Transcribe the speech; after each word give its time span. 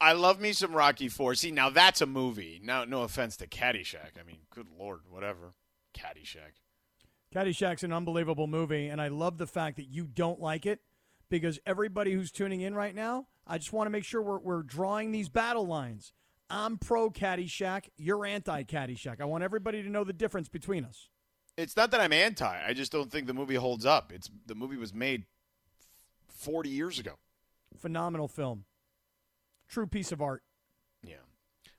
I 0.00 0.12
love 0.12 0.40
me 0.40 0.52
some 0.52 0.74
Rocky 0.74 1.08
Four. 1.08 1.34
See, 1.34 1.50
now 1.50 1.70
that's 1.70 2.00
a 2.00 2.06
movie. 2.06 2.60
No, 2.62 2.84
no 2.84 3.02
offense 3.02 3.36
to 3.38 3.46
Caddyshack. 3.46 4.18
I 4.20 4.24
mean, 4.26 4.38
good 4.50 4.66
lord, 4.78 5.00
whatever. 5.08 5.54
Caddyshack. 5.96 6.60
Caddyshack's 7.34 7.82
an 7.82 7.92
unbelievable 7.92 8.46
movie, 8.46 8.88
and 8.88 9.00
I 9.00 9.08
love 9.08 9.38
the 9.38 9.46
fact 9.46 9.76
that 9.76 9.88
you 9.88 10.06
don't 10.06 10.40
like 10.40 10.66
it 10.66 10.80
because 11.28 11.58
everybody 11.66 12.12
who's 12.12 12.30
tuning 12.30 12.60
in 12.60 12.74
right 12.74 12.94
now, 12.94 13.26
I 13.46 13.58
just 13.58 13.72
want 13.72 13.86
to 13.86 13.90
make 13.90 14.04
sure 14.04 14.22
we're, 14.22 14.38
we're 14.38 14.62
drawing 14.62 15.12
these 15.12 15.28
battle 15.28 15.66
lines. 15.66 16.12
I'm 16.48 16.78
pro 16.78 17.10
Caddyshack. 17.10 17.88
You're 17.96 18.24
anti 18.26 18.62
Caddyshack. 18.64 19.20
I 19.20 19.24
want 19.24 19.44
everybody 19.44 19.82
to 19.82 19.88
know 19.88 20.04
the 20.04 20.12
difference 20.12 20.48
between 20.48 20.84
us. 20.84 21.08
It's 21.56 21.76
not 21.76 21.90
that 21.90 22.00
I'm 22.00 22.12
anti. 22.12 22.62
I 22.64 22.74
just 22.74 22.92
don't 22.92 23.10
think 23.10 23.26
the 23.26 23.34
movie 23.34 23.54
holds 23.54 23.86
up. 23.86 24.12
It's 24.12 24.30
the 24.46 24.54
movie 24.54 24.76
was 24.76 24.92
made 24.94 25.24
40 26.28 26.68
years 26.68 26.98
ago. 26.98 27.12
Phenomenal 27.78 28.28
film. 28.28 28.64
True 29.68 29.86
piece 29.86 30.12
of 30.12 30.20
art. 30.22 30.42
Yeah. 31.02 31.16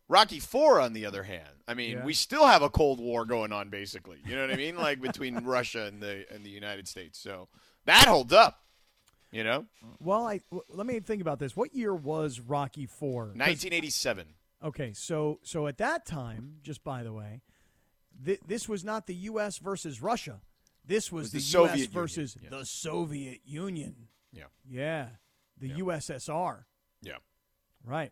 Rocky 0.10 0.40
Four, 0.40 0.80
on 0.80 0.94
the 0.94 1.06
other 1.06 1.24
hand, 1.24 1.64
I 1.68 1.74
mean, 1.74 1.98
Yeah. 1.98 2.06
we 2.06 2.14
still 2.14 2.48
have 2.48 2.62
a 2.62 2.70
Cold 2.70 3.00
War 3.00 3.26
going 3.26 3.52
on, 3.52 3.70
basically. 3.70 4.20
You 4.26 4.36
know 4.36 4.42
what 4.42 4.52
I 4.52 4.56
mean? 4.56 4.78
Like 4.78 5.02
between 5.02 5.36
Russia 5.44 5.86
and 5.86 6.02
the 6.02 6.26
and 6.34 6.46
the 6.46 6.50
United 6.50 6.88
States. 6.88 7.20
So 7.20 7.50
that 7.86 8.08
holds 8.08 8.34
up. 8.34 8.64
You 9.30 9.44
know, 9.44 9.66
Well, 10.00 10.26
I 10.26 10.40
w- 10.50 10.64
let 10.70 10.88
me 10.88 11.02
think 11.02 11.22
about 11.22 11.38
this. 11.38 11.54
What 11.54 11.76
year 11.76 11.94
was 11.94 12.40
Rocky 12.40 12.86
Four? 12.86 13.24
1987. 13.36 14.26
Okay, 14.64 14.94
so 14.94 15.40
so 15.44 15.68
at 15.68 15.78
that 15.80 16.06
time, 16.06 16.60
just 16.64 16.82
by 16.84 17.04
the 17.04 17.12
way, 17.12 17.42
th- 18.26 18.40
this 18.48 18.70
was 18.70 18.86
not 18.86 19.06
the 19.06 19.16
U.S. 19.16 19.58
versus 19.58 20.02
Russia. 20.02 20.40
This 20.86 21.12
was, 21.12 21.24
was 21.24 21.32
the 21.32 21.38
the, 21.40 21.44
Soviet 21.44 21.78
U.S. 21.78 21.88
Versus 21.88 22.38
yeah. 22.42 22.50
the 22.50 22.66
Soviet 22.66 23.42
Union. 23.44 24.08
Yeah. 24.32 24.46
Yeah, 24.66 25.08
the 25.60 25.72
USSR. 25.72 26.64
Yeah. 27.02 27.18
Right. 27.88 28.12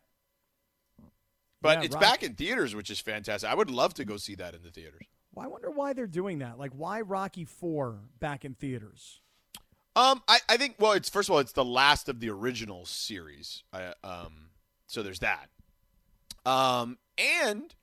But 1.62 1.80
Yeah, 1.80 1.86
it's 1.86 1.96
Rock- 1.96 2.02
back 2.02 2.24
in 2.24 2.36
theaters, 2.36 2.76
which 2.76 2.90
is 2.90 3.00
fantastic. 3.00 3.50
I 3.50 3.56
would 3.56 3.70
love 3.70 3.94
to 3.96 4.06
go 4.06 4.18
see 4.18 4.36
that 4.36 4.54
in 4.54 4.62
the 4.64 4.72
theaters. 4.72 5.06
Well, 5.34 5.46
I 5.46 5.48
wonder 5.48 5.70
why 5.70 5.94
they're 5.94 6.08
doing 6.08 6.40
that. 6.40 6.58
Like, 6.58 6.72
why 6.72 7.02
Rocky 7.02 7.44
Four 7.44 8.00
back 8.20 8.46
in 8.46 8.54
theaters? 8.54 9.20
Um, 9.96 10.22
I, 10.28 10.40
I 10.48 10.58
think 10.58 10.76
well, 10.80 10.92
it's 10.94 11.10
first 11.10 11.30
of 11.30 11.34
all, 11.34 11.40
it's 11.40 11.54
the 11.54 11.66
last 11.66 12.08
of 12.10 12.20
the 12.20 12.30
original 12.30 12.86
series. 12.86 13.64
I, 13.74 13.94
um, 14.04 14.50
so 14.88 15.04
there's 15.04 15.20
that. 15.20 15.50
Um, 16.46 16.98
and 17.18 17.74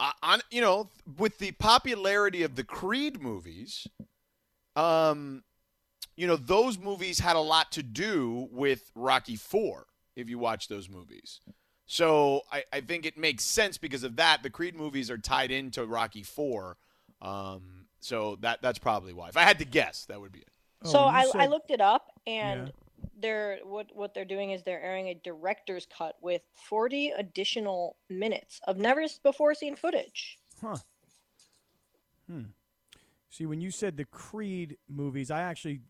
uh, 0.00 0.12
on 0.22 0.40
you 0.50 0.60
know, 0.60 0.88
with 1.18 1.38
the 1.38 1.52
popularity 1.52 2.42
of 2.42 2.56
the 2.56 2.64
Creed 2.64 3.22
movies, 3.22 3.86
um, 4.76 5.44
you 6.16 6.26
know, 6.26 6.36
those 6.36 6.78
movies 6.78 7.20
had 7.20 7.36
a 7.36 7.40
lot 7.40 7.70
to 7.72 7.82
do 7.82 8.48
with 8.50 8.90
Rocky 8.94 9.36
Four. 9.36 9.86
If 10.16 10.28
you 10.28 10.38
watch 10.38 10.68
those 10.68 10.88
movies. 10.88 11.40
So 11.86 12.42
I, 12.52 12.62
I 12.72 12.80
think 12.80 13.04
it 13.04 13.18
makes 13.18 13.44
sense 13.44 13.76
because 13.78 14.04
of 14.04 14.16
that. 14.16 14.42
The 14.42 14.50
Creed 14.50 14.76
movies 14.76 15.10
are 15.10 15.18
tied 15.18 15.50
into 15.50 15.84
Rocky 15.84 16.22
Four, 16.22 16.76
um, 17.20 17.86
so 18.00 18.36
that 18.42 18.62
that's 18.62 18.78
probably 18.78 19.12
why. 19.12 19.28
If 19.28 19.36
I 19.36 19.42
had 19.42 19.58
to 19.58 19.64
guess, 19.64 20.04
that 20.06 20.20
would 20.20 20.30
be 20.32 20.40
it. 20.40 20.50
Oh, 20.84 20.92
so 20.92 21.00
you 21.02 21.08
I, 21.08 21.26
I 21.34 21.46
looked 21.46 21.70
it 21.72 21.80
up, 21.80 22.06
and 22.26 22.66
Yeah. 22.68 22.72
they're 23.20 23.58
what 23.64 23.88
what 23.94 24.14
they're 24.14 24.24
doing 24.24 24.52
is 24.52 24.62
they're 24.62 24.80
airing 24.80 25.08
a 25.08 25.14
director's 25.14 25.86
cut 25.86 26.14
with 26.22 26.42
40 26.68 27.10
additional 27.10 27.96
minutes 28.08 28.60
of 28.68 28.76
never 28.78 29.04
before 29.24 29.54
seen 29.54 29.74
footage. 29.74 30.38
Huh. 30.60 30.76
Hmm. 32.28 32.42
See, 33.30 33.46
when 33.46 33.60
you 33.60 33.70
said 33.72 33.96
the 33.96 34.04
Creed 34.04 34.76
movies, 34.88 35.30
I 35.30 35.40
actually, 35.42 35.80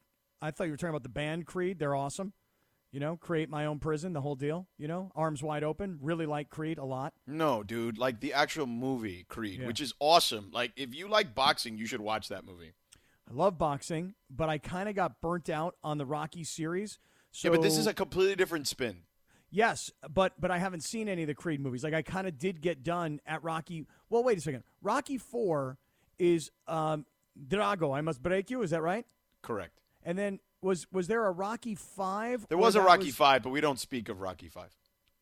I 0.41 0.51
thought 0.51 0.65
you 0.65 0.71
were 0.71 0.77
talking 0.77 0.91
about 0.91 1.03
the 1.03 1.09
band 1.11 1.47
Creed. 1.47 1.79
They're 1.79 1.95
awesome. 1.95 2.33
You 2.93 2.99
know, 3.01 3.17
create 3.17 3.49
my 3.49 3.67
own 3.67 3.79
prison, 3.79 4.13
the 4.13 4.21
whole 4.21 4.35
deal. 4.35 4.67
You 4.77 4.89
know, 4.89 5.13
arms 5.15 5.43
wide 5.43 5.63
open. 5.63 5.99
Really 6.03 6.27
like 6.27 6.51
Creed 6.51 6.79
a 6.79 6.85
lot. 6.85 7.13
No, 7.27 7.63
dude, 7.63 7.99
like 7.99 8.21
the 8.21 8.33
actual 8.33 8.67
movie 8.67 9.25
Creed, 9.29 9.61
Yeah. 9.61 9.67
which 9.69 9.81
is 9.81 9.95
awesome. 10.01 10.51
Like 10.53 10.73
if 10.77 10.95
you 10.95 11.09
like 11.09 11.35
boxing, 11.35 11.79
you 11.79 11.87
should 11.87 12.01
watch 12.01 12.29
that 12.29 12.45
movie. 12.45 12.73
I 13.31 13.33
love 13.33 13.59
boxing, 13.59 14.15
but 14.29 14.49
I 14.49 14.59
kind 14.59 14.89
of 14.89 14.97
got 14.97 15.21
burnt 15.21 15.49
out 15.49 15.77
on 15.85 15.99
the 15.99 16.05
Rocky 16.07 16.43
series. 16.43 16.99
So 17.31 17.47
yeah, 17.49 17.55
but 17.57 17.63
this 17.63 17.79
is 17.79 17.87
a 17.87 17.95
completely 17.95 18.35
different 18.35 18.67
spin. 18.67 19.03
yes, 19.53 19.93
but 20.13 20.33
but 20.41 20.51
I 20.51 20.59
haven't 20.59 20.83
seen 20.83 21.09
any 21.09 21.23
of 21.23 21.29
the 21.29 21.35
Creed 21.35 21.61
movies. 21.61 21.85
Like 21.85 21.95
I 21.95 22.03
kind 22.03 22.27
of 22.27 22.39
did 22.39 22.61
get 22.61 22.83
done 22.83 23.21
at 23.25 23.45
Rocky. 23.45 23.87
Well, 24.09 24.25
wait 24.25 24.39
a 24.39 24.41
second. 24.41 24.65
Rocky 24.83 25.17
Four 25.17 25.79
is 26.19 26.51
um, 26.67 27.07
Drago. 27.47 27.97
I 27.97 28.01
must 28.01 28.21
break 28.21 28.51
you. 28.51 28.63
Is 28.63 28.71
that 28.71 28.83
right? 28.83 29.07
Correct. 29.43 29.79
And 30.03 30.19
then 30.19 30.41
was 30.63 30.87
was 30.93 31.09
there 31.09 31.27
a 31.27 31.31
Rocky 31.31 31.75
Five? 31.75 32.47
There 32.49 32.59
was 32.59 32.77
a 32.77 32.81
Rocky 32.81 33.11
Five, 33.11 33.43
but 33.43 33.51
we 33.51 33.61
don't 33.61 33.79
speak 33.79 34.09
of 34.09 34.21
Rocky 34.21 34.49
Five. 34.49 34.77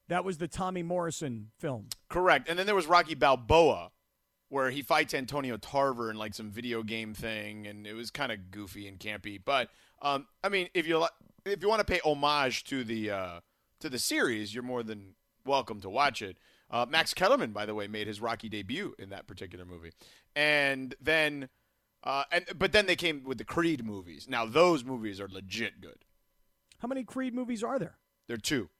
That 0.08 0.24
was 0.24 0.38
the 0.38 0.48
Tommy 0.48 0.82
Morrison 0.82 1.50
film. 1.58 1.88
Correct. 2.08 2.48
And 2.48 2.58
then 2.58 2.66
there 2.66 2.74
was 2.74 2.86
Rocky 2.86 3.14
Balboa, 3.14 3.90
where 4.48 4.70
he 4.70 4.82
fights 4.82 5.12
Antonio 5.12 5.56
Tarver 5.58 6.10
in 6.10 6.16
like 6.16 6.34
some 6.34 6.50
video 6.50 6.82
game 6.82 7.14
thing, 7.14 7.66
and 7.66 7.86
it 7.86 7.92
was 7.94 8.10
kind 8.10 8.32
of 8.32 8.50
goofy 8.50 8.88
and 8.88 8.98
campy. 8.98 9.38
But 9.42 9.68
um, 10.02 10.26
I 10.42 10.48
mean, 10.48 10.68
if 10.74 10.86
you 10.86 11.06
if 11.44 11.62
you 11.62 11.68
want 11.68 11.80
to 11.80 11.84
pay 11.84 12.00
homage 12.04 12.64
to 12.64 12.84
the 12.84 13.10
uh, 13.10 13.40
to 13.80 13.88
the 13.88 13.98
series, 13.98 14.54
you're 14.54 14.64
more 14.64 14.82
than 14.82 15.14
welcome 15.44 15.80
to 15.80 15.90
watch 15.90 16.22
it. 16.22 16.38
Uh, 16.70 16.84
Max 16.88 17.14
Kellerman, 17.14 17.52
by 17.52 17.64
the 17.64 17.74
way, 17.74 17.86
made 17.86 18.06
his 18.06 18.20
Rocky 18.20 18.48
debut 18.48 18.94
in 18.98 19.10
that 19.10 19.26
particular 19.26 19.64
movie, 19.64 19.92
and 20.34 20.94
then 21.00 21.48
uh, 22.08 22.24
and 22.32 22.44
but 22.56 22.72
then 22.72 22.86
they 22.86 22.96
came 22.96 23.22
with 23.24 23.38
the 23.38 23.44
Creed 23.44 23.84
movies. 23.84 24.26
Now 24.28 24.44
those 24.46 24.82
movies 24.84 25.20
are 25.20 25.28
legit 25.28 25.80
good. 25.80 26.04
How 26.80 26.88
many 26.88 27.04
Creed 27.04 27.34
movies 27.34 27.62
are 27.62 27.78
there? 27.78 27.98
There 28.26 28.34
are 28.34 28.38
two. 28.38 28.70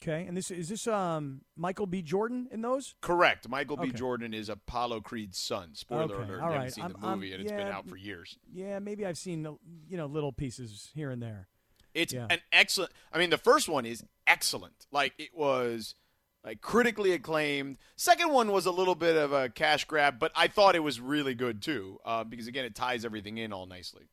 Okay, 0.00 0.26
and 0.28 0.36
this 0.36 0.50
is 0.52 0.68
this 0.68 0.86
um 0.86 1.40
Michael 1.56 1.86
B. 1.86 2.02
Jordan 2.02 2.48
in 2.52 2.62
those? 2.62 2.94
Correct. 3.00 3.48
Michael 3.48 3.76
B. 3.76 3.90
Jordan 3.90 4.32
is 4.32 4.48
Apollo 4.48 5.00
Creed's 5.00 5.38
son. 5.38 5.74
Spoiler 5.74 6.14
Okay, 6.14 6.22
alert. 6.32 6.40
all 6.40 6.48
you 6.50 6.54
haven't 6.54 6.70
seen 6.70 6.84
I'm- 6.84 6.92
the 7.00 7.06
I'm- 7.06 7.18
movie, 7.18 7.32
and 7.32 7.42
it's 7.42 7.50
been 7.50 7.66
yeah, 7.66 7.76
out 7.76 7.88
for 7.88 7.96
years. 7.96 8.38
Yeah, 8.52 8.78
maybe 8.78 9.04
I've 9.04 9.18
seen 9.18 9.42
you 9.88 9.96
know 9.96 10.06
little 10.06 10.32
pieces 10.32 10.90
here 10.94 11.10
and 11.10 11.20
there. 11.20 11.48
It's 11.94 12.12
Yeah. 12.12 12.28
an 12.30 12.38
excellent. 12.52 12.92
I 13.12 13.18
mean, 13.18 13.30
the 13.30 13.38
first 13.38 13.68
one 13.68 13.84
is 13.84 14.04
excellent. 14.26 14.86
Like 14.92 15.14
it 15.18 15.34
was 15.34 15.96
like 16.44 16.60
critically 16.60 17.12
acclaimed. 17.12 17.78
Second 17.96 18.32
one 18.32 18.52
was 18.52 18.66
a 18.66 18.70
little 18.70 18.94
bit 18.94 19.16
of 19.16 19.32
a 19.32 19.48
cash 19.48 19.84
grab, 19.84 20.18
but 20.18 20.32
I 20.34 20.48
thought 20.48 20.76
it 20.76 20.82
was 20.82 21.00
really 21.00 21.34
good 21.34 21.62
too 21.62 21.98
uh, 22.04 22.24
because 22.24 22.46
again, 22.46 22.64
it 22.64 22.74
ties 22.74 23.04
everything 23.04 23.38
in 23.38 23.52
all 23.52 23.66
nicely. 23.66 24.08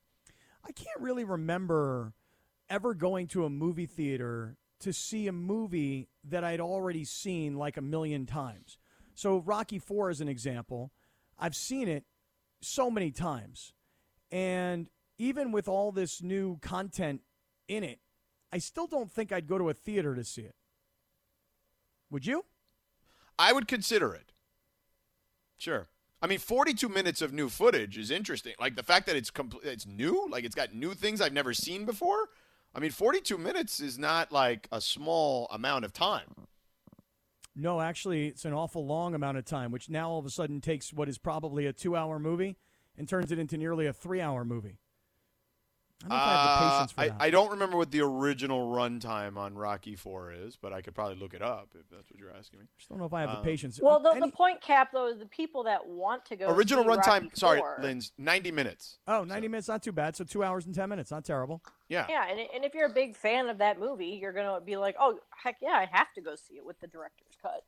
I 0.68 0.72
can't 0.72 1.00
really 1.00 1.24
remember 1.24 2.14
ever 2.70 2.94
going 2.94 3.28
to 3.28 3.46
a 3.46 3.50
movie 3.50 3.86
theater 3.86 4.58
to 4.80 4.92
see 4.92 5.28
a 5.28 5.32
movie 5.32 6.10
that 6.24 6.44
I'd 6.44 6.60
already 6.60 7.06
seen 7.06 7.56
like 7.56 7.78
a 7.78 7.82
million 7.82 8.26
times. 8.26 8.78
So 9.14 9.38
Rocky 9.38 9.80
4 9.80 10.10
is 10.10 10.22
an 10.22 10.28
example. 10.28 10.92
I've 11.40 11.56
seen 11.56 11.88
it 11.88 12.04
so 12.62 12.90
many 12.90 13.12
times. 13.12 13.74
And 14.32 14.90
even 15.18 15.52
with 15.52 15.68
all 15.68 15.92
this 15.92 16.22
new 16.22 16.58
content 16.58 17.22
in 17.68 17.84
it, 17.84 18.00
I 18.52 18.58
still 18.58 18.88
don't 18.88 19.12
think 19.12 19.32
I'd 19.32 19.48
go 19.48 19.58
to 19.58 19.70
a 19.70 19.74
theater 19.74 20.16
to 20.16 20.24
see 20.24 20.42
it. 20.42 20.56
Would 22.12 22.26
you? 22.26 22.46
I 23.38 23.54
would 23.54 23.68
consider 23.68 24.14
it. 24.14 24.32
Sure. 25.58 25.88
I 26.22 26.28
mean, 26.28 26.40
42 26.40 26.90
minutes 26.90 27.22
of 27.22 27.34
new 27.34 27.50
footage 27.50 27.98
is 27.98 28.10
interesting. 28.10 28.54
Like 28.60 28.76
the 28.76 28.84
fact 28.84 29.06
that 29.08 29.16
it's 29.16 29.30
compl- 29.30 29.64
it's 29.64 29.86
new, 29.86 30.28
like 30.30 30.44
it's 30.44 30.56
got 30.56 30.74
new 30.74 30.94
things 30.94 31.22
I've 31.22 31.34
never 31.34 31.54
seen 31.54 31.86
before. 31.86 32.30
I 32.74 32.80
mean, 32.80 32.92
42 32.92 33.38
minutes 33.38 33.80
is 33.80 33.98
not 33.98 34.32
like 34.32 34.68
a 34.72 34.82
small 34.82 35.48
amount 35.52 35.86
of 35.86 35.94
time. 35.94 36.48
No, 37.56 37.80
actually, 37.80 38.28
it's 38.28 38.44
an 38.44 38.54
awful 38.54 38.86
long 38.86 39.16
amount 39.16 39.38
of 39.38 39.46
time, 39.46 39.72
which 39.72 39.90
now 39.90 40.10
all 40.10 40.20
of 40.20 40.26
a 40.26 40.30
sudden 40.30 40.60
takes 40.60 40.92
what 40.92 41.08
is 41.08 41.18
probably 41.18 41.66
a 41.66 41.74
two 41.74 41.96
hour 41.96 42.20
movie 42.20 42.58
and 42.98 43.08
turns 43.08 43.32
it 43.32 43.40
into 43.40 43.58
nearly 43.58 43.86
a 43.86 43.94
three 43.94 44.20
hour 44.20 44.44
movie. 44.44 44.80
I 46.04 46.08
don't 46.08 46.10
know 46.10 46.16
if 46.18 46.22
I 46.22 46.32
have 46.32 46.60
the 46.60 46.66
Uh, 46.66 46.70
patience 46.72 46.92
for 46.92 47.02
I, 47.02 47.08
that. 47.08 47.18
I 47.20 47.30
don't 47.30 47.52
remember 47.52 47.78
what 47.78 47.90
the 47.90 48.02
original 48.02 48.70
runtime 48.72 49.38
on 49.38 49.56
Rocky 49.56 49.96
Four 49.96 50.34
is, 50.34 50.56
but 50.56 50.74
I 50.74 50.82
could 50.82 50.94
probably 50.94 51.16
look 51.16 51.34
it 51.34 51.42
up 51.42 51.70
if 51.74 51.90
that's 51.90 52.12
what 52.12 52.20
you're 52.20 52.32
asking 52.32 52.60
me. 52.60 52.66
just 52.78 52.90
don't 52.90 53.00
know 53.00 53.06
if 53.06 53.14
I 53.14 53.22
have 53.22 53.32
the 53.32 53.38
um, 53.38 53.44
patience. 53.44 53.80
Well, 53.82 54.00
the, 54.02 54.12
Any- 54.12 54.20
the 54.22 54.32
point 54.32 54.62
Kap 54.62 54.92
though 54.92 55.08
is 55.08 55.20
the 55.20 55.26
people 55.26 55.64
that 55.64 55.88
want 55.88 56.26
to 56.26 56.36
go. 56.36 56.50
original 56.50 56.84
runtime, 56.84 57.36
sorry, 57.36 57.60
IV. 57.60 57.66
Lynn's 57.84 58.12
90 58.18 58.52
minutes. 58.52 58.98
oh, 59.08 59.24
90 59.24 59.48
minutes, 59.48 59.68
not 59.68 59.82
too 59.82 59.94
bad. 59.94 60.16
So 60.16 60.24
two 60.26 60.44
hours 60.44 60.66
and 60.66 60.76
10 60.76 60.90
minutes, 60.90 61.12
not 61.12 61.24
terrible. 61.26 61.62
Yeah. 61.88 62.06
Yeah, 62.10 62.28
and, 62.30 62.40
and 62.54 62.66
if 62.66 62.74
you're 62.74 62.88
a 62.88 62.94
big 62.94 63.16
fan 63.16 63.48
of 63.48 63.58
that 63.60 63.80
movie, 63.80 64.20
you're 64.22 64.34
gonna 64.34 64.60
be 64.62 64.76
like, 64.78 64.96
oh 65.00 65.18
heck 65.44 65.58
yeah, 65.62 65.70
I 65.70 65.88
have 65.92 66.12
to 66.16 66.22
go 66.22 66.36
see 66.36 66.56
it 66.56 66.66
with 66.66 66.80
the 66.82 66.88
director's 66.88 67.38
cut. 67.42 67.64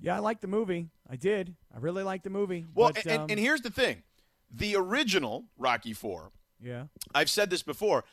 Yeah, 0.00 0.16
I 0.16 0.18
like 0.20 0.40
the 0.40 0.48
movie. 0.48 0.88
I 1.08 1.16
did. 1.16 1.54
I 1.74 1.78
really 1.78 2.02
liked 2.02 2.24
the 2.24 2.30
movie. 2.30 2.66
Well, 2.74 2.92
but, 2.94 3.06
and, 3.06 3.22
um, 3.22 3.26
and 3.30 3.38
here's 3.38 3.60
the 3.60 3.70
thing: 3.70 4.02
the 4.50 4.74
original 4.76 5.44
Rocky 5.58 5.92
Four. 5.92 6.30
Yeah. 6.62 6.84
I've 7.14 7.30
said 7.30 7.50
this 7.50 7.62
before. 7.62 8.04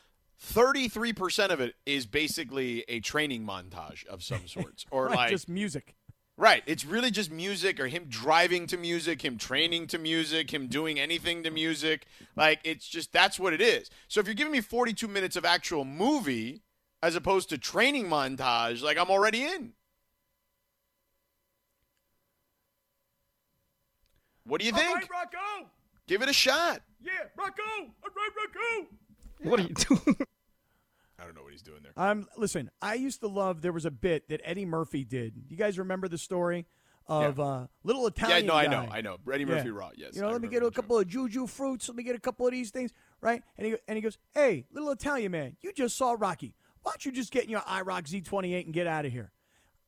33% 0.53 1.49
of 1.49 1.59
it 1.59 1.75
is 1.85 2.05
basically 2.05 2.85
a 2.87 2.99
training 3.01 3.45
montage 3.45 4.05
of 4.07 4.23
some 4.23 4.47
sorts 4.47 4.85
or 4.91 5.07
Right, 5.07 5.15
like 5.15 5.29
just 5.31 5.49
music. 5.49 5.95
Right. 6.37 6.63
It's 6.65 6.85
really 6.85 7.11
just 7.11 7.29
music 7.29 7.81
or 7.81 7.87
him 7.87 8.05
driving 8.07 8.65
to 8.67 8.77
music, 8.77 9.25
him 9.25 9.37
training 9.37 9.87
to 9.87 9.97
music, 9.97 10.53
him 10.53 10.67
doing 10.67 10.97
anything 10.97 11.43
to 11.43 11.51
music. 11.51 12.05
Like, 12.37 12.61
it's 12.63 12.87
just 12.87 13.11
that's 13.11 13.37
what 13.37 13.51
it 13.51 13.59
is. 13.59 13.89
So 14.07 14.21
if 14.21 14.25
you're 14.25 14.35
giving 14.35 14.53
me 14.53 14.61
42 14.61 15.05
minutes 15.09 15.35
of 15.35 15.43
actual 15.43 15.83
movie, 15.83 16.61
as 17.03 17.15
opposed 17.15 17.49
to 17.49 17.57
training 17.57 18.07
montage, 18.07 18.81
like 18.81 18.97
I'm 18.97 19.09
already 19.09 19.43
in. 19.43 19.73
What 24.45 24.61
do 24.61 24.65
you 24.65 24.71
think? 24.71 25.09
Give 26.07 26.21
it 26.21 26.29
a 26.29 26.33
shot. 26.33 26.81
Yeah, 27.01 27.11
Rocco. 27.37 27.61
All 27.79 28.09
right, 28.15 28.29
Rocco. 28.37 29.49
What 29.49 29.59
are 29.59 29.63
you 29.63 29.73
doing? 29.73 30.17
I 31.19 31.25
don't 31.25 31.35
know 31.35 31.43
what 31.43 31.51
he's 31.51 31.61
doing 31.61 31.79
there. 31.83 31.91
Um, 31.97 32.27
listen, 32.37 32.69
I 32.81 32.93
used 32.95 33.19
to 33.21 33.27
love. 33.27 33.61
There 33.61 33.73
was 33.73 33.85
a 33.85 33.91
bit 33.91 34.29
that 34.29 34.41
Eddie 34.43 34.65
Murphy 34.65 35.03
did. 35.03 35.33
You 35.49 35.57
guys 35.57 35.77
remember 35.77 36.07
the 36.07 36.17
story 36.17 36.65
of 37.07 37.39
uh, 37.39 37.67
little 37.83 38.05
Italian? 38.07 38.45
Yeah, 38.45 38.59
Italian? 38.61 38.71
no, 38.71 38.77
I 38.77 38.83
guy. 38.83 38.85
know, 38.85 38.91
I 38.93 39.01
know. 39.01 39.33
Eddie 39.33 39.43
Yeah. 39.43 39.55
Murphy 39.55 39.69
Raw, 39.71 39.89
yes. 39.95 40.15
You 40.15 40.21
know, 40.21 40.27
I 40.27 40.31
let 40.31 40.41
me 40.41 40.47
remember 40.47 40.53
get 40.53 40.61
a 40.63 40.65
the 40.65 40.71
joke. 40.71 40.75
couple 40.75 40.99
of 40.99 41.07
Jujyfruits. 41.07 41.87
Let 41.89 41.95
me 41.97 42.03
get 42.03 42.15
a 42.15 42.19
couple 42.19 42.45
of 42.45 42.51
these 42.53 42.71
things, 42.71 42.91
right? 43.21 43.41
And 43.57 43.67
he 43.67 43.75
and 43.87 43.97
he 43.97 44.01
goes, 44.01 44.17
"Hey, 44.33 44.65
little 44.71 44.91
Italian 44.91 45.31
man, 45.31 45.57
you 45.61 45.73
just 45.73 45.97
saw 45.97 46.15
Rocky. 46.17 46.53
Why 46.83 46.91
don't 46.91 47.05
you 47.05 47.11
just 47.11 47.31
get 47.31 47.43
in 47.45 47.49
your 47.49 47.61
IROC 47.61 48.23
Z28 48.23 48.65
and 48.65 48.73
get 48.73 48.87
out 48.87 49.05
of 49.05 49.11
here?" 49.11 49.31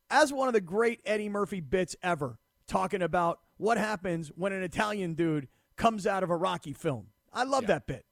As 0.09 0.33
one 0.33 0.47
of 0.49 0.53
the 0.53 0.61
great 0.61 0.99
Eddie 1.05 1.29
Murphy 1.29 1.61
bits 1.61 1.95
ever, 2.03 2.37
talking 2.67 3.01
about 3.01 3.39
what 3.57 3.77
happens 3.77 4.29
when 4.35 4.51
an 4.51 4.63
Italian 4.63 5.13
dude 5.13 5.47
comes 5.75 6.05
out 6.07 6.23
of 6.23 6.29
a 6.29 6.35
Rocky 6.35 6.73
film. 6.73 7.07
I 7.33 7.43
love 7.43 7.63
Yeah. 7.63 7.67
that 7.67 7.87
bit. 7.87 8.05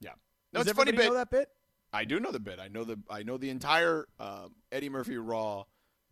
Yeah. 0.00 0.10
No, 0.52 0.60
Does 0.60 0.68
it's 0.68 0.72
a 0.72 0.74
funny 0.74 0.92
bit. 0.92 1.06
know 1.06 1.14
that 1.14 1.30
bit? 1.30 1.48
I 1.92 2.04
do 2.04 2.20
know 2.20 2.32
the 2.32 2.40
bit. 2.40 2.58
I 2.58 2.68
know 2.68 2.84
the 2.84 2.98
I 3.08 3.22
know 3.22 3.36
the 3.38 3.48
entire 3.50 4.06
um, 4.18 4.54
Eddie 4.72 4.88
Murphy 4.88 5.16
Raw 5.16 5.64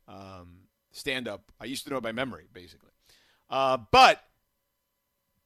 um, 0.08 0.61
stand 0.93 1.29
up. 1.29 1.52
I 1.61 1.64
used 1.67 1.85
to 1.85 1.91
know 1.91 1.99
it 1.99 2.02
by 2.02 2.12
memory, 2.12 2.46
basically. 2.52 2.91
Uh, 3.50 3.79
but 3.91 4.23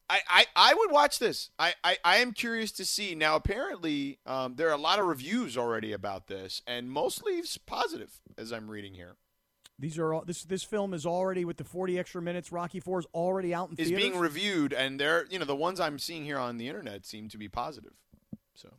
I, 0.09 0.21
I 0.29 0.45
I 0.55 0.73
would 0.73 0.91
watch 0.91 1.19
this. 1.19 1.49
I, 1.59 1.73
I, 1.83 1.97
I 2.03 2.17
am 2.17 2.31
curious 2.31 2.71
to 2.73 2.85
see. 2.85 3.15
Now, 3.15 3.35
apparently, 3.35 4.19
um, 4.25 4.55
there 4.55 4.69
are 4.69 4.73
a 4.73 4.77
lot 4.77 4.99
of 4.99 5.05
reviews 5.05 5.57
already 5.57 5.91
about 5.91 6.27
this, 6.27 6.61
and 6.65 6.89
mostly 6.89 7.41
positive, 7.65 8.19
as 8.37 8.51
I'm 8.51 8.69
reading 8.69 8.93
here. 8.93 9.15
These 9.79 9.97
are 9.97 10.13
all 10.13 10.23
this. 10.25 10.43
This 10.43 10.63
film 10.63 10.93
is 10.93 11.05
already 11.05 11.45
with 11.45 11.57
the 11.57 11.63
40 11.63 11.97
extra 11.97 12.21
minutes. 12.21 12.51
Rocky 12.51 12.79
Four 12.79 12.99
is 12.99 13.05
already 13.13 13.53
out 13.53 13.69
in 13.69 13.75
Is 13.77 13.87
theaters. 13.87 14.03
being 14.03 14.19
reviewed, 14.19 14.73
and 14.73 14.99
they're 14.99 15.25
you 15.29 15.39
know 15.39 15.45
the 15.45 15.55
ones 15.55 15.79
I'm 15.79 15.97
seeing 15.97 16.25
here 16.25 16.37
on 16.37 16.57
the 16.57 16.67
internet 16.67 17.05
seem 17.05 17.29
to 17.29 17.37
be 17.37 17.47
positive. 17.47 17.93
So 18.53 18.69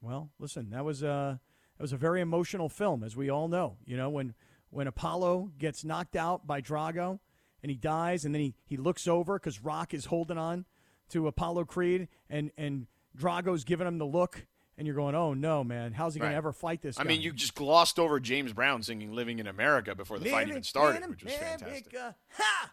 Well, 0.00 0.30
listen, 0.38 0.70
that 0.70 0.84
was 0.84 1.02
a 1.02 1.40
that 1.78 1.82
was 1.82 1.92
a 1.92 1.96
very 1.96 2.20
emotional 2.20 2.68
film, 2.68 3.04
as 3.04 3.16
we 3.16 3.30
all 3.30 3.46
know. 3.46 3.76
You 3.86 3.96
know, 3.96 4.10
when 4.10 4.34
when 4.70 4.88
Apollo 4.88 5.52
gets 5.58 5.84
knocked 5.84 6.16
out 6.16 6.46
by 6.46 6.60
Drago 6.60 7.20
and 7.62 7.70
he 7.70 7.76
dies, 7.76 8.24
and 8.24 8.34
then 8.34 8.42
he, 8.42 8.54
he 8.66 8.76
looks 8.76 9.06
over 9.08 9.38
because 9.38 9.62
Rock 9.64 9.94
is 9.94 10.06
holding 10.06 10.38
on 10.38 10.64
to 11.10 11.28
Apollo 11.28 11.66
Creed, 11.66 12.08
and 12.28 12.50
and 12.58 12.88
Drago's 13.16 13.62
giving 13.64 13.86
him 13.86 13.98
the 13.98 14.06
look, 14.06 14.46
and 14.78 14.86
you're 14.86 14.96
going, 14.96 15.14
oh 15.16 15.34
no, 15.34 15.62
man, 15.64 15.92
how's 15.92 16.14
he 16.14 16.20
going 16.20 16.30
to 16.30 16.36
ever 16.36 16.52
fight 16.52 16.80
this? 16.80 16.98
I 16.98 17.02
mean, 17.02 17.20
you 17.20 17.32
just 17.32 17.54
glossed 17.54 17.98
over 17.98 18.20
James 18.20 18.52
Brown 18.52 18.82
singing 18.82 19.12
"Living 19.12 19.40
in 19.40 19.48
America" 19.48 19.94
before 19.94 20.18
the 20.18 20.30
fight 20.30 20.48
even 20.48 20.62
started, 20.62 21.02
in 21.02 21.10
which 21.10 21.24
was 21.24 21.34
fantastic. 21.34 21.92
America. 21.92 22.16
Ha! 22.34 22.72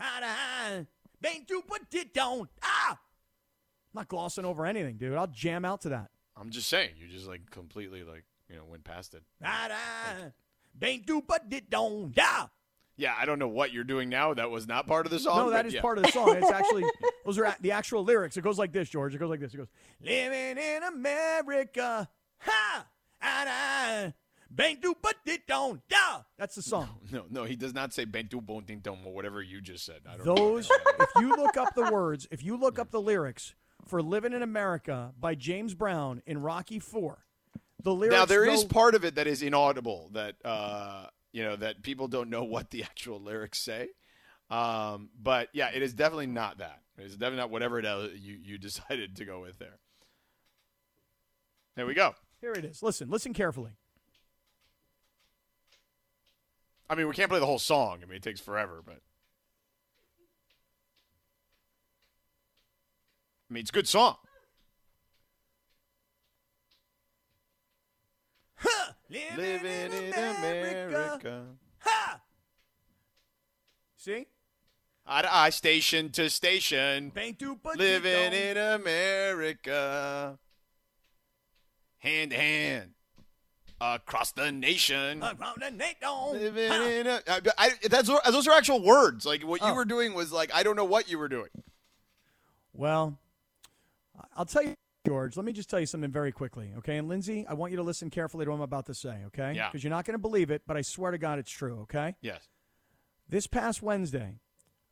Ha 0.00 0.20
ha! 0.22 0.80
Bang 1.20 1.44
do 1.46 1.62
but 1.68 1.82
it 1.92 2.12
don't. 2.12 2.50
Ah! 2.62 2.92
I'm 2.92 2.98
not 3.94 4.08
glossing 4.08 4.44
over 4.44 4.66
anything, 4.66 4.96
dude. 4.96 5.16
I'll 5.16 5.26
jam 5.28 5.64
out 5.64 5.82
to 5.82 5.90
that. 5.90 6.10
I'm 6.36 6.50
just 6.50 6.68
saying, 6.68 6.90
you 6.98 7.06
just 7.06 7.28
like 7.28 7.48
completely 7.50 8.02
like 8.02 8.24
you 8.48 8.56
know 8.56 8.64
went 8.68 8.82
past 8.82 9.14
it. 9.14 9.22
Ha 9.42 9.68
da! 9.68 10.30
Bang 10.74 11.04
do 11.06 11.22
but 11.26 11.44
it 11.50 11.70
don't. 11.70 12.12
Yeah. 12.16 12.46
Yeah, 12.96 13.14
I 13.18 13.24
don't 13.24 13.38
know 13.38 13.48
what 13.48 13.72
you're 13.72 13.84
doing 13.84 14.08
now. 14.08 14.34
That 14.34 14.50
was 14.50 14.68
not 14.68 14.86
part 14.86 15.06
of 15.06 15.10
the 15.12 15.18
song. 15.18 15.38
No, 15.38 15.50
that 15.50 15.66
is 15.66 15.74
yeah. 15.74 15.80
part 15.80 15.98
of 15.98 16.04
the 16.04 16.12
song. 16.12 16.36
It's 16.36 16.50
actually 16.50 16.84
those 17.24 17.38
are 17.38 17.54
the 17.60 17.72
actual 17.72 18.04
lyrics. 18.04 18.36
It 18.36 18.42
goes 18.42 18.58
like 18.58 18.72
this, 18.72 18.88
George. 18.88 19.14
It 19.14 19.18
goes 19.18 19.30
like 19.30 19.40
this. 19.40 19.52
It 19.52 19.56
goes, 19.56 19.68
"Living 20.00 20.58
in 20.58 20.82
America, 20.84 22.08
ha, 22.38 22.86
ah, 23.20 24.12
bang 24.48 24.78
do 24.80 24.94
but 25.02 25.16
it 25.26 25.46
don't, 25.48 25.80
yeah." 25.90 26.20
That's 26.38 26.54
the 26.54 26.62
song. 26.62 26.88
No, 27.10 27.24
no, 27.30 27.44
he 27.44 27.56
does 27.56 27.74
not 27.74 27.92
say 27.92 28.06
"bentu 28.06 28.44
bontintom" 28.44 29.04
or 29.04 29.12
whatever 29.12 29.42
you 29.42 29.60
just 29.60 29.84
said. 29.84 30.02
I 30.08 30.16
don't 30.16 30.26
know. 30.26 30.34
Those, 30.36 30.70
if 31.00 31.08
you 31.18 31.30
look 31.30 31.56
up 31.56 31.74
the 31.74 31.90
words, 31.90 32.28
if 32.30 32.44
you 32.44 32.56
look 32.56 32.78
up 32.78 32.92
the 32.92 33.00
lyrics 33.00 33.54
for 33.86 34.02
"Living 34.02 34.32
in 34.32 34.42
America" 34.42 35.12
by 35.18 35.34
James 35.34 35.74
Brown 35.74 36.22
in 36.26 36.42
Rocky 36.42 36.78
Four, 36.78 37.24
the 37.82 37.92
lyrics. 37.92 38.14
now 38.14 38.24
there 38.24 38.44
is 38.44 38.62
part 38.62 38.94
of 38.94 39.04
it 39.04 39.16
that 39.16 39.26
is 39.26 39.42
inaudible. 39.42 40.10
That 40.12 40.36
uh, 40.44 41.06
you 41.34 41.42
know 41.42 41.56
that 41.56 41.82
people 41.82 42.06
don't 42.06 42.30
know 42.30 42.44
what 42.44 42.70
the 42.70 42.84
actual 42.84 43.20
lyrics 43.20 43.58
say. 43.58 43.88
Um, 44.50 45.10
but 45.20 45.48
yeah, 45.52 45.70
it 45.74 45.82
is 45.82 45.92
definitely 45.92 46.28
not 46.28 46.58
that. 46.58 46.80
It's 46.96 47.16
definitely 47.16 47.38
not 47.38 47.50
whatever 47.50 47.78
it 47.78 47.84
is 47.84 48.20
you 48.20 48.38
you 48.42 48.56
decided 48.68 49.16
to 49.16 49.24
go 49.24 49.40
with 49.40 49.58
there. 49.58 49.78
There 51.74 51.86
we 51.86 51.94
go. 51.94 52.14
Here 52.40 52.52
it 52.52 52.64
is. 52.64 52.82
Listen, 52.82 53.10
listen 53.10 53.34
carefully. 53.34 53.72
I 56.88 56.94
mean, 56.94 57.08
we 57.08 57.14
can't 57.14 57.30
play 57.30 57.40
the 57.40 57.46
whole 57.46 57.58
song. 57.58 57.98
I 58.02 58.06
mean, 58.06 58.16
it 58.16 58.22
takes 58.22 58.40
forever, 58.40 58.80
but 58.84 59.00
I 63.50 63.54
mean, 63.54 63.62
it's 63.62 63.70
a 63.70 63.72
good 63.72 63.88
song. 63.88 64.16
Huh, 69.14 69.36
Living 69.36 69.92
in 69.92 70.12
America. 70.14 71.44
Ha. 71.80 72.20
See, 73.96 74.26
Eye 75.06 75.22
to 75.22 75.34
eye, 75.34 75.50
station 75.50 76.10
to 76.12 76.30
station. 76.30 77.10
bang 77.14 77.34
do 77.38 77.58
but 77.62 77.74
it 77.74 77.78
Living 77.78 78.32
in 78.32 78.56
America. 78.56 80.38
Hand 81.98 82.30
to 82.30 82.36
hand. 82.36 82.90
Across 83.80 84.32
the 84.32 84.50
nation. 84.50 85.22
Around 85.22 85.60
the 85.60 85.70
don't. 86.00 86.32
Living 86.32 86.72
in 86.72 87.06
a, 87.06 87.20
I, 87.28 87.40
I, 87.58 87.70
that's, 87.90 88.08
those 88.30 88.48
are 88.48 88.52
actual 88.56 88.82
words. 88.82 89.26
Like 89.26 89.42
what 89.42 89.60
you 89.60 89.68
Oh. 89.68 89.74
were 89.74 89.84
doing 89.84 90.14
was 90.14 90.32
like, 90.32 90.54
I 90.54 90.62
don't 90.62 90.76
know 90.76 90.84
what 90.86 91.10
you 91.10 91.18
were 91.18 91.28
doing. 91.28 91.50
Well, 92.72 93.18
I'll 94.36 94.46
tell 94.46 94.62
you, 94.62 94.74
George. 95.06 95.36
Let 95.36 95.44
me 95.44 95.52
just 95.52 95.68
tell 95.68 95.80
you 95.80 95.86
something 95.86 96.10
very 96.10 96.32
quickly, 96.32 96.72
okay? 96.78 96.96
And 96.96 97.08
Lindsey, 97.08 97.44
I 97.48 97.54
want 97.54 97.72
you 97.72 97.76
to 97.76 97.82
listen 97.82 98.08
carefully 98.10 98.44
to 98.44 98.50
what 98.50 98.56
I'm 98.56 98.62
about 98.62 98.86
to 98.86 98.94
say, 98.94 99.18
okay? 99.26 99.52
Yeah. 99.54 99.68
Because 99.68 99.84
you're 99.84 99.90
not 99.90 100.04
going 100.04 100.14
to 100.14 100.18
believe 100.20 100.50
it, 100.50 100.62
but 100.66 100.76
I 100.76 100.82
swear 100.82 101.10
to 101.10 101.18
God, 101.18 101.38
it's 101.38 101.50
true, 101.50 101.80
okay? 101.82 102.16
Yes. 102.22 102.48
This 103.28 103.46
past 103.46 103.82
Wednesday, 103.82 104.40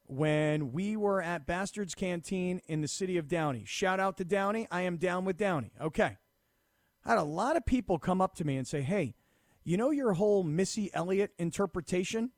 when 0.05 0.73
we 0.73 0.97
were 0.97 1.23
at 1.23 1.47
Bastards 1.47 1.95
Canteen 1.95 2.61
in 2.67 2.83
the 2.83 2.89
city 2.89 3.17
of 3.17 3.27
Downey, 3.29 3.65
shout 3.67 4.01
out 4.01 4.17
to 4.19 4.25
Downey. 4.25 4.69
I 4.71 4.83
am 4.83 4.97
down 4.99 5.25
with 5.25 5.39
Downey. 5.39 5.73
Okay. 5.81 6.19
I 7.05 7.09
had 7.09 7.19
a 7.19 7.23
lot 7.25 7.57
of 7.57 7.65
people 7.65 7.99
come 7.99 8.21
up 8.21 8.35
to 8.37 8.45
me 8.45 8.57
and 8.57 8.67
say, 8.67 8.83
hey, 8.83 9.15
you 9.65 9.77
know 9.77 9.91
your 9.91 10.13
whole 10.13 10.43
Missy 10.43 10.91
Elliott 10.93 11.33
interpretation? 11.39 12.33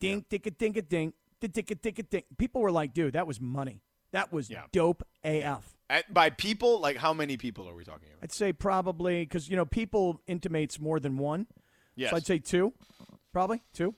Dink, 0.00 0.24
it, 0.24 0.28
dink, 0.30 0.46
it, 0.46 0.58
dink, 0.58 0.76
it, 0.76 0.88
dink, 0.88 1.14
dink, 1.40 1.70
it, 1.70 1.82
dink, 1.82 1.96
dink, 1.96 2.10
dink. 2.10 2.24
People 2.38 2.60
were 2.62 2.72
like, 2.72 2.94
dude, 2.94 3.12
that 3.14 3.26
was 3.26 3.40
money. 3.40 3.82
That 4.12 4.32
was 4.32 4.48
Yeah. 4.50 4.64
dope 4.72 5.02
AF. 5.24 5.73
At, 5.90 6.12
by 6.12 6.30
people, 6.30 6.80
like 6.80 6.96
how 6.96 7.12
many 7.12 7.36
people 7.36 7.68
are 7.68 7.74
we 7.74 7.84
talking 7.84 8.08
about? 8.08 8.22
I'd 8.22 8.32
say 8.32 8.52
probably 8.52 9.20
because 9.20 9.48
you 9.48 9.56
know 9.56 9.66
people 9.66 10.20
intimates 10.26 10.80
more 10.80 10.98
than 10.98 11.18
one. 11.18 11.46
Yes. 11.94 12.10
So 12.10 12.16
I'd 12.16 12.26
say 12.26 12.38
two, 12.38 12.72
probably 13.32 13.62
two. 13.72 13.94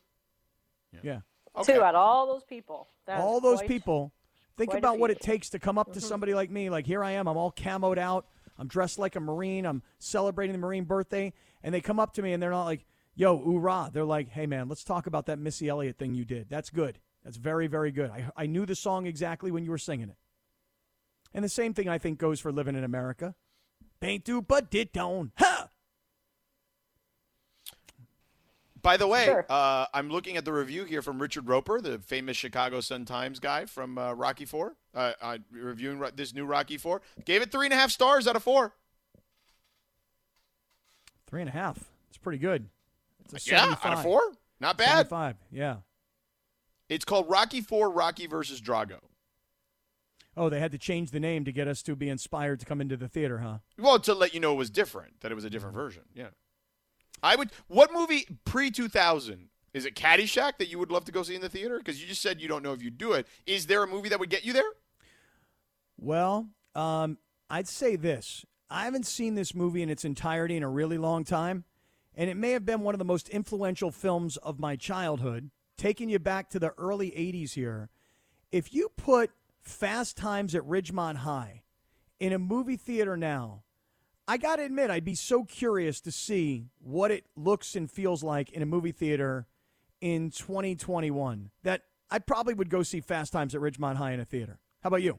Yeah. 0.92 1.00
Yeah. 1.02 1.20
Okay. 1.56 1.74
Two 1.74 1.82
out 1.82 1.94
of 1.94 2.00
all 2.00 2.26
those 2.26 2.44
people. 2.44 2.88
That 3.06 3.18
is 3.18 3.24
All 3.24 3.40
those 3.40 3.58
quite- 3.58 3.68
people. 3.68 4.12
Think 4.56 4.72
about 4.72 4.98
what 4.98 5.10
it 5.10 5.20
takes 5.20 5.50
to 5.50 5.58
come 5.58 5.76
up 5.76 5.92
to 5.92 5.98
mm-hmm. 5.98 6.08
somebody 6.08 6.32
like 6.32 6.50
me. 6.50 6.70
Like 6.70 6.86
here 6.86 7.04
I 7.04 7.12
am. 7.12 7.28
I'm 7.28 7.36
all 7.36 7.52
camoed 7.52 7.98
out. 7.98 8.26
I'm 8.58 8.68
dressed 8.68 8.98
like 8.98 9.14
a 9.14 9.20
marine. 9.20 9.66
I'm 9.66 9.82
celebrating 9.98 10.52
the 10.52 10.58
marine 10.58 10.84
birthday, 10.84 11.34
and 11.62 11.74
they 11.74 11.82
come 11.82 12.00
up 12.00 12.14
to 12.14 12.22
me 12.22 12.32
and 12.32 12.42
they're 12.42 12.50
not 12.50 12.64
like, 12.64 12.86
"Yo, 13.14 13.36
hoorah!" 13.36 13.90
They're 13.92 14.06
like, 14.06 14.30
"Hey, 14.30 14.46
man, 14.46 14.70
let's 14.70 14.82
talk 14.82 15.06
about 15.06 15.26
that 15.26 15.38
Missy 15.38 15.68
Elliott 15.68 15.98
thing 15.98 16.14
you 16.14 16.24
did. 16.24 16.48
That's 16.48 16.70
good. 16.70 16.98
That's 17.22 17.36
very, 17.36 17.66
very 17.66 17.90
good. 17.90 18.10
I 18.10 18.30
I 18.34 18.46
knew 18.46 18.64
the 18.64 18.74
song 18.74 19.06
exactly 19.06 19.50
when 19.50 19.62
you 19.62 19.70
were 19.70 19.78
singing 19.78 20.08
it." 20.08 20.16
And 21.34 21.44
the 21.44 21.48
same 21.48 21.74
thing 21.74 21.88
I 21.88 21.98
think 21.98 22.18
goes 22.18 22.40
for 22.40 22.50
living 22.52 22.74
in 22.76 22.84
America. 22.84 23.34
Ain't 24.02 24.24
do 24.24 24.40
but 24.40 24.70
did 24.70 24.92
don't. 24.92 25.32
Ha! 25.38 25.68
By 28.82 28.96
the 28.96 29.08
way, 29.08 29.24
Sure. 29.24 29.44
uh, 29.48 29.86
I'm 29.92 30.10
looking 30.10 30.36
at 30.36 30.44
the 30.44 30.52
review 30.52 30.84
here 30.84 31.02
from 31.02 31.20
Richard 31.20 31.48
Roeper, 31.48 31.80
the 31.80 31.98
famous 31.98 32.36
Chicago 32.36 32.80
Sun 32.80 33.04
Times 33.06 33.40
guy 33.40 33.64
from 33.64 33.98
uh, 33.98 34.12
Rocky 34.12 34.44
Four, 34.44 34.76
uh, 34.94 35.12
uh, 35.20 35.38
reviewing 35.50 35.98
ro- 35.98 36.10
this 36.14 36.32
new 36.32 36.44
Rocky 36.44 36.76
Four. 36.78 37.02
Gave 37.24 37.42
it 37.42 37.50
three 37.50 37.66
and 37.66 37.72
a 37.72 37.76
half 37.76 37.90
stars 37.90 38.28
out 38.28 38.36
of 38.36 38.44
four. 38.44 38.74
Three 41.26 41.40
and 41.40 41.48
a 41.48 41.52
half. 41.52 41.78
It's 42.08 42.18
pretty 42.18 42.38
good. 42.38 42.68
It's 43.24 43.48
a 43.48 43.50
Yeah, 43.50 43.58
75. 43.62 43.86
out 43.92 43.98
of 43.98 44.02
four, 44.04 44.20
not 44.60 44.78
bad. 44.78 45.08
Five. 45.08 45.36
Yeah. 45.50 45.78
It's 46.88 47.04
called 47.04 47.28
Rocky 47.28 47.60
Four: 47.62 47.90
Rocky 47.90 48.28
versus 48.28 48.60
Drago. 48.60 49.00
Oh, 50.36 50.48
they 50.50 50.60
had 50.60 50.72
to 50.72 50.78
change 50.78 51.12
the 51.12 51.20
name 51.20 51.44
to 51.44 51.52
get 51.52 51.66
us 51.66 51.82
to 51.82 51.96
be 51.96 52.08
inspired 52.08 52.60
to 52.60 52.66
come 52.66 52.80
into 52.80 52.96
the 52.96 53.08
theater, 53.08 53.38
huh? 53.38 53.58
Well, 53.78 53.98
to 54.00 54.14
let 54.14 54.34
you 54.34 54.40
know 54.40 54.52
it 54.52 54.56
was 54.56 54.70
different, 54.70 55.20
that 55.20 55.32
it 55.32 55.34
was 55.34 55.44
a 55.44 55.50
different 55.50 55.74
version. 55.74 56.02
Yeah, 56.14 56.28
I 57.22 57.36
would. 57.36 57.50
What 57.68 57.92
movie 57.92 58.26
pre 58.44 58.70
2000 58.70 59.48
is 59.72 59.86
it? 59.86 59.94
Caddyshack 59.94 60.58
that 60.58 60.68
you 60.68 60.78
would 60.78 60.90
love 60.90 61.04
to 61.06 61.12
go 61.12 61.22
see 61.22 61.34
in 61.34 61.40
the 61.40 61.48
theater? 61.48 61.78
Because 61.78 62.00
you 62.00 62.06
just 62.06 62.20
said 62.20 62.40
you 62.40 62.48
don't 62.48 62.62
know 62.62 62.72
if 62.72 62.82
you 62.82 62.90
do 62.90 63.12
it. 63.12 63.26
Is 63.46 63.66
there 63.66 63.82
a 63.82 63.86
movie 63.86 64.10
that 64.10 64.20
would 64.20 64.30
get 64.30 64.44
you 64.44 64.52
there? 64.52 64.70
Well, 65.98 66.48
um, 66.74 67.18
I'd 67.48 67.68
say 67.68 67.96
this. 67.96 68.44
I 68.68 68.84
haven't 68.84 69.06
seen 69.06 69.34
this 69.34 69.54
movie 69.54 69.82
in 69.82 69.88
its 69.88 70.04
entirety 70.04 70.56
in 70.56 70.62
a 70.62 70.68
really 70.68 70.98
long 70.98 71.24
time, 71.24 71.64
and 72.14 72.28
it 72.28 72.36
may 72.36 72.50
have 72.50 72.66
been 72.66 72.80
one 72.80 72.94
of 72.94 72.98
the 72.98 73.04
most 73.04 73.28
influential 73.28 73.90
films 73.90 74.36
of 74.38 74.58
my 74.58 74.76
childhood, 74.76 75.50
taking 75.78 76.08
you 76.08 76.18
back 76.18 76.50
to 76.50 76.58
the 76.58 76.74
early 76.76 77.10
80s 77.12 77.52
here. 77.52 77.88
If 78.50 78.74
you 78.74 78.90
put 78.96 79.30
Fast 79.68 80.16
Times 80.16 80.54
at 80.54 80.62
Ridgemont 80.62 81.16
High 81.16 81.62
in 82.20 82.32
a 82.32 82.38
movie 82.38 82.76
theater 82.76 83.16
now, 83.16 83.62
I 84.28 84.36
got 84.36 84.56
to 84.56 84.64
admit, 84.64 84.90
I'd 84.90 85.04
be 85.04 85.14
so 85.14 85.44
curious 85.44 86.00
to 86.02 86.12
see 86.12 86.66
what 86.78 87.10
it 87.10 87.26
looks 87.36 87.76
and 87.76 87.90
feels 87.90 88.22
like 88.22 88.50
in 88.50 88.62
a 88.62 88.66
movie 88.66 88.92
theater 88.92 89.46
in 90.00 90.30
2021 90.30 91.50
that 91.62 91.82
I 92.10 92.18
probably 92.18 92.54
would 92.54 92.70
go 92.70 92.82
see 92.82 93.00
Fast 93.00 93.32
Times 93.32 93.54
at 93.54 93.60
Ridgemont 93.60 93.96
High 93.96 94.12
in 94.12 94.20
a 94.20 94.24
theater. 94.24 94.58
How 94.82 94.88
about 94.88 95.02
you? 95.02 95.18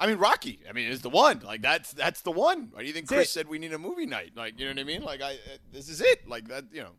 I 0.00 0.06
mean, 0.06 0.18
Rocky. 0.18 0.60
I 0.68 0.72
mean, 0.72 0.88
is 0.88 1.02
the 1.02 1.10
one. 1.10 1.40
Like 1.40 1.60
that's 1.60 1.92
that's 1.92 2.20
the 2.20 2.30
one. 2.30 2.68
Why 2.72 2.80
do 2.80 2.86
you 2.86 2.92
think 2.92 3.08
Chris 3.08 3.30
said 3.30 3.48
we 3.48 3.58
need 3.58 3.72
a 3.72 3.78
movie 3.78 4.06
night? 4.06 4.32
Like, 4.36 4.58
you 4.58 4.66
know 4.66 4.72
what 4.72 4.80
I 4.80 4.84
mean? 4.84 5.02
Like, 5.02 5.22
I 5.22 5.32
uh, 5.32 5.58
this 5.72 5.88
is 5.88 6.00
it. 6.00 6.28
Like 6.28 6.48
that. 6.48 6.64
You 6.72 6.82
know. 6.82 6.92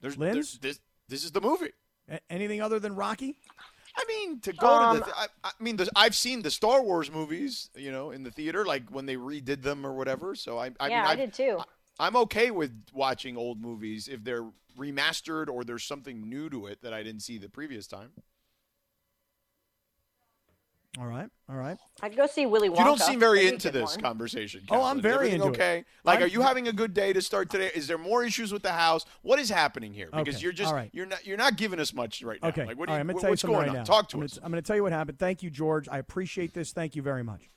There's, 0.00 0.16
there's 0.16 0.58
this. 0.58 0.80
This 1.08 1.24
is 1.24 1.32
the 1.32 1.40
movie. 1.40 1.70
A- 2.08 2.20
anything 2.30 2.60
other 2.60 2.78
than 2.78 2.94
Rocky? 2.94 3.36
I 3.96 4.04
mean, 4.06 4.40
to 4.40 4.52
go 4.52 4.68
um, 4.68 4.98
to 4.98 5.04
the. 5.04 5.16
I, 5.16 5.26
I 5.44 5.50
mean, 5.58 5.76
the, 5.76 5.88
I've 5.96 6.14
seen 6.14 6.42
the 6.42 6.50
Star 6.50 6.82
Wars 6.82 7.10
movies, 7.10 7.70
you 7.74 7.90
know, 7.90 8.10
in 8.10 8.22
the 8.22 8.30
theater, 8.30 8.64
like 8.64 8.90
when 8.90 9.06
they 9.06 9.16
redid 9.16 9.62
them 9.62 9.86
or 9.86 9.94
whatever. 9.94 10.34
So 10.34 10.58
I. 10.58 10.70
I 10.78 10.88
yeah, 10.88 11.02
mean, 11.02 11.10
I 11.10 11.16
did 11.16 11.32
too. 11.32 11.56
I, 11.58 11.64
I'm 12.06 12.16
okay 12.16 12.50
with 12.50 12.72
watching 12.92 13.36
old 13.36 13.60
movies 13.60 14.06
if 14.06 14.22
they're 14.22 14.46
remastered 14.78 15.48
or 15.48 15.64
there's 15.64 15.84
something 15.84 16.28
new 16.28 16.50
to 16.50 16.66
it 16.66 16.82
that 16.82 16.92
I 16.92 17.02
didn't 17.02 17.22
see 17.22 17.38
the 17.38 17.48
previous 17.48 17.86
time. 17.86 18.10
All 20.98 21.06
right, 21.06 21.28
all 21.48 21.56
right. 21.56 21.76
I'd 22.00 22.16
go 22.16 22.26
see 22.26 22.46
Willy 22.46 22.70
Wonka. 22.70 22.78
You 22.78 22.84
don't 22.84 23.00
seem 23.00 23.20
very 23.20 23.46
into 23.46 23.70
this 23.70 23.92
one. 23.92 24.00
conversation. 24.00 24.62
Oh, 24.70 24.82
I'm 24.82 25.00
very 25.00 25.30
into 25.30 25.46
okay? 25.48 25.78
it. 25.80 25.86
Like, 26.04 26.18
I'm, 26.18 26.24
are 26.24 26.28
you 26.28 26.40
having 26.40 26.68
a 26.68 26.72
good 26.72 26.94
day 26.94 27.12
to 27.12 27.20
start 27.20 27.50
today? 27.50 27.70
Is 27.74 27.86
there 27.86 27.98
more 27.98 28.24
issues 28.24 28.52
with 28.52 28.62
the 28.62 28.72
house? 28.72 29.04
What 29.22 29.38
is 29.38 29.50
happening 29.50 29.92
here? 29.92 30.08
Because 30.10 30.36
okay. 30.36 30.42
you're 30.42 30.52
just 30.52 30.72
right. 30.72 30.88
you're 30.92 31.06
not 31.06 31.26
you're 31.26 31.36
not 31.36 31.56
giving 31.56 31.80
us 31.80 31.92
much 31.92 32.22
right 32.22 32.40
now. 32.42 32.48
Okay, 32.48 32.64
like, 32.64 32.78
what 32.78 32.88
all 32.88 32.94
you, 32.94 32.96
right, 32.96 33.00
I'm 33.00 33.06
gonna 33.08 33.20
tell 33.20 33.28
you 33.28 33.32
what's 33.32 33.42
something 33.42 33.54
going 33.54 33.66
right 33.66 33.76
on? 33.76 33.76
now. 33.76 33.84
Talk 33.84 34.08
to 34.10 34.16
I'm 34.16 34.22
us. 34.22 34.34
Gonna, 34.34 34.46
I'm 34.46 34.52
going 34.52 34.62
to 34.62 34.66
tell 34.66 34.76
you 34.76 34.82
what 34.82 34.92
happened. 34.92 35.18
Thank 35.18 35.42
you, 35.42 35.50
George. 35.50 35.88
I 35.90 35.98
appreciate 35.98 36.54
this. 36.54 36.72
Thank 36.72 36.96
you 36.96 37.02
very 37.02 37.22
much. 37.22 37.50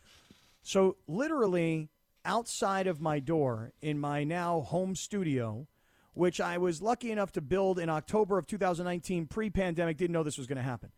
So, 0.61 0.97
literally 1.07 1.89
outside 2.25 2.87
of 2.87 2.99
my 2.99 3.19
door 3.19 3.71
in 3.81 3.99
my 3.99 4.23
now 4.23 4.61
home 4.61 4.95
studio, 4.95 5.67
which 6.13 6.41
I 6.41 6.57
was 6.57 6.81
lucky 6.81 7.11
enough 7.11 7.31
to 7.33 7.41
build 7.41 7.79
in 7.79 7.89
October 7.89 8.37
of 8.37 8.45
2019, 8.45 9.27
pre-pandemic, 9.27 9.97
didn't 9.97 10.11
know 10.11 10.23
this 10.23 10.37
was 10.37 10.47
going 10.47 10.57
to 10.57 10.61
happen. 10.61 10.91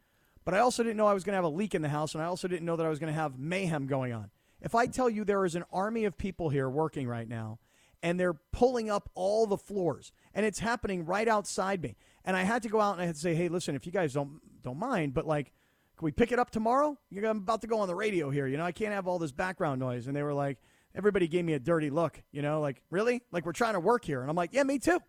But 0.44 0.54
I 0.54 0.60
also 0.60 0.84
didn't 0.84 0.98
know 0.98 1.08
I 1.08 1.14
was 1.14 1.24
going 1.24 1.34
to 1.34 1.38
have 1.38 1.44
a 1.44 1.50
leak 1.50 1.76
in 1.76 1.82
the 1.82 1.90
house, 1.90 2.16
and 2.16 2.24
I 2.24 2.28
also 2.28 2.48
didn't 2.48 2.66
know 2.66 2.76
that 2.76 2.86
I 2.86 2.90
was 2.90 3.00
going 3.00 3.14
to 3.14 3.20
have 3.20 3.38
mayhem 3.38 3.88
going 3.88 4.14
on. 4.14 4.32
If 4.62 4.76
I 4.76 4.88
tell 4.88 5.10
you 5.10 5.24
there 5.24 5.46
is 5.46 5.56
an 5.56 5.66
army 5.72 6.06
of 6.06 6.18
people 6.18 6.50
here 6.50 6.70
working 6.70 7.08
right 7.08 7.28
now, 7.28 7.60
and 8.04 8.20
they're 8.20 8.34
pulling 8.52 8.90
up 8.90 9.10
all 9.14 9.46
the 9.46 9.58
floors, 9.58 10.12
and 10.34 10.46
it's 10.46 10.60
happening 10.60 11.06
right 11.06 11.28
outside 11.28 11.82
me, 11.82 11.96
and 12.26 12.36
I 12.36 12.44
had 12.44 12.64
to 12.64 12.70
go 12.70 12.80
out 12.80 12.94
and 12.94 13.02
I 13.02 13.06
had 13.06 13.16
to 13.16 13.22
say, 13.22 13.36
"Hey, 13.36 13.48
listen, 13.48 13.76
if 13.76 13.86
you 13.86 13.92
guys 13.92 14.14
don't 14.14 14.40
don't 14.62 14.78
mind, 14.78 15.14
but 15.14 15.26
like, 15.26 15.52
can 15.98 16.06
we 16.06 16.12
pick 16.12 16.32
it 16.32 16.40
up 16.40 16.50
tomorrow? 16.50 16.98
I'm 17.16 17.38
about 17.38 17.62
to 17.62 17.68
go 17.68 17.80
on 17.80 17.88
the 17.88 17.96
radio 17.96 18.30
here. 18.30 18.48
You 18.48 18.58
know, 18.58 18.66
I 18.66 18.72
can't 18.72 18.94
have 18.94 19.08
all 19.08 19.20
this 19.20 19.32
background 19.32 19.80
noise." 19.80 20.08
And 20.08 20.16
they 20.16 20.24
were 20.24 20.34
like, 20.34 20.58
everybody 20.96 21.28
gave 21.28 21.46
me 21.46 21.54
a 21.54 21.60
dirty 21.60 21.90
look. 21.90 22.22
You 22.32 22.42
know, 22.42 22.62
like, 22.62 22.82
really? 22.90 23.22
Like 23.32 23.46
we're 23.46 23.54
trying 23.54 23.74
to 23.74 23.80
work 23.80 24.06
here, 24.06 24.22
and 24.22 24.30
I'm 24.30 24.36
like, 24.36 24.54
"Yeah, 24.54 24.64
me 24.64 24.80
too. 24.80 25.00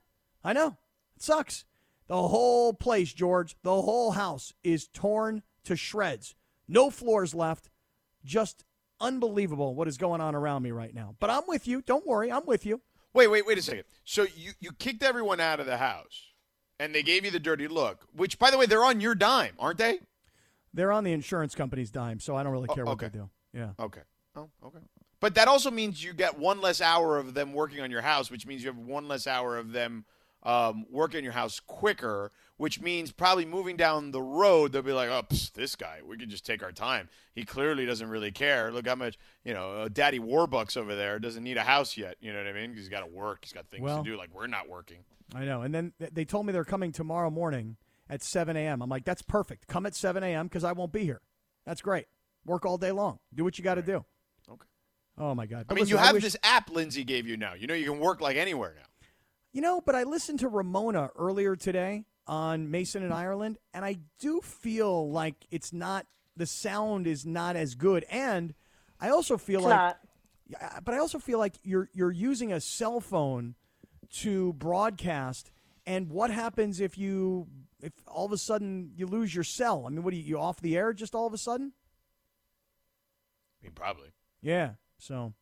I 0.45 0.53
know. 0.53 0.77
It 1.17 1.23
sucks." 1.23 1.65
The 2.13 2.29
whole 2.29 2.75
place, 2.75 3.11
George, 3.11 3.57
the 3.63 3.81
whole 3.81 4.11
house 4.11 4.53
is 4.63 4.87
torn 4.87 5.43
to 5.65 5.77
shreds. 5.77 6.35
No 6.69 6.91
floors 6.91 7.35
left. 7.35 7.71
Just 8.23 8.67
unbelievable 9.01 9.75
what 9.75 9.89
is 9.89 9.97
going 9.97 10.21
on 10.21 10.35
around 10.35 10.63
me 10.63 10.73
right 10.73 10.95
now. 10.95 11.17
But 11.21 11.31
I'm 11.31 11.45
with 11.49 11.67
you. 11.67 11.81
Don't 11.81 12.07
worry. 12.07 12.31
I'm 12.31 12.45
with 12.45 12.67
you. 12.67 12.83
Wait, 13.15 13.29
wait, 13.29 13.47
wait 13.47 13.57
a 13.57 13.63
second. 13.63 13.85
So 14.05 14.27
you, 14.37 14.53
you 14.61 14.73
kicked 14.73 15.03
everyone 15.03 15.41
out 15.41 15.59
of 15.59 15.65
the 15.65 15.79
house 15.79 16.35
and 16.79 16.95
they 16.95 17.03
gave 17.03 17.25
you 17.25 17.31
the 17.31 17.41
dirty 17.41 17.67
look, 17.67 18.07
which, 18.15 18.39
by 18.39 18.51
the 18.51 18.59
way, 18.59 18.67
they're 18.67 18.85
on 18.85 19.01
your 19.01 19.15
dime, 19.15 19.55
aren't 19.59 19.79
they? 19.79 20.01
They're 20.75 20.93
on 20.93 21.05
the 21.05 21.13
insurance 21.13 21.55
company's 21.55 21.91
dime, 21.91 22.21
so 22.21 22.37
I 22.37 22.43
don't 22.43 22.53
really 22.53 22.69
oh, 22.69 22.75
care 22.75 22.87
oh, 22.87 22.91
okay. 22.91 23.07
what 23.07 23.13
they 23.15 23.19
do. 23.21 23.31
Yeah. 23.55 23.71
Okay. 23.81 24.03
Oh, 24.37 24.51
okay. 24.63 24.81
But 25.21 25.35
that 25.37 25.49
also 25.49 25.71
means 25.71 26.05
you 26.05 26.13
get 26.13 26.39
one 26.39 26.61
less 26.61 26.83
hour 26.83 27.17
of 27.17 27.33
them 27.33 27.55
working 27.55 27.81
on 27.81 27.91
your 27.91 28.03
house, 28.03 28.31
which 28.31 28.47
means 28.47 28.63
you 28.63 28.69
have 28.69 28.77
one 28.77 29.09
less 29.09 29.27
hour 29.27 29.57
of 29.57 29.73
them 29.73 30.05
um, 30.43 30.87
work 30.91 31.15
in 31.15 31.25
your 31.25 31.33
house 31.33 31.61
quicker, 31.61 32.33
which 32.57 32.81
means 32.81 33.13
probably 33.13 33.45
moving 33.45 33.77
down 33.77 34.11
the 34.11 34.23
road, 34.23 34.73
they'll 34.73 34.83
be 34.83 34.93
like, 34.93 35.09
oh, 35.09 35.23
psst, 35.29 35.53
this 35.53 35.77
guy, 35.77 36.01
we 36.05 36.17
can 36.17 36.29
just 36.29 36.45
take 36.45 36.63
our 36.63 36.73
time. 36.73 37.09
He 37.35 37.45
clearly 37.45 37.87
doesn't 37.87 38.09
really 38.09 38.31
care. 38.33 38.71
Look 38.73 38.87
how 38.87 38.95
much, 38.95 39.19
you 39.45 39.55
know, 39.55 39.73
uh, 39.73 39.89
Daddy 39.89 40.19
Warbucks 40.19 40.77
over 40.77 40.95
there 40.95 41.19
doesn't 41.19 41.43
need 41.43 41.57
a 41.57 41.63
house 41.63 41.97
yet. 41.97 42.17
You 42.21 42.33
know 42.33 42.39
what 42.39 42.49
I 42.49 42.53
mean? 42.53 42.75
He's 42.75 42.89
got 42.89 43.01
to 43.01 43.07
work. 43.07 43.41
He's 43.43 43.53
got 43.53 43.67
things 43.67 43.83
well, 43.83 44.03
to 44.03 44.11
do. 44.11 44.17
Like, 44.17 44.31
we're 44.35 44.47
not 44.47 44.69
working. 44.69 44.99
I 45.35 45.45
know. 45.45 45.63
And 45.63 45.75
then 45.75 45.93
they 45.99 46.25
told 46.25 46.47
me 46.47 46.53
they're 46.53 46.65
coming 46.65 46.93
tomorrow 46.93 47.31
morning 47.31 47.77
at 48.11 48.23
7 48.23 48.57
a.m. 48.57 48.83
I'm 48.83 48.91
like, 48.91 49.05
that's 49.05 49.23
perfect. 49.23 49.67
Come 49.67 49.87
at 49.87 49.95
7 49.95 50.23
a.m. 50.23 50.47
because 50.47 50.65
I 50.65 50.73
won't 50.73 50.93
be 50.93 51.05
here. 51.05 51.23
That's 51.65 51.81
great. 51.81 52.07
Work 52.45 52.67
all 52.67 52.79
day 52.79 52.93
long. 52.93 53.21
Do 53.35 53.45
what 53.45 53.59
you 53.59 53.65
got 53.65 53.75
to 53.75 53.81
right. 53.81 53.87
do. 53.87 54.05
Okay. 54.51 54.67
Oh, 55.17 55.35
my 55.35 55.47
God. 55.47 55.67
But 55.69 55.75
I 55.75 55.77
mean, 55.77 55.83
listen, 55.85 55.97
you 55.97 56.03
have 56.03 56.15
wish- 56.15 56.25
this 56.25 56.37
app 56.43 56.71
Lindsey 56.71 57.05
gave 57.05 57.27
you 57.27 57.37
now. 57.37 57.55
You 57.55 57.67
know, 57.67 57.75
you 57.75 57.91
can 57.91 58.01
work 58.01 58.21
like 58.21 58.37
anywhere 58.37 58.75
now. 58.77 58.87
You 59.53 59.61
know, 59.61 59.81
but 59.81 59.95
I 59.95 60.05
listened 60.05 60.41
to 60.41 60.49
Ramona 60.49 61.11
earlier 61.17 61.57
today 61.57 62.07
on 62.27 62.71
Mason 62.71 63.03
and 63.03 63.13
Ireland, 63.13 63.59
and 63.75 63.85
I 63.85 63.99
do 64.19 64.41
feel 64.41 65.11
like 65.11 65.47
it's 65.51 65.73
not 65.73 66.07
the 66.37 66.47
sound 66.47 67.07
is 67.07 67.27
not 67.27 67.57
as 67.57 67.75
good, 67.75 68.05
and 68.11 68.55
I 68.99 69.11
also 69.11 69.37
feel 69.37 69.61
It's 69.61 69.69
like, 69.69 69.77
not. 69.77 69.99
Uh, 70.61 70.81
but 70.83 70.95
I 70.95 70.99
also 70.99 71.19
feel 71.19 71.39
like 71.39 71.55
you're 71.63 71.91
you're 71.93 72.11
using 72.11 72.53
a 72.53 72.61
cell 72.61 73.01
phone 73.01 73.55
to 74.21 74.55
broadcast, 74.55 75.51
and 75.87 76.09
what 76.09 76.31
happens 76.31 76.81
if 76.81 76.97
you 76.97 77.47
if 77.83 77.93
all 78.07 78.25
of 78.25 78.33
a 78.33 78.39
sudden 78.39 78.93
you 78.97 79.07
lose 79.07 79.35
your 79.35 79.45
cell? 79.45 79.85
I 79.87 79.91
mean, 79.91 80.03
what 80.03 80.15
are 80.15 80.17
you, 80.17 80.23
you 80.23 80.39
off 80.39 80.63
the 80.63 80.79
air 80.79 80.95
just 80.95 81.15
all 81.15 81.27
of 81.27 81.35
a 81.35 81.39
sudden? 81.39 81.73
I 83.61 83.67
mean, 83.67 83.73
probably. 83.75 84.13
Yeah, 84.41 84.73
so 84.99 85.35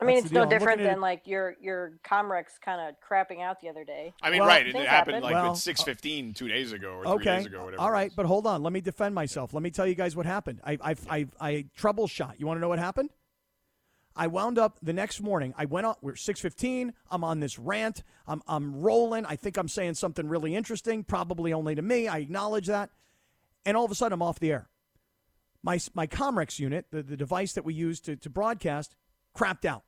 I 0.00 0.04
mean, 0.04 0.16
That's 0.16 0.26
it's 0.26 0.32
no 0.32 0.42
deal. 0.42 0.50
Different 0.50 0.78
looking 0.78 0.90
at 0.90 0.94
than 0.94 1.00
like 1.00 1.26
your 1.26 1.56
your 1.60 1.98
Comrex 2.04 2.44
kind 2.64 2.80
of 2.80 2.94
crapping 3.00 3.42
out 3.42 3.60
the 3.60 3.68
other 3.68 3.84
day. 3.84 4.12
I 4.22 4.30
mean, 4.30 4.40
Well, 4.40 4.48
right. 4.48 4.66
It 4.66 4.72
things 4.72 4.86
happened 4.86 5.14
happen. 5.16 5.22
like 5.24 5.34
Well, 5.34 5.46
at 5.46 5.50
uh, 5.50 5.54
6.15 5.54 6.36
two 6.36 6.46
days 6.48 6.70
ago 6.72 6.90
or 6.92 7.04
three 7.04 7.12
okay. 7.14 7.36
days 7.38 7.46
ago, 7.46 7.64
whatever. 7.64 7.82
All 7.82 7.88
it 7.88 7.92
right, 7.92 8.08
was. 8.10 8.14
but 8.14 8.26
hold 8.26 8.46
on. 8.46 8.62
Let 8.62 8.72
me 8.72 8.80
defend 8.80 9.14
myself. 9.14 9.52
Let 9.52 9.62
me 9.62 9.70
tell 9.70 9.86
you 9.86 9.96
guys 9.96 10.14
what 10.14 10.26
happened. 10.26 10.60
I 10.64 10.78
I 10.80 10.94
I, 11.10 11.26
I 11.40 11.64
troubleshot. 11.76 12.34
You 12.38 12.46
want 12.46 12.58
to 12.58 12.60
know 12.60 12.68
what 12.68 12.78
happened? 12.78 13.10
I 14.14 14.26
wound 14.26 14.58
up 14.58 14.78
the 14.82 14.92
next 14.92 15.20
morning. 15.20 15.52
I 15.56 15.64
went 15.64 15.86
on. 15.86 15.94
We're 16.00 16.16
six 16.16 16.40
fifteen. 16.40 16.92
I'm 17.10 17.24
on 17.24 17.40
this 17.40 17.58
rant. 17.58 18.02
I'm 18.26 18.42
I'm 18.46 18.80
rolling. 18.80 19.24
I 19.26 19.34
think 19.36 19.56
I'm 19.56 19.68
saying 19.68 19.94
something 19.94 20.28
really 20.28 20.54
interesting, 20.54 21.02
probably 21.04 21.52
only 21.52 21.74
to 21.74 21.82
me. 21.82 22.06
I 22.08 22.18
acknowledge 22.18 22.66
that, 22.66 22.90
and 23.66 23.76
all 23.76 23.84
of 23.84 23.90
a 23.90 23.94
sudden 23.96 24.12
I'm 24.14 24.22
off 24.22 24.38
the 24.38 24.52
air. 24.52 24.68
My 25.62 25.78
my 25.94 26.06
Comrex 26.06 26.58
unit, 26.58 26.86
the, 26.90 27.02
the 27.02 27.16
device 27.16 27.52
that 27.54 27.64
we 27.64 27.74
use 27.74 28.00
to 28.02 28.16
to 28.16 28.30
broadcast, 28.30 28.96
crapped 29.36 29.64
out. 29.64 29.82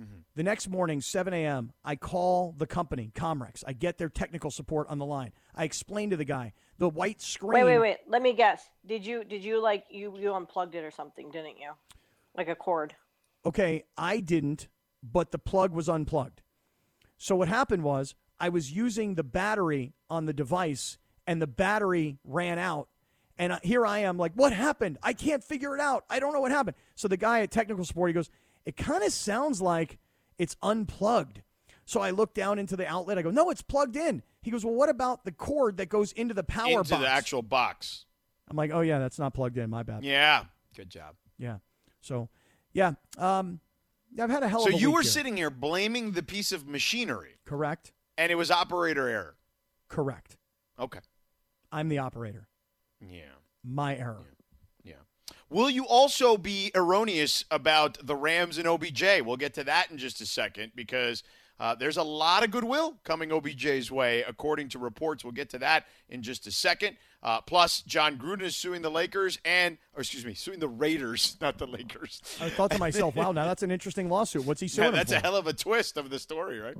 Mm-hmm. 0.00 0.18
The 0.36 0.42
next 0.42 0.68
morning, 0.68 1.00
7 1.00 1.32
a.m., 1.34 1.72
I 1.84 1.96
call 1.96 2.54
the 2.56 2.66
company, 2.66 3.10
Comrex. 3.14 3.64
I 3.66 3.72
get 3.72 3.98
their 3.98 4.08
technical 4.08 4.50
support 4.50 4.88
on 4.88 4.98
the 4.98 5.04
line. 5.04 5.32
I 5.54 5.64
explain 5.64 6.10
to 6.10 6.16
the 6.16 6.24
guy 6.24 6.52
the 6.78 6.88
white 6.88 7.20
screen. 7.20 7.64
Wait, 7.64 7.64
wait, 7.64 7.78
wait. 7.78 7.96
Let 8.06 8.22
me 8.22 8.32
guess. 8.32 8.68
Did 8.86 9.04
you 9.04 9.24
did 9.24 9.42
you 9.42 9.60
like 9.60 9.84
you 9.90 10.16
you 10.18 10.34
unplugged 10.34 10.74
it 10.74 10.84
or 10.84 10.92
something? 10.92 11.30
Didn't 11.30 11.58
you? 11.58 11.72
Like 12.36 12.48
a 12.48 12.54
cord. 12.54 12.94
Okay, 13.44 13.84
I 13.96 14.20
didn't, 14.20 14.68
but 15.02 15.32
the 15.32 15.38
plug 15.38 15.72
was 15.72 15.88
unplugged. 15.88 16.42
So 17.16 17.34
what 17.34 17.48
happened 17.48 17.82
was 17.82 18.14
I 18.38 18.48
was 18.48 18.70
using 18.70 19.14
the 19.14 19.24
battery 19.24 19.94
on 20.08 20.26
the 20.26 20.32
device, 20.32 20.98
and 21.26 21.42
the 21.42 21.46
battery 21.46 22.18
ran 22.24 22.58
out. 22.58 22.88
And 23.40 23.58
here 23.62 23.86
I 23.86 24.00
am, 24.00 24.18
like, 24.18 24.32
what 24.34 24.52
happened? 24.52 24.98
I 25.02 25.12
can't 25.12 25.44
figure 25.44 25.74
it 25.74 25.80
out. 25.80 26.04
I 26.10 26.18
don't 26.18 26.32
know 26.32 26.40
what 26.40 26.50
happened. 26.50 26.76
So 26.96 27.06
the 27.06 27.16
guy 27.16 27.40
at 27.40 27.52
technical 27.52 27.84
support, 27.84 28.10
he 28.10 28.14
goes, 28.14 28.30
it 28.68 28.76
kind 28.76 29.02
of 29.02 29.12
sounds 29.12 29.62
like 29.62 29.98
it's 30.36 30.54
unplugged. 30.62 31.40
So 31.86 32.02
I 32.02 32.10
look 32.10 32.34
down 32.34 32.58
into 32.58 32.76
the 32.76 32.86
outlet. 32.86 33.16
I 33.16 33.22
go, 33.22 33.30
no, 33.30 33.48
it's 33.48 33.62
plugged 33.62 33.96
in. 33.96 34.22
He 34.42 34.50
goes, 34.50 34.62
well, 34.62 34.74
what 34.74 34.90
about 34.90 35.24
the 35.24 35.32
cord 35.32 35.78
that 35.78 35.88
goes 35.88 36.12
into 36.12 36.34
the 36.34 36.44
power 36.44 36.66
Into 36.80 36.90
box? 36.90 37.02
the 37.02 37.08
actual 37.08 37.40
box. 37.40 38.04
I'm 38.50 38.56
like, 38.58 38.70
oh 38.72 38.80
yeah, 38.82 38.98
that's 38.98 39.18
not 39.18 39.32
plugged 39.32 39.56
in. 39.56 39.70
My 39.70 39.82
bad. 39.84 40.04
Yeah. 40.04 40.44
Good 40.76 40.90
job. 40.90 41.14
Yeah. 41.38 41.56
So, 42.02 42.28
yeah. 42.74 42.92
Um, 43.16 43.60
I've 44.20 44.28
had 44.30 44.42
a 44.42 44.48
hell 44.48 44.60
So 44.60 44.68
of 44.68 44.74
a 44.74 44.78
you 44.78 44.90
were 44.90 45.00
here. 45.00 45.10
sitting 45.10 45.36
here 45.38 45.48
blaming 45.50 46.12
the 46.12 46.22
piece 46.22 46.52
of 46.52 46.66
machinery, 46.68 47.36
Correct. 47.46 47.92
and 48.18 48.30
it 48.30 48.34
was 48.34 48.50
operator 48.50 49.08
error. 49.08 49.36
Correct. 49.88 50.36
Okay. 50.78 51.00
I'm 51.72 51.88
the 51.88 51.98
operator. 51.98 52.48
Yeah. 53.00 53.22
My 53.64 53.96
error. 53.96 54.26
Yeah. 54.28 54.37
Will 55.50 55.70
you 55.70 55.86
also 55.86 56.36
be 56.36 56.70
erroneous 56.74 57.44
about 57.50 57.98
the 58.06 58.14
Rams 58.14 58.58
and 58.58 58.66
OBJ? 58.66 59.22
We'll 59.24 59.36
get 59.36 59.54
to 59.54 59.64
that 59.64 59.90
in 59.90 59.98
just 59.98 60.20
a 60.20 60.26
second 60.26 60.72
because 60.74 61.22
uh, 61.60 61.74
there's 61.74 61.96
a 61.96 62.02
lot 62.02 62.44
of 62.44 62.50
goodwill 62.50 62.96
coming 63.02 63.30
OBJ's 63.30 63.90
way, 63.90 64.22
according 64.22 64.68
to 64.70 64.78
reports. 64.78 65.24
We'll 65.24 65.32
get 65.32 65.50
to 65.50 65.58
that 65.58 65.86
in 66.08 66.22
just 66.22 66.46
a 66.46 66.52
second. 66.52 66.96
Uh, 67.22 67.40
plus, 67.40 67.82
Jon 67.82 68.16
Gruden 68.16 68.42
is 68.42 68.54
suing 68.56 68.82
the 68.82 68.90
Lakers 68.90 69.38
and, 69.44 69.76
or 69.94 70.00
excuse 70.00 70.24
me, 70.24 70.34
suing 70.34 70.60
the 70.60 70.68
Raiders, 70.68 71.36
not 71.40 71.58
the 71.58 71.66
Lakers. 71.66 72.20
I 72.40 72.48
thought 72.48 72.70
to 72.70 72.78
myself, 72.78 73.16
wow, 73.16 73.32
now 73.32 73.44
that's 73.46 73.62
an 73.64 73.70
interesting 73.72 74.08
lawsuit. 74.08 74.44
What's 74.44 74.60
he 74.60 74.68
suing 74.68 74.86
Yeah, 74.86 74.96
that's 74.96 75.12
for? 75.12 75.18
a 75.18 75.20
hell 75.22 75.36
of 75.36 75.46
a 75.48 75.52
twist 75.52 75.96
of 75.96 76.10
the 76.10 76.18
story, 76.20 76.60
right? 76.60 76.76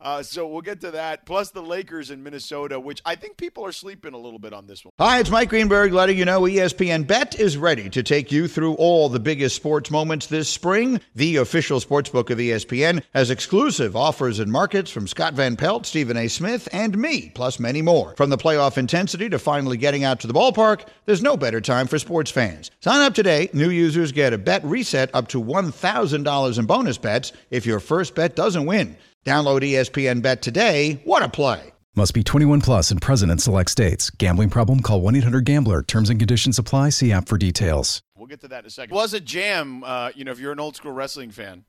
Uh, 0.00 0.22
so 0.22 0.46
we'll 0.46 0.60
get 0.60 0.80
to 0.82 0.90
that. 0.90 1.24
Plus 1.24 1.50
the 1.50 1.62
Lakers 1.62 2.10
in 2.10 2.22
Minnesota, 2.22 2.78
which 2.78 3.00
I 3.06 3.14
think 3.14 3.38
people 3.38 3.64
are 3.64 3.72
sleeping 3.72 4.12
a 4.12 4.18
little 4.18 4.38
bit 4.38 4.52
on 4.52 4.66
this 4.66 4.84
one. 4.84 4.92
Hi, 4.98 5.20
it's 5.20 5.30
Mike 5.30 5.48
Greenberg 5.48 5.92
letting 5.94 6.18
you 6.18 6.26
know 6.26 6.42
ESPN 6.42 7.06
Bet 7.06 7.40
is 7.40 7.56
ready 7.56 7.88
to 7.88 8.02
take 8.02 8.30
you 8.30 8.46
through 8.46 8.74
all 8.74 9.08
the 9.08 9.20
biggest 9.20 9.56
sports 9.56 9.90
moments 9.90 10.26
this 10.26 10.50
spring. 10.50 11.00
The 11.14 11.36
official 11.36 11.80
sports 11.80 12.10
book 12.10 12.28
of 12.28 12.36
ESPN 12.38 13.02
has 13.14 13.30
exclusive 13.30 13.96
offers 13.96 14.38
and 14.38 14.52
markets 14.52 14.90
from 14.90 15.06
Scott 15.08 15.32
Van 15.32 15.56
Pelt, 15.56 15.86
Stephen 15.86 16.18
A. 16.18 16.28
Smith, 16.28 16.68
and 16.72 16.98
me, 16.98 17.30
plus 17.34 17.58
many 17.58 17.80
more. 17.80 18.14
From 18.16 18.28
the 18.28 18.36
playoff 18.36 18.76
intensity 18.76 19.30
to 19.30 19.38
finally 19.38 19.77
getting 19.78 20.04
out 20.04 20.20
to 20.20 20.26
the 20.26 20.34
ballpark, 20.34 20.86
there's 21.06 21.22
no 21.22 21.36
better 21.36 21.60
time 21.60 21.86
for 21.86 21.98
sports 21.98 22.30
fans. 22.30 22.70
Sign 22.80 23.00
up 23.00 23.14
today. 23.14 23.48
New 23.52 23.70
users 23.70 24.12
get 24.12 24.32
a 24.32 24.38
bet 24.38 24.64
reset 24.64 25.10
up 25.14 25.28
to 25.28 25.42
$1,000 25.42 26.58
in 26.58 26.66
bonus 26.66 26.98
bets 26.98 27.32
if 27.50 27.66
your 27.66 27.80
first 27.80 28.14
bet 28.14 28.36
doesn't 28.36 28.66
win. 28.66 28.96
Download 29.24 29.60
ESPN 29.60 30.22
Bet 30.22 30.42
today. 30.42 31.00
What 31.04 31.22
a 31.22 31.28
play! 31.28 31.72
Must 31.98 32.14
be 32.14 32.22
21 32.22 32.60
plus 32.60 32.92
and 32.92 33.02
present 33.02 33.32
in 33.32 33.38
select 33.38 33.70
states. 33.70 34.08
Gambling 34.08 34.50
problem? 34.50 34.80
Call 34.80 35.00
1 35.00 35.16
800 35.16 35.44
Gambler. 35.44 35.82
Terms 35.82 36.10
and 36.10 36.20
conditions 36.20 36.56
apply. 36.56 36.90
See 36.90 37.10
app 37.10 37.28
for 37.28 37.36
details. 37.36 38.02
We'll 38.16 38.28
get 38.28 38.40
to 38.42 38.48
that 38.48 38.60
in 38.60 38.66
a 38.66 38.70
second. 38.70 38.94
was 38.94 39.14
a 39.14 39.20
jam, 39.20 39.82
uh, 39.82 40.12
you 40.14 40.24
know, 40.24 40.30
if 40.30 40.38
you're 40.38 40.52
an 40.52 40.60
old 40.60 40.76
school 40.76 40.92
wrestling 40.92 41.32
fan. 41.32 41.64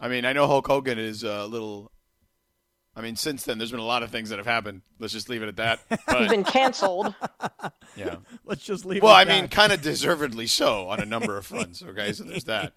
I 0.00 0.08
mean, 0.08 0.24
I 0.24 0.32
know 0.32 0.48
Hulk 0.48 0.66
Hogan 0.66 0.98
is 0.98 1.22
a 1.22 1.46
little. 1.46 1.90
I 2.96 3.00
mean, 3.00 3.16
since 3.16 3.42
then, 3.42 3.58
there's 3.58 3.72
been 3.72 3.80
a 3.80 3.84
lot 3.84 4.02
of 4.04 4.10
things 4.10 4.28
that 4.28 4.38
have 4.38 4.46
happened. 4.46 4.82
Let's 5.00 5.12
just 5.12 5.28
leave 5.28 5.42
it 5.42 5.48
at 5.48 5.56
that. 5.56 5.80
He's 5.90 5.98
But, 6.06 6.28
been 6.28 6.44
canceled. 6.44 7.14
yeah. 7.96 8.16
Let's 8.44 8.62
just 8.62 8.84
leave 8.84 8.98
it. 8.98 9.02
Well, 9.02 9.12
I 9.12 9.22
at 9.22 9.28
mean, 9.28 9.48
kind 9.48 9.72
of 9.72 9.82
deservedly 9.82 10.46
so 10.46 10.88
on 10.88 11.00
a 11.00 11.04
number 11.04 11.36
of 11.36 11.44
fronts. 11.46 11.82
Okay, 11.82 12.12
so 12.12 12.22
there's 12.24 12.44
that. 12.44 12.74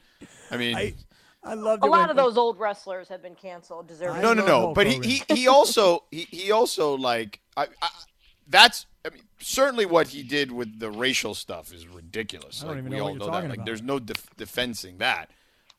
I 0.50 0.58
mean, 0.58 0.76
I, 0.76 0.96
I 1.44 1.54
loved 1.54 1.84
A 1.84 1.86
it 1.86 1.90
when- 1.90 2.00
lot 2.00 2.10
of 2.10 2.16
those 2.16 2.36
old 2.38 2.60
wrestlers 2.60 3.08
have 3.10 3.22
been 3.22 3.36
canceled. 3.36 3.88
Deservedly. 3.88 4.22
no, 4.22 4.34
no, 4.34 4.46
no. 4.46 4.74
But 4.74 4.88
he, 4.88 5.00
he, 5.00 5.24
he 5.36 5.48
also 5.48 6.04
he, 6.10 6.22
he 6.32 6.52
also 6.52 6.98
like 6.98 7.40
I, 7.56 7.68
I 7.82 7.90
that's 8.48 8.88
I 9.06 9.10
mean 9.10 9.22
certainly 9.40 9.86
what 9.86 10.08
he 10.08 10.24
did 10.24 10.52
with 10.52 10.80
the 10.80 10.90
racial 10.90 11.36
stuff 11.36 11.72
is 11.72 11.88
ridiculous. 11.88 12.64
I 12.64 12.68
don't 12.68 12.76
like 12.76 12.80
even 12.80 12.92
we 12.92 12.98
know 12.98 13.04
what 13.04 13.10
all 13.10 13.12
you're 13.12 13.20
know 13.20 13.26
that. 13.28 13.32
talking 13.34 13.50
Like 13.52 13.66
there's 13.66 13.84
no 13.84 14.00
def- 14.00 14.36
defensing 14.36 14.98
that. 14.98 15.30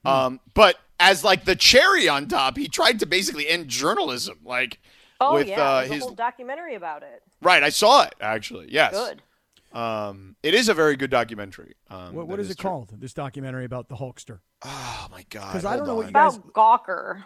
Um, 0.05 0.41
but 0.55 0.77
as 1.01 1.25
like 1.25 1.45
the 1.45 1.57
cherry 1.57 2.09
on 2.09 2.29
top, 2.29 2.57
he 2.57 2.69
tried 2.69 3.01
to 3.01 3.07
basically 3.07 3.49
end 3.49 3.69
journalism. 3.69 4.39
Like 4.45 4.81
Oh 5.21 5.35
with 5.35 5.49
yeah, 5.49 5.61
uh, 5.63 5.83
his 5.83 6.03
a 6.03 6.07
whole 6.07 6.15
documentary 6.15 6.75
about 6.75 7.03
it. 7.03 7.23
right, 7.43 7.63
I 7.63 7.69
saw 7.71 8.05
it 8.05 8.15
actually. 8.21 8.69
Yes, 8.73 8.93
Good. 8.95 9.23
Um, 9.73 10.37
it 10.43 10.55
is 10.55 10.69
a 10.71 10.75
very 10.75 10.97
good 10.97 11.11
documentary. 11.11 11.75
Um, 11.91 12.15
what, 12.15 12.27
what 12.27 12.37
that 12.37 12.43
is 12.43 12.51
it 12.51 12.59
true. 12.59 12.71
called? 12.71 12.93
This 12.99 13.13
documentary 13.13 13.65
about 13.67 13.89
the 13.89 13.97
Hulkster. 13.97 14.39
Oh 14.63 15.07
my 15.11 15.25
god! 15.29 15.53
Because 15.53 15.65
I 15.65 15.77
don't 15.77 15.87
hold 15.87 15.89
know 15.89 15.95
what 15.97 16.03
on. 16.07 16.09
you 16.09 16.15
guys- 16.15 16.37
About 16.37 16.53
Gawker. 16.87 17.25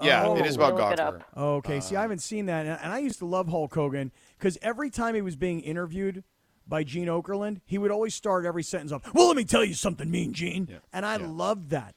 Yeah, 0.00 0.24
Oh, 0.26 0.36
it 0.36 0.46
is 0.46 0.56
about 0.56 0.74
look 0.74 0.92
it 0.92 0.98
Gawker. 0.98 1.20
up. 1.20 1.22
Okay, 1.36 1.80
see, 1.80 1.94
Uh, 1.96 2.00
I 2.00 2.02
haven't 2.02 2.20
seen 2.22 2.46
that, 2.46 2.66
and 2.66 2.78
and 2.82 2.92
I 2.92 2.98
used 2.98 3.18
to 3.18 3.26
love 3.26 3.48
Hulk 3.48 3.74
Hogan 3.74 4.10
because 4.38 4.58
every 4.62 4.90
time 4.90 5.14
he 5.14 5.22
was 5.22 5.36
being 5.36 5.60
interviewed 5.60 6.24
by 6.66 6.82
Gene 6.84 7.08
Okerlund, 7.08 7.60
he 7.66 7.78
would 7.78 7.90
always 7.90 8.14
start 8.14 8.46
every 8.46 8.62
sentence 8.62 8.90
off, 8.92 9.02
"Well, 9.14 9.26
let 9.28 9.36
me 9.36 9.44
tell 9.44 9.64
you 9.64 9.74
something, 9.74 10.10
Mean 10.10 10.32
Gene," 10.32 10.80
and 10.92 11.04
I 11.06 11.16
loved 11.16 11.70
that. 11.70 11.94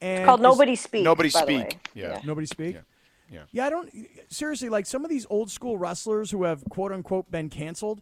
And 0.00 0.24
Called 0.24 0.40
as- 0.40 0.44
Nobody 0.44 0.76
Speak. 0.76 1.04
Nobody 1.04 1.30
Speak, 1.30 1.46
way. 1.48 1.68
yeah. 1.94 2.20
Nobody 2.24 2.46
speak. 2.46 2.74
Yeah. 2.74 2.80
Yeah. 3.28 3.42
Yeah, 3.50 3.66
I 3.66 3.70
don't 3.70 3.92
seriously 4.28 4.68
like 4.68 4.86
some 4.86 5.04
of 5.04 5.10
these 5.10 5.26
old 5.28 5.50
school 5.50 5.76
wrestlers 5.78 6.30
who 6.30 6.44
have 6.44 6.62
quote 6.70 6.92
unquote 6.92 7.28
been 7.30 7.48
canceled. 7.50 8.00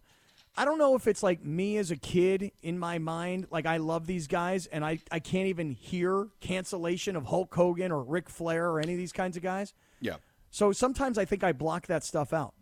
I 0.56 0.64
don't 0.66 0.76
know 0.78 0.94
if 0.94 1.06
it's 1.08 1.22
like 1.22 1.42
me 1.44 1.78
as 1.78 1.90
a 1.90 1.96
kid 1.96 2.52
in 2.62 2.78
my 2.78 2.98
mind, 2.98 3.46
like 3.50 3.64
I 3.66 3.78
love 3.78 4.06
these 4.06 4.26
guys 4.26 4.66
and 4.66 4.84
I, 4.84 4.98
I 5.10 5.18
can't 5.20 5.46
even 5.46 5.70
hear 5.70 6.28
cancellation 6.40 7.16
of 7.16 7.24
Hulk 7.24 7.54
Hogan 7.54 7.90
or 7.90 8.02
Ric 8.02 8.28
Flair 8.28 8.68
or 8.70 8.80
any 8.80 8.92
of 8.92 8.98
these 8.98 9.12
kinds 9.12 9.36
of 9.36 9.42
guys. 9.42 9.72
Yeah. 10.00 10.16
So 10.50 10.72
sometimes 10.72 11.16
I 11.18 11.24
think 11.24 11.42
I 11.42 11.52
block 11.52 11.86
that 11.88 12.04
stuff 12.04 12.32
out. 12.32 12.54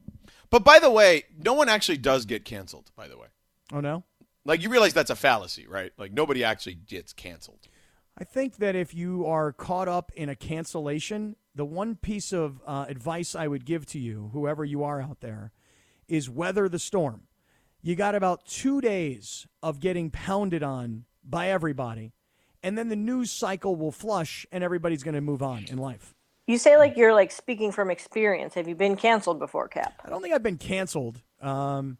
But 0.48 0.62
by 0.64 0.78
the 0.78 0.90
way, 0.90 1.24
no 1.42 1.52
one 1.54 1.68
actually 1.68 1.98
does 1.98 2.24
get 2.26 2.44
canceled. 2.44 2.90
By 2.96 3.08
the 3.08 3.18
way, 3.18 3.26
Oh 3.72 3.80
no? 3.80 4.04
like 4.44 4.62
you 4.62 4.68
realize 4.70 4.94
that's 4.94 5.10
a 5.10 5.16
fallacy, 5.16 5.66
right? 5.66 5.90
Like 5.98 6.12
nobody 6.12 6.44
actually 6.44 6.74
gets 6.74 7.12
canceled. 7.12 7.66
I 8.18 8.24
think 8.24 8.56
that 8.56 8.76
if 8.76 8.94
you 8.94 9.26
are 9.26 9.52
caught 9.52 9.88
up 9.88 10.12
in 10.14 10.28
a 10.28 10.36
cancellation, 10.36 11.36
the 11.54 11.64
one 11.64 11.96
piece 11.96 12.32
of 12.32 12.60
uh, 12.66 12.84
advice 12.88 13.34
I 13.34 13.48
would 13.48 13.64
give 13.64 13.86
to 13.86 13.98
you, 13.98 14.30
whoever 14.32 14.64
you 14.64 14.84
are 14.84 15.00
out 15.00 15.20
there, 15.20 15.52
is 16.08 16.28
weather 16.28 16.68
the 16.68 16.78
storm. 16.78 17.22
You 17.80 17.96
got 17.96 18.14
about 18.14 18.44
two 18.44 18.80
days 18.80 19.46
of 19.62 19.80
getting 19.80 20.10
pounded 20.10 20.62
on 20.62 21.04
by 21.24 21.48
everybody, 21.48 22.12
and 22.62 22.76
then 22.76 22.88
the 22.88 22.96
news 22.96 23.30
cycle 23.30 23.76
will 23.76 23.90
flush 23.90 24.46
and 24.52 24.62
everybody's 24.62 25.02
going 25.02 25.14
to 25.14 25.20
move 25.20 25.42
on 25.42 25.64
in 25.68 25.78
life. 25.78 26.14
You 26.46 26.58
say 26.58 26.76
like 26.76 26.96
you're 26.96 27.14
like 27.14 27.30
speaking 27.30 27.72
from 27.72 27.90
experience. 27.90 28.54
Have 28.54 28.68
you 28.68 28.74
been 28.74 28.96
canceled 28.96 29.38
before, 29.38 29.68
Kap? 29.68 30.00
I 30.04 30.10
don't 30.10 30.20
think 30.22 30.34
I've 30.34 30.42
been 30.42 30.58
canceled, 30.58 31.22
um, 31.40 31.98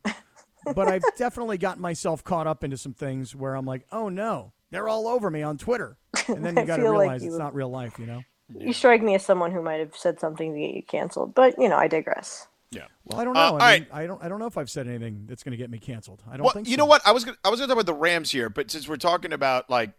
but 0.75 0.88
I've 0.88 1.05
definitely 1.16 1.59
gotten 1.59 1.81
myself 1.81 2.22
caught 2.22 2.46
up 2.46 2.62
into 2.62 2.77
some 2.77 2.92
things 2.92 3.35
where 3.35 3.55
I'm 3.55 3.66
like, 3.66 3.87
oh 3.90 4.09
no, 4.09 4.53
they're 4.73 4.89
all 4.89 5.07
over 5.07 5.31
me 5.31 5.43
on 5.43 5.57
Twitter. 5.59 5.97
And 6.27 6.45
then 6.45 6.57
you 6.57 6.65
got 6.65 6.77
to 6.79 6.83
feel 6.83 6.93
like 6.93 7.01
realize 7.03 7.23
it's 7.25 7.37
not 7.37 7.55
real 7.55 7.69
life, 7.71 7.99
you 8.01 8.07
know? 8.07 8.23
You 8.59 8.73
strike 8.73 9.03
me 9.03 9.15
as 9.15 9.25
someone 9.25 9.53
who 9.53 9.63
might 9.63 9.79
have 9.79 9.97
said 9.97 10.19
something 10.19 10.53
to 10.53 10.59
get 10.59 10.75
you 10.75 10.83
canceled, 10.83 11.35
but 11.35 11.55
you 11.59 11.69
know, 11.69 11.77
I 11.77 11.87
digress. 11.89 12.49
Yeah. 12.71 12.87
Well, 13.05 13.21
I 13.21 13.25
don't 13.25 13.37
Uh, 13.37 13.41
know. 13.41 13.47
all 13.55 13.63
I, 13.63 13.71
right. 13.71 13.89
I 13.93 14.07
don't. 14.07 14.23
I 14.23 14.29
don't 14.29 14.39
know 14.41 14.47
if 14.47 14.59
I've 14.59 14.69
said 14.71 14.89
anything 14.89 15.27
that's 15.29 15.43
going 15.43 15.53
to 15.53 15.57
get 15.57 15.71
me 15.71 15.79
canceled. 15.79 16.23
I 16.29 16.37
don't 16.37 16.45
Well, 16.45 16.53
think. 16.55 16.67
you 16.67 16.75
so. 16.75 16.79
know 16.79 16.87
what? 16.87 17.01
I 17.07 17.13
was 17.13 17.25
gonna, 17.25 17.37
I 17.45 17.51
was 17.51 17.61
going 17.61 17.69
to 17.69 17.75
talk 17.75 17.83
about 17.83 17.93
the 17.95 17.99
Rams 17.99 18.31
here, 18.31 18.49
but 18.51 18.71
since 18.71 18.89
we're 18.89 18.97
talking 18.97 19.33
about 19.33 19.71
like 19.71 19.93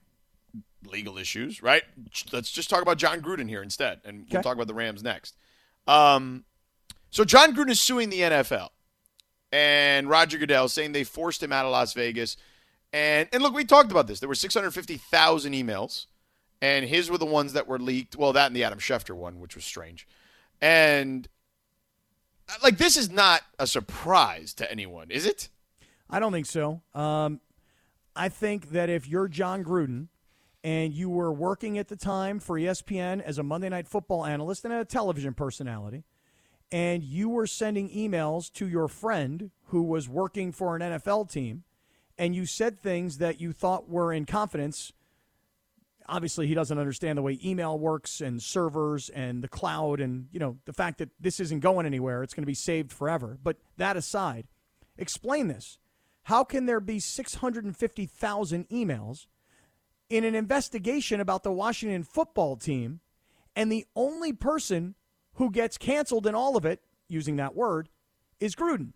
legal 0.91 1.17
issues, 1.17 1.63
right? 1.63 1.83
Let's 2.31 2.51
just 2.51 2.69
talk 2.69 2.81
about 2.81 2.97
Jon 2.97 3.21
Gruden 3.21 3.47
here 3.47 3.63
instead, 3.63 4.01
and 4.05 4.25
we'll 4.29 4.39
Okay. 4.39 4.43
talk 4.43 4.55
about 4.55 4.67
the 4.67 4.73
Rams 4.73 5.01
next. 5.03 5.35
Um, 5.87 6.45
so 7.09 7.23
Jon 7.23 7.55
Gruden 7.55 7.69
is 7.69 7.79
suing 7.81 8.09
the 8.09 8.19
NFL, 8.21 8.69
and 9.51 10.09
Roger 10.09 10.37
Goodell 10.37 10.67
saying 10.67 10.91
they 10.91 11.03
forced 11.03 11.41
him 11.41 11.51
out 11.51 11.65
of 11.65 11.71
Las 11.71 11.93
Vegas. 11.93 12.37
And 12.93 13.27
and 13.33 13.41
look, 13.41 13.55
we 13.55 13.65
talked 13.65 13.91
about 13.91 14.07
this. 14.07 14.19
There 14.19 14.29
were 14.29 14.35
650,000 14.35 15.53
emails, 15.53 16.05
and 16.61 16.85
his 16.85 17.09
were 17.09 17.17
the 17.17 17.25
ones 17.25 17.53
that 17.53 17.67
were 17.67 17.79
leaked. 17.79 18.15
Well, 18.15 18.31
that 18.33 18.47
and 18.47 18.55
the 18.55 18.63
Adam 18.63 18.79
Schefter 18.79 19.15
one, 19.15 19.39
which 19.39 19.55
was 19.55 19.65
strange. 19.65 20.07
And 20.61 21.27
like 22.61 22.77
this 22.77 22.95
is 22.95 23.09
not 23.09 23.41
a 23.57 23.65
surprise 23.65 24.53
to 24.55 24.71
anyone, 24.71 25.09
is 25.09 25.25
it? 25.25 25.49
I 26.09 26.19
don't 26.19 26.31
think 26.31 26.45
so. 26.45 26.81
Um, 26.93 27.41
I 28.15 28.29
think 28.29 28.69
that 28.71 28.89
if 28.89 29.07
you're 29.07 29.27
Jon 29.27 29.63
Gruden 29.63 30.09
and 30.63 30.93
you 30.93 31.09
were 31.09 31.33
working 31.33 31.77
at 31.79 31.87
the 31.87 31.95
time 31.95 32.39
for 32.39 32.57
ESPN 32.57 33.21
as 33.21 33.39
a 33.39 33.43
Monday 33.43 33.69
Night 33.69 33.87
Football 33.87 34.25
analyst 34.25 34.63
and 34.63 34.73
a 34.73 34.85
television 34.85 35.33
personality, 35.33 36.03
and 36.71 37.03
you 37.03 37.29
were 37.29 37.47
sending 37.47 37.89
emails 37.89 38.51
to 38.53 38.67
your 38.67 38.87
friend 38.87 39.51
who 39.65 39.81
was 39.81 40.07
working 40.07 40.51
for 40.51 40.75
an 40.75 40.81
NFL 40.81 41.31
team, 41.31 41.63
and 42.23 42.33
you 42.33 42.45
said 42.45 42.79
things 42.79 43.17
that 43.17 43.41
you 43.41 43.51
thought 43.51 43.89
were 43.89 44.13
in 44.13 44.25
confidence. 44.25 44.93
Obviously, 46.07 46.47
he 46.47 46.53
doesn't 46.53 46.77
understand 46.77 47.17
the 47.17 47.21
way 47.21 47.37
email 47.43 47.77
works 47.77 48.21
and 48.21 48.41
servers 48.41 49.09
and 49.09 49.43
the 49.43 49.49
cloud 49.49 49.99
and 49.99 50.29
you 50.31 50.39
know 50.39 50.57
the 50.63 50.71
fact 50.71 50.99
that 50.99 51.09
this 51.19 51.41
isn't 51.41 51.59
going 51.59 51.85
anywhere. 51.85 52.23
It's 52.23 52.33
going 52.33 52.43
to 52.43 52.47
be 52.47 52.53
saved 52.53 52.93
forever. 52.93 53.37
But 53.43 53.57
that 53.75 53.97
aside, 53.97 54.47
explain 54.97 55.49
this. 55.49 55.79
How 56.23 56.45
can 56.45 56.65
there 56.65 56.79
be 56.79 56.97
650,000 56.97 58.69
emails 58.69 59.27
in 60.09 60.23
an 60.23 60.33
investigation 60.33 61.19
about 61.19 61.43
the 61.43 61.51
Washington 61.51 62.03
football 62.03 62.55
team 62.55 63.01
and 63.53 63.69
the 63.69 63.85
only 63.97 64.31
person 64.31 64.95
who 65.33 65.51
gets 65.51 65.77
canceled 65.77 66.25
in 66.25 66.35
all 66.35 66.55
of 66.55 66.63
it, 66.63 66.79
using 67.09 67.35
that 67.35 67.53
word, 67.53 67.89
is 68.39 68.55
Gruden? 68.55 68.93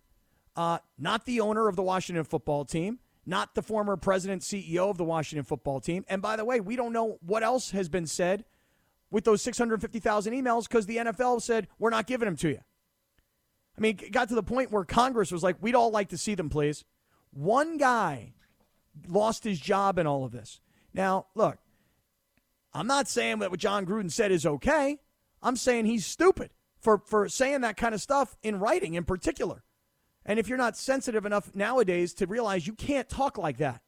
Uh, 0.56 0.78
not 0.98 1.26
the 1.26 1.40
owner 1.40 1.68
of 1.68 1.76
the 1.76 1.82
Washington 1.82 2.24
football 2.24 2.64
team, 2.64 3.00
not 3.28 3.54
the 3.54 3.62
former 3.62 3.96
president, 3.96 4.40
CEO 4.40 4.88
of 4.90 4.96
the 4.96 5.04
Washington 5.04 5.44
football 5.44 5.80
team. 5.80 6.04
And 6.08 6.22
by 6.22 6.34
the 6.36 6.46
way, 6.46 6.60
we 6.60 6.76
don't 6.76 6.94
know 6.94 7.18
what 7.20 7.42
else 7.42 7.72
has 7.72 7.88
been 7.90 8.06
said 8.06 8.46
with 9.10 9.24
those 9.24 9.42
650,000 9.42 10.32
emails 10.32 10.66
because 10.66 10.86
the 10.86 10.96
NFL 10.96 11.42
said, 11.42 11.68
we're 11.78 11.90
not 11.90 12.06
giving 12.06 12.26
them 12.26 12.36
to 12.36 12.48
you. 12.48 12.60
I 13.76 13.80
mean, 13.80 13.98
it 14.02 14.12
got 14.12 14.30
to 14.30 14.34
the 14.34 14.42
point 14.42 14.72
where 14.72 14.84
Congress 14.84 15.30
was 15.30 15.42
like, 15.42 15.56
we'd 15.60 15.74
all 15.74 15.90
like 15.90 16.08
to 16.08 16.18
see 16.18 16.34
them, 16.34 16.48
please. 16.48 16.84
One 17.30 17.76
guy 17.76 18.32
lost 19.06 19.44
his 19.44 19.60
job 19.60 19.98
in 19.98 20.06
all 20.06 20.24
of 20.24 20.32
this. 20.32 20.60
Now, 20.94 21.26
look, 21.34 21.58
I'm 22.72 22.86
not 22.86 23.08
saying 23.08 23.40
that 23.40 23.50
what 23.50 23.60
Jon 23.60 23.84
Gruden 23.84 24.10
said 24.10 24.32
is 24.32 24.46
okay. 24.46 24.98
I'm 25.42 25.56
saying 25.56 25.84
he's 25.84 26.06
stupid 26.06 26.50
for, 26.80 27.02
for 27.04 27.28
saying 27.28 27.60
that 27.60 27.76
kind 27.76 27.94
of 27.94 28.00
stuff 28.00 28.36
in 28.42 28.58
writing 28.58 28.94
in 28.94 29.04
particular. 29.04 29.64
And 30.28 30.38
if 30.38 30.46
you're 30.46 30.58
not 30.58 30.76
sensitive 30.76 31.24
enough 31.24 31.54
nowadays 31.54 32.12
to 32.14 32.26
realize 32.26 32.66
you 32.66 32.74
can't 32.74 33.08
talk 33.08 33.38
like 33.38 33.56
that. 33.56 33.80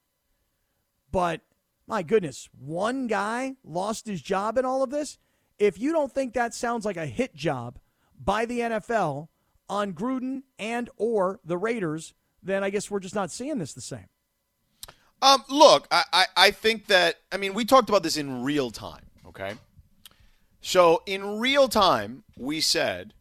But 1.13 1.43
my 1.87 2.03
goodness, 2.03 2.49
one 2.59 3.07
guy 3.07 3.57
lost 3.63 4.07
his 4.07 4.23
job 4.23 4.57
in 4.57 4.65
all 4.65 4.83
of 4.83 4.91
this. 4.91 5.19
If 5.59 5.79
you 5.79 5.93
don't 5.93 6.11
think 6.11 6.33
that 6.33 6.55
sounds 6.55 6.87
like 6.87 6.97
a 6.97 7.05
hit 7.05 7.35
job 7.35 7.79
by 8.19 8.47
the 8.47 8.61
NFL 8.61 9.29
on 9.69 9.93
Gruden 9.93 10.43
and 10.59 10.89
or 10.97 11.41
the 11.45 11.59
Raiders, 11.59 12.15
then 12.43 12.65
I 12.65 12.71
guess 12.71 12.91
we're 12.91 13.01
just 13.01 13.15
not 13.15 13.31
seeing 13.31 13.59
this 13.59 13.75
the 13.75 13.83
same. 13.83 14.07
Um, 15.21 15.45
look, 15.51 15.87
I, 15.91 16.05
I, 16.11 16.27
I 16.37 16.51
think 16.53 16.87
that 16.87 17.17
I 17.31 17.37
mean 17.37 17.53
we 17.53 17.67
talked 17.67 17.91
about 17.91 18.03
this 18.03 18.17
in 18.17 18.43
real 18.43 18.71
time, 18.71 19.05
okay? 19.27 19.53
So 20.63 21.03
in 21.05 21.39
real 21.39 21.69
time, 21.69 22.25
we 22.39 22.63
said, 22.63 23.13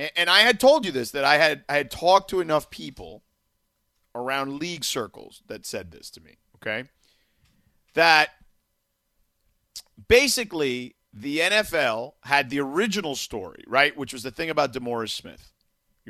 and, 0.00 0.10
and 0.16 0.30
I 0.30 0.40
had 0.40 0.58
told 0.58 0.86
you 0.86 0.92
this 0.92 1.10
that 1.10 1.24
I 1.24 1.36
had 1.36 1.64
I 1.68 1.76
had 1.76 1.90
talked 1.90 2.30
to 2.30 2.40
enough 2.40 2.70
people 2.70 3.22
around 4.14 4.58
league 4.58 4.84
circles 4.84 5.42
that 5.46 5.66
said 5.66 5.92
this 5.92 6.10
to 6.10 6.20
me, 6.20 6.38
okay? 6.56 6.88
That 7.94 8.30
basically 10.08 10.96
the 11.12 11.38
NFL 11.40 12.14
had 12.24 12.50
the 12.50 12.60
original 12.60 13.14
story, 13.14 13.62
right, 13.66 13.96
which 13.96 14.12
was 14.12 14.22
the 14.22 14.30
thing 14.30 14.50
about 14.50 14.72
DeMaurice 14.72 15.10
Smith. 15.10 15.49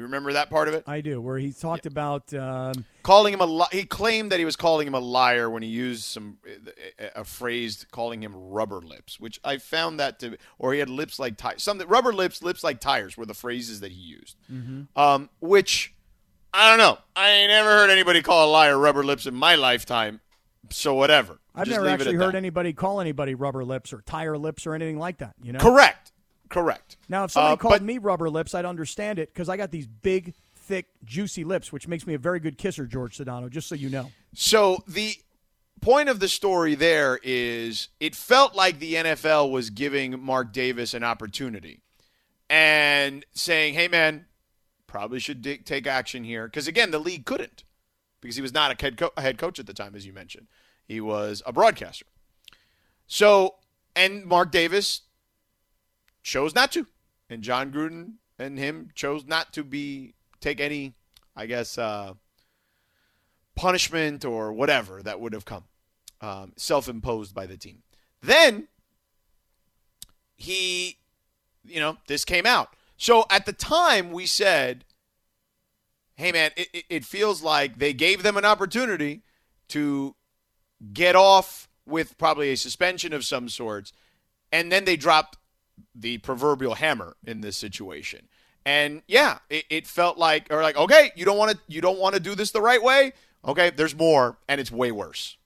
You 0.00 0.04
remember 0.04 0.32
that 0.32 0.48
part 0.48 0.66
of 0.66 0.72
it? 0.72 0.84
I 0.86 1.02
do, 1.02 1.20
where 1.20 1.36
he 1.36 1.52
talked 1.52 1.84
about 1.84 2.32
um, 2.32 2.86
calling 3.02 3.34
him 3.34 3.42
a 3.42 3.44
li- 3.44 3.66
he 3.70 3.84
claimed 3.84 4.32
that 4.32 4.38
he 4.38 4.46
was 4.46 4.56
calling 4.56 4.86
him 4.86 4.94
a 4.94 4.98
liar 4.98 5.50
when 5.50 5.62
he 5.62 5.68
used 5.68 6.04
some 6.04 6.38
a, 6.98 7.20
a 7.20 7.24
phrase 7.24 7.84
calling 7.92 8.22
him 8.22 8.32
rubber 8.34 8.80
lips 8.80 9.20
which 9.20 9.38
i 9.44 9.58
found 9.58 10.00
that 10.00 10.18
to 10.20 10.38
or 10.58 10.72
he 10.72 10.78
had 10.78 10.88
lips 10.88 11.18
like 11.18 11.36
tires 11.36 11.62
something 11.62 11.86
rubber 11.86 12.14
lips 12.14 12.42
lips 12.42 12.64
like 12.64 12.80
tires 12.80 13.18
were 13.18 13.26
the 13.26 13.34
phrases 13.34 13.80
that 13.80 13.92
he 13.92 13.98
used 14.00 14.36
um, 14.96 15.28
which 15.40 15.94
i 16.54 16.68
don't 16.70 16.78
know 16.78 16.96
i 17.14 17.28
ain't 17.30 17.50
never 17.50 17.68
heard 17.68 17.90
anybody 17.90 18.22
call 18.22 18.48
a 18.48 18.50
liar 18.50 18.78
rubber 18.78 19.04
lips 19.04 19.26
in 19.26 19.34
my 19.34 19.54
lifetime 19.54 20.20
so 20.70 20.94
whatever 20.94 21.38
I've 21.54 21.66
Just 21.66 21.76
never 21.78 21.88
actually 21.88 22.14
heard 22.14 22.32
that. 22.34 22.38
anybody 22.38 22.72
call 22.72 23.00
anybody 23.00 23.34
rubber 23.34 23.64
lips 23.64 23.92
or 23.92 24.00
tire 24.02 24.38
lips 24.38 24.66
or 24.66 24.74
anything 24.74 24.98
like 24.98 25.18
that. 25.18 25.34
You 25.42 25.52
know. 25.52 25.58
correct 25.58 26.12
correct 26.50 26.96
Now, 27.08 27.24
if 27.24 27.30
somebody 27.30 27.54
Uh, 27.54 27.56
called 27.56 27.72
but- 27.74 27.82
me 27.82 27.96
rubber 27.98 28.28
lips, 28.28 28.54
I'd 28.54 28.64
understand 28.66 29.18
it 29.18 29.32
because 29.32 29.48
I 29.48 29.56
got 29.56 29.70
these 29.70 29.86
big, 29.86 30.34
thick, 30.54 30.88
juicy 31.04 31.44
lips, 31.44 31.72
which 31.72 31.88
makes 31.88 32.06
me 32.06 32.12
a 32.14 32.18
very 32.18 32.38
good 32.40 32.58
kisser, 32.58 32.84
George 32.86 33.16
Sedano. 33.16 33.48
Just 33.48 33.68
so 33.68 33.74
you 33.74 33.88
know. 33.88 34.10
So 34.34 34.84
the 34.86 35.14
point 35.80 36.08
of 36.10 36.20
the 36.20 36.28
story 36.28 36.74
there 36.74 37.18
is 37.22 37.88
it 38.00 38.14
felt 38.14 38.54
like 38.54 38.78
the 38.80 38.94
NFL 38.96 39.50
was 39.50 39.70
giving 39.70 40.20
Mark 40.22 40.52
Davis 40.52 40.92
an 40.92 41.02
opportunity 41.02 41.80
and 42.50 43.24
saying, 43.32 43.74
"Hey 43.74 43.88
man, 43.88 44.26
probably 44.86 45.18
should 45.20 45.40
di- 45.42 45.58
take 45.58 45.86
action 45.86 46.24
here." 46.24 46.46
Because 46.46 46.68
again, 46.68 46.90
the 46.90 46.98
league 46.98 47.24
couldn't 47.24 47.64
because 48.20 48.36
he 48.36 48.42
was 48.42 48.52
not 48.52 48.70
a 48.70 48.76
head, 48.84 48.96
co- 48.98 49.12
a 49.16 49.22
head 49.22 49.38
coach 49.38 49.58
at 49.58 49.66
the 49.66 49.72
time, 49.74 49.94
as 49.96 50.04
you 50.04 50.12
mentioned. 50.12 50.46
He 50.86 51.00
was 51.00 51.42
a 51.46 51.52
broadcaster. 51.52 52.06
So, 53.06 53.56
and 53.96 54.24
Mark 54.24 54.50
Davis 54.52 55.02
chose 56.22 56.54
not 56.54 56.72
to, 56.72 56.86
and 57.28 57.42
John 57.42 57.72
Gruden 57.72 58.14
and 58.38 58.58
him 58.58 58.90
chose 58.94 59.26
not 59.26 59.52
to 59.54 59.64
be 59.64 60.14
take 60.40 60.60
any, 60.60 60.94
I 61.36 61.46
guess. 61.46 61.78
Uh, 61.78 62.14
punishment 63.60 64.24
or 64.24 64.54
whatever 64.54 65.02
that 65.02 65.20
would 65.20 65.34
have 65.34 65.44
come, 65.44 65.64
um, 66.22 66.52
self 66.56 66.88
imposed 66.88 67.34
by 67.34 67.44
the 67.44 67.58
team. 67.58 67.82
Then 68.22 68.68
he, 70.34 70.96
you 71.64 71.78
know, 71.78 71.98
this 72.06 72.24
came 72.24 72.46
out. 72.46 72.74
So 72.96 73.26
at 73.30 73.44
the 73.44 73.52
time, 73.52 74.12
we 74.12 74.24
said, 74.24 74.86
hey, 76.16 76.32
man, 76.32 76.52
it, 76.56 76.84
it 76.88 77.04
feels 77.04 77.42
like 77.42 77.78
they 77.78 77.92
gave 77.92 78.22
them 78.22 78.38
an 78.38 78.46
opportunity 78.46 79.22
to 79.68 80.14
get 80.94 81.14
off 81.14 81.68
with 81.84 82.16
probably 82.16 82.52
a 82.52 82.56
suspension 82.56 83.12
of 83.12 83.26
some 83.26 83.50
sorts, 83.50 83.92
and 84.50 84.72
then 84.72 84.86
they 84.86 84.96
dropped 84.96 85.36
the 85.94 86.18
proverbial 86.18 86.74
hammer 86.74 87.16
in 87.26 87.40
this 87.40 87.56
situation. 87.56 88.28
And 88.64 89.02
yeah, 89.08 89.38
it, 89.48 89.64
it 89.70 89.86
felt 89.86 90.18
like, 90.18 90.46
or 90.52 90.62
like, 90.62 90.76
okay, 90.76 91.12
you 91.16 91.24
don't 91.24 91.38
want 91.38 91.52
to, 91.52 91.58
you 91.68 91.80
don't 91.80 91.98
want 91.98 92.14
to 92.14 92.20
do 92.20 92.34
this 92.34 92.50
the 92.50 92.60
right 92.60 92.82
way. 92.82 93.12
Okay, 93.44 93.70
there's 93.70 93.96
more, 93.96 94.36
and 94.48 94.60
it's 94.60 94.70
way 94.70 94.92
worse. 94.92 95.36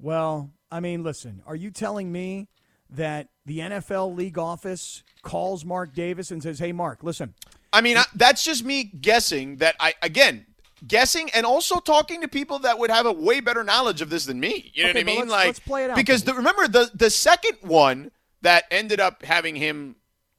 Well, 0.00 0.50
I 0.70 0.80
mean, 0.80 1.02
listen, 1.02 1.42
are 1.46 1.56
you 1.56 1.70
telling 1.70 2.10
me 2.10 2.48
that 2.90 3.28
the 3.46 3.60
NFL 3.60 4.16
league 4.16 4.38
office 4.38 5.02
calls 5.22 5.64
Mark 5.64 5.94
Davis 5.94 6.30
and 6.30 6.42
says, 6.42 6.58
"Hey, 6.58 6.72
Mark, 6.72 7.02
listen, 7.02 7.34
I 7.72 7.80
mean, 7.82 7.98
I, 7.98 8.04
that's 8.14 8.42
just 8.44 8.64
me 8.64 8.84
guessing 8.84 9.56
that 9.56 9.76
I 9.78 9.94
again 10.02 10.46
guessing 10.86 11.28
and 11.34 11.44
also 11.44 11.78
talking 11.78 12.22
to 12.22 12.28
people 12.28 12.58
that 12.60 12.78
would 12.78 12.90
have 12.90 13.04
a 13.04 13.12
way 13.12 13.38
better 13.40 13.62
knowledge 13.62 14.00
of 14.00 14.08
this 14.08 14.24
than 14.24 14.40
me. 14.40 14.72
You 14.74 14.84
know 14.84 14.90
Okay, 14.90 15.04
what 15.04 15.10
I 15.10 15.12
mean? 15.12 15.18
let's- 15.20 15.30
like 15.30 15.46
let's 15.46 15.58
play 15.60 15.84
it 15.84 15.90
out 15.90 15.96
because 15.96 16.24
the, 16.24 16.34
remember 16.34 16.66
the 16.66 16.90
the 16.94 17.10
second 17.10 17.58
one 17.62 18.10
that 18.42 18.64
ended 18.70 19.00
up 19.00 19.24
having 19.24 19.56
him 19.56 19.96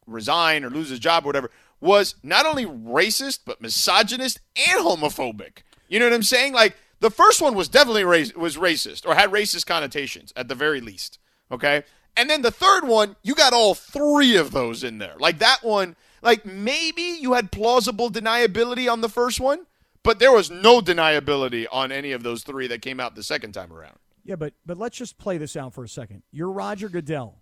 resign 0.08 0.64
or 0.64 0.70
lose 0.70 0.90
his 0.90 1.00
job 1.00 1.26
or 1.26 1.28
whatever 1.28 1.52
was 1.80 2.16
not 2.24 2.46
only 2.46 2.66
racist 2.66 3.40
but 3.46 3.62
misogynist 3.62 4.40
and 4.70 4.86
homophobic. 4.86 5.64
You 5.88 6.00
know 6.00 6.06
what 6.06 6.14
I'm 6.14 6.24
saying? 6.24 6.54
Like 6.54 6.78
the 7.00 7.12
first 7.12 7.42
one 7.42 7.56
was 7.56 7.68
definitely 7.68 8.06
was 8.06 8.58
racist 8.58 9.06
or 9.06 9.16
had 9.16 9.32
racist 9.32 9.66
connotations 9.66 10.32
at 10.36 10.48
the 10.48 10.56
very 10.56 10.80
least. 10.82 11.20
Okay. 11.52 11.84
And 12.16 12.30
then 12.30 12.42
the 12.42 12.52
third 12.52 12.86
one, 12.88 13.16
you 13.24 13.36
got 13.36 13.54
all 13.54 13.74
three 13.74 14.36
of 14.36 14.52
those 14.52 14.84
in 14.84 14.98
there. 14.98 15.16
Like 15.18 15.40
that 15.40 15.64
one, 15.64 15.96
like 16.22 16.46
maybe 16.46 17.02
you 17.02 17.34
had 17.34 17.52
plausible 17.52 18.10
deniability 18.10 18.92
on 18.92 19.02
the 19.02 19.10
first 19.10 19.40
one, 19.40 19.66
but 20.04 20.20
there 20.20 20.32
was 20.32 20.52
no 20.52 20.82
deniability 20.82 21.66
on 21.72 21.92
any 21.92 22.12
of 22.12 22.24
those 22.24 22.44
three 22.44 22.68
that 22.68 22.82
came 22.82 23.00
out 23.00 23.16
the 23.16 23.24
second 23.24 23.54
time 23.54 23.72
around. 23.74 23.98
Yeah, 24.24 24.36
but 24.36 24.54
but 24.66 24.78
let's 24.78 24.98
just 24.98 25.18
play 25.18 25.38
this 25.38 25.56
out 25.56 25.74
for 25.74 25.84
a 25.84 25.90
second. 25.90 26.22
You're 26.32 26.52
Roger 26.52 26.90
Goodell. 26.90 27.41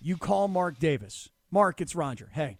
You 0.00 0.16
call 0.16 0.48
Mark 0.48 0.78
Davis. 0.78 1.28
Mark, 1.50 1.80
it's 1.80 1.94
Roger. 1.94 2.30
Hey, 2.32 2.58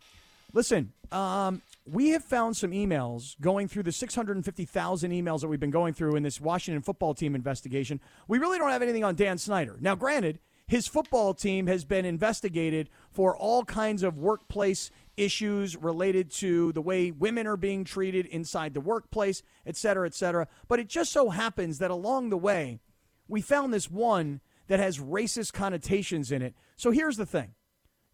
listen. 0.52 0.92
Um, 1.12 1.62
we 1.90 2.10
have 2.10 2.22
found 2.22 2.56
some 2.56 2.72
emails 2.72 3.40
going 3.40 3.66
through 3.66 3.84
the 3.84 3.92
650,000 3.92 5.10
emails 5.10 5.40
that 5.40 5.48
we've 5.48 5.60
been 5.60 5.70
going 5.70 5.94
through 5.94 6.16
in 6.16 6.22
this 6.22 6.40
Washington 6.40 6.82
football 6.82 7.14
team 7.14 7.34
investigation. 7.34 8.00
We 8.26 8.38
really 8.38 8.58
don't 8.58 8.70
have 8.70 8.82
anything 8.82 9.04
on 9.04 9.14
Dan 9.14 9.38
Snyder. 9.38 9.78
Now, 9.80 9.94
granted, 9.94 10.38
his 10.66 10.86
football 10.86 11.32
team 11.32 11.66
has 11.66 11.86
been 11.86 12.04
investigated 12.04 12.90
for 13.10 13.34
all 13.34 13.64
kinds 13.64 14.02
of 14.02 14.18
workplace 14.18 14.90
issues 15.16 15.76
related 15.76 16.30
to 16.30 16.72
the 16.72 16.82
way 16.82 17.10
women 17.10 17.46
are 17.46 17.56
being 17.56 17.84
treated 17.84 18.26
inside 18.26 18.74
the 18.74 18.80
workplace, 18.80 19.42
et 19.66 19.76
cetera, 19.76 20.06
et 20.06 20.14
cetera. 20.14 20.46
But 20.68 20.78
it 20.78 20.88
just 20.88 21.10
so 21.10 21.30
happens 21.30 21.78
that 21.78 21.90
along 21.90 22.28
the 22.28 22.36
way, 22.36 22.80
we 23.26 23.40
found 23.40 23.72
this 23.72 23.90
one 23.90 24.40
that 24.68 24.78
has 24.78 24.98
racist 24.98 25.54
connotations 25.54 26.30
in 26.30 26.42
it. 26.42 26.54
So 26.78 26.92
here's 26.92 27.16
the 27.16 27.26
thing 27.26 27.54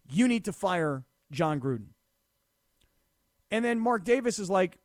you 0.09 0.27
need 0.27 0.43
to 0.45 0.51
fire 0.51 1.05
Jon 1.31 1.61
Gruden. 1.61 1.91
And 3.51 3.63
then 3.63 3.79
Mark 3.79 4.03
Davis 4.03 4.39
is 4.39 4.49
like, 4.49 4.79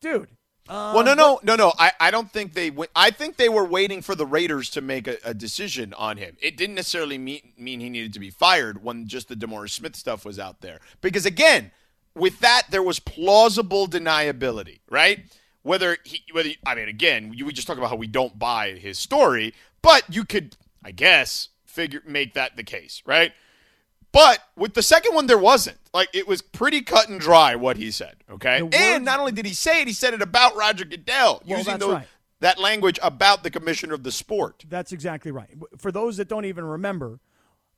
dude. 0.00 0.30
Uh, 0.68 0.92
well, 0.94 1.04
no, 1.04 1.14
no, 1.14 1.40
no, 1.42 1.56
no. 1.56 1.72
I, 1.78 1.92
I 1.98 2.10
don't 2.10 2.30
think 2.30 2.52
they. 2.52 2.68
w- 2.68 2.90
I 2.94 3.10
think 3.10 3.36
they 3.36 3.48
were 3.48 3.64
waiting 3.64 4.02
for 4.02 4.14
the 4.14 4.26
Raiders 4.26 4.68
to 4.70 4.82
make 4.82 5.08
a, 5.08 5.16
a 5.24 5.32
decision 5.32 5.94
on 5.94 6.18
him. 6.18 6.36
It 6.40 6.56
didn't 6.56 6.76
necessarily 6.76 7.16
mean 7.16 7.52
mean 7.56 7.80
he 7.80 7.88
needed 7.88 8.12
to 8.12 8.20
be 8.20 8.30
fired 8.30 8.84
when 8.84 9.06
just 9.06 9.28
the 9.28 9.34
DeMaurice 9.34 9.70
Smith 9.70 9.96
stuff 9.96 10.24
was 10.26 10.38
out 10.38 10.60
there. 10.60 10.78
Because 11.00 11.24
again, 11.24 11.70
with 12.14 12.40
that 12.40 12.64
there 12.70 12.82
was 12.82 13.00
plausible 13.00 13.88
deniability, 13.88 14.80
right? 14.90 15.20
Whether 15.62 15.96
he, 16.04 16.22
whether 16.32 16.50
I 16.66 16.74
mean, 16.74 16.88
again, 16.88 17.30
we 17.30 17.52
just 17.52 17.66
talk 17.66 17.78
about 17.78 17.88
how 17.88 17.96
we 17.96 18.06
don't 18.06 18.38
buy 18.38 18.72
his 18.72 18.98
story, 18.98 19.54
but 19.80 20.02
you 20.14 20.24
could, 20.24 20.54
I 20.84 20.90
guess, 20.90 21.48
figure 21.78 22.02
make 22.04 22.34
that 22.34 22.56
the 22.56 22.64
case, 22.64 23.02
right? 23.06 23.32
But 24.10 24.40
with 24.56 24.74
the 24.74 24.82
second 24.82 25.14
one, 25.14 25.26
there 25.26 25.38
wasn't. 25.38 25.78
Like 25.94 26.08
it 26.12 26.26
was 26.26 26.42
pretty 26.42 26.82
cut 26.82 27.08
and 27.08 27.20
dry 27.20 27.54
what 27.54 27.76
he 27.76 27.92
said. 27.92 28.16
Okay, 28.28 28.60
The 28.60 28.76
and 28.76 29.04
not 29.04 29.20
only 29.20 29.30
did 29.32 29.46
he 29.46 29.54
say 29.54 29.82
it, 29.82 29.86
he 29.86 29.94
said 29.94 30.12
it 30.12 30.20
about 30.20 30.56
Roger 30.56 30.84
Goodell 30.84 31.42
Well, 31.46 31.58
using 31.58 31.78
those, 31.78 31.92
right. 31.94 32.08
that 32.40 32.58
language 32.58 32.98
about 33.00 33.44
the 33.44 33.50
commissioner 33.50 33.94
of 33.94 34.02
the 34.02 34.10
sport. 34.10 34.64
That's 34.68 34.90
exactly 34.90 35.30
right. 35.30 35.50
For 35.76 35.92
those 35.92 36.16
that 36.16 36.28
don't 36.28 36.46
even 36.46 36.64
remember, 36.64 37.20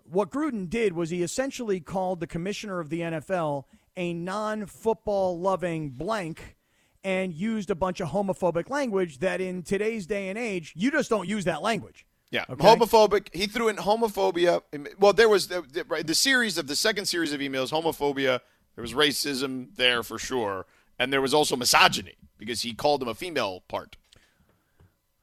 what 0.04 0.30
Gruden 0.30 0.70
did 0.70 0.94
was 0.94 1.10
he 1.10 1.22
essentially 1.22 1.80
called 1.80 2.20
the 2.20 2.26
commissioner 2.26 2.80
of 2.80 2.88
the 2.88 3.00
NFL 3.00 3.64
a 3.96 4.14
non 4.14 4.64
football 4.64 5.38
loving 5.38 5.90
blank 5.90 6.56
and 7.04 7.34
used 7.34 7.70
a 7.70 7.74
bunch 7.74 8.00
of 8.00 8.08
homophobic 8.10 8.70
language 8.70 9.18
that 9.18 9.40
in 9.40 9.62
today's 9.62 10.06
day 10.06 10.28
and 10.30 10.38
age, 10.38 10.72
you 10.74 10.90
just 10.90 11.10
don't 11.10 11.28
use 11.28 11.44
that 11.44 11.60
language. 11.60 12.06
Yeah, 12.30 12.44
Okay. 12.48 12.64
homophobic. 12.64 13.34
He 13.34 13.46
threw 13.46 13.68
in 13.68 13.76
homophobia. 13.76 14.62
Well, 14.98 15.12
there 15.12 15.28
was 15.28 15.48
the, 15.48 15.62
the, 15.62 15.84
right, 15.84 16.06
the 16.06 16.14
series 16.14 16.58
of 16.58 16.66
the 16.68 16.76
second 16.76 17.06
series 17.06 17.32
of 17.32 17.40
emails. 17.40 17.70
Homophobia. 17.72 18.40
There 18.76 18.82
was 18.82 18.92
racism 18.94 19.74
there 19.76 20.02
for 20.04 20.16
sure, 20.18 20.64
and 20.98 21.12
there 21.12 21.20
was 21.20 21.34
also 21.34 21.56
misogyny 21.56 22.14
because 22.38 22.62
he 22.62 22.72
called 22.72 23.02
him 23.02 23.08
a 23.08 23.14
female 23.14 23.64
part. 23.68 23.96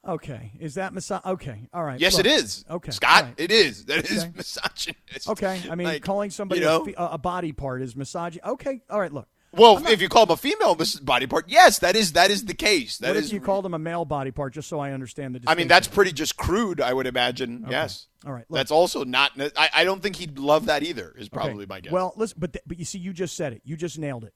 Okay. 0.06 0.52
Is 0.60 0.74
that 0.74 0.92
miso- 0.94 1.24
Okay. 1.24 1.68
All 1.72 1.82
right. 1.82 1.98
Yes, 2.00 2.16
Look, 2.16 2.26
it 2.26 2.30
is. 2.30 2.64
Okay. 2.70 2.90
Scott, 2.92 3.24
right. 3.24 3.34
it 3.36 3.50
is. 3.50 3.86
That 3.86 4.08
is 4.10 4.22
Okay. 4.24 4.32
misogynist. 4.36 5.28
Okay. 5.28 5.60
I 5.70 5.74
mean, 5.74 5.86
Like, 5.88 6.02
calling 6.02 6.30
somebody 6.30 6.60
you 6.60 6.66
know? 6.66 6.86
a, 6.96 7.04
a 7.14 7.18
body 7.18 7.52
part 7.52 7.82
is 7.82 7.96
misogyny. 7.96 8.40
Okay. 8.44 8.80
All 8.88 9.00
right. 9.00 9.12
Look. 9.12 9.28
Well, 9.52 9.86
if 9.88 10.02
you 10.02 10.08
call 10.08 10.24
him 10.24 10.30
a 10.30 10.36
female 10.36 10.76
body 11.02 11.26
part, 11.26 11.46
yes, 11.48 11.78
that 11.78 11.96
is 11.96 12.12
that 12.12 12.30
is 12.30 12.44
the 12.44 12.54
case. 12.54 12.98
That 12.98 13.08
what 13.08 13.16
is. 13.16 13.26
if 13.28 13.32
you 13.32 13.40
called 13.40 13.64
him 13.64 13.72
a 13.74 13.78
male 13.78 14.04
body 14.04 14.30
part, 14.30 14.52
just 14.52 14.68
so 14.68 14.78
I 14.78 14.92
understand 14.92 15.34
the 15.34 15.40
I 15.46 15.54
mean, 15.54 15.68
that's 15.68 15.88
pretty 15.88 16.12
just 16.12 16.36
crude. 16.36 16.80
I 16.80 16.92
would 16.92 17.06
imagine. 17.06 17.64
Yes. 17.68 18.08
All 18.26 18.32
right, 18.32 18.44
look. 18.48 18.58
That's 18.58 18.70
also 18.70 19.04
not. 19.04 19.32
I, 19.56 19.70
I 19.72 19.84
don't 19.84 20.02
think 20.02 20.16
he'd 20.16 20.38
love 20.38 20.66
that 20.66 20.82
either. 20.82 21.14
Is 21.16 21.28
Okay. 21.28 21.36
probably 21.36 21.64
my 21.66 21.80
guess. 21.80 21.92
Well, 21.92 22.12
listen, 22.16 22.36
but 22.40 22.52
th- 22.52 22.64
but 22.66 22.78
you 22.78 22.84
see, 22.84 22.98
you 22.98 23.12
just 23.12 23.36
said 23.36 23.52
it. 23.52 23.62
You 23.64 23.76
just 23.76 23.98
nailed 23.98 24.24
it. 24.24 24.34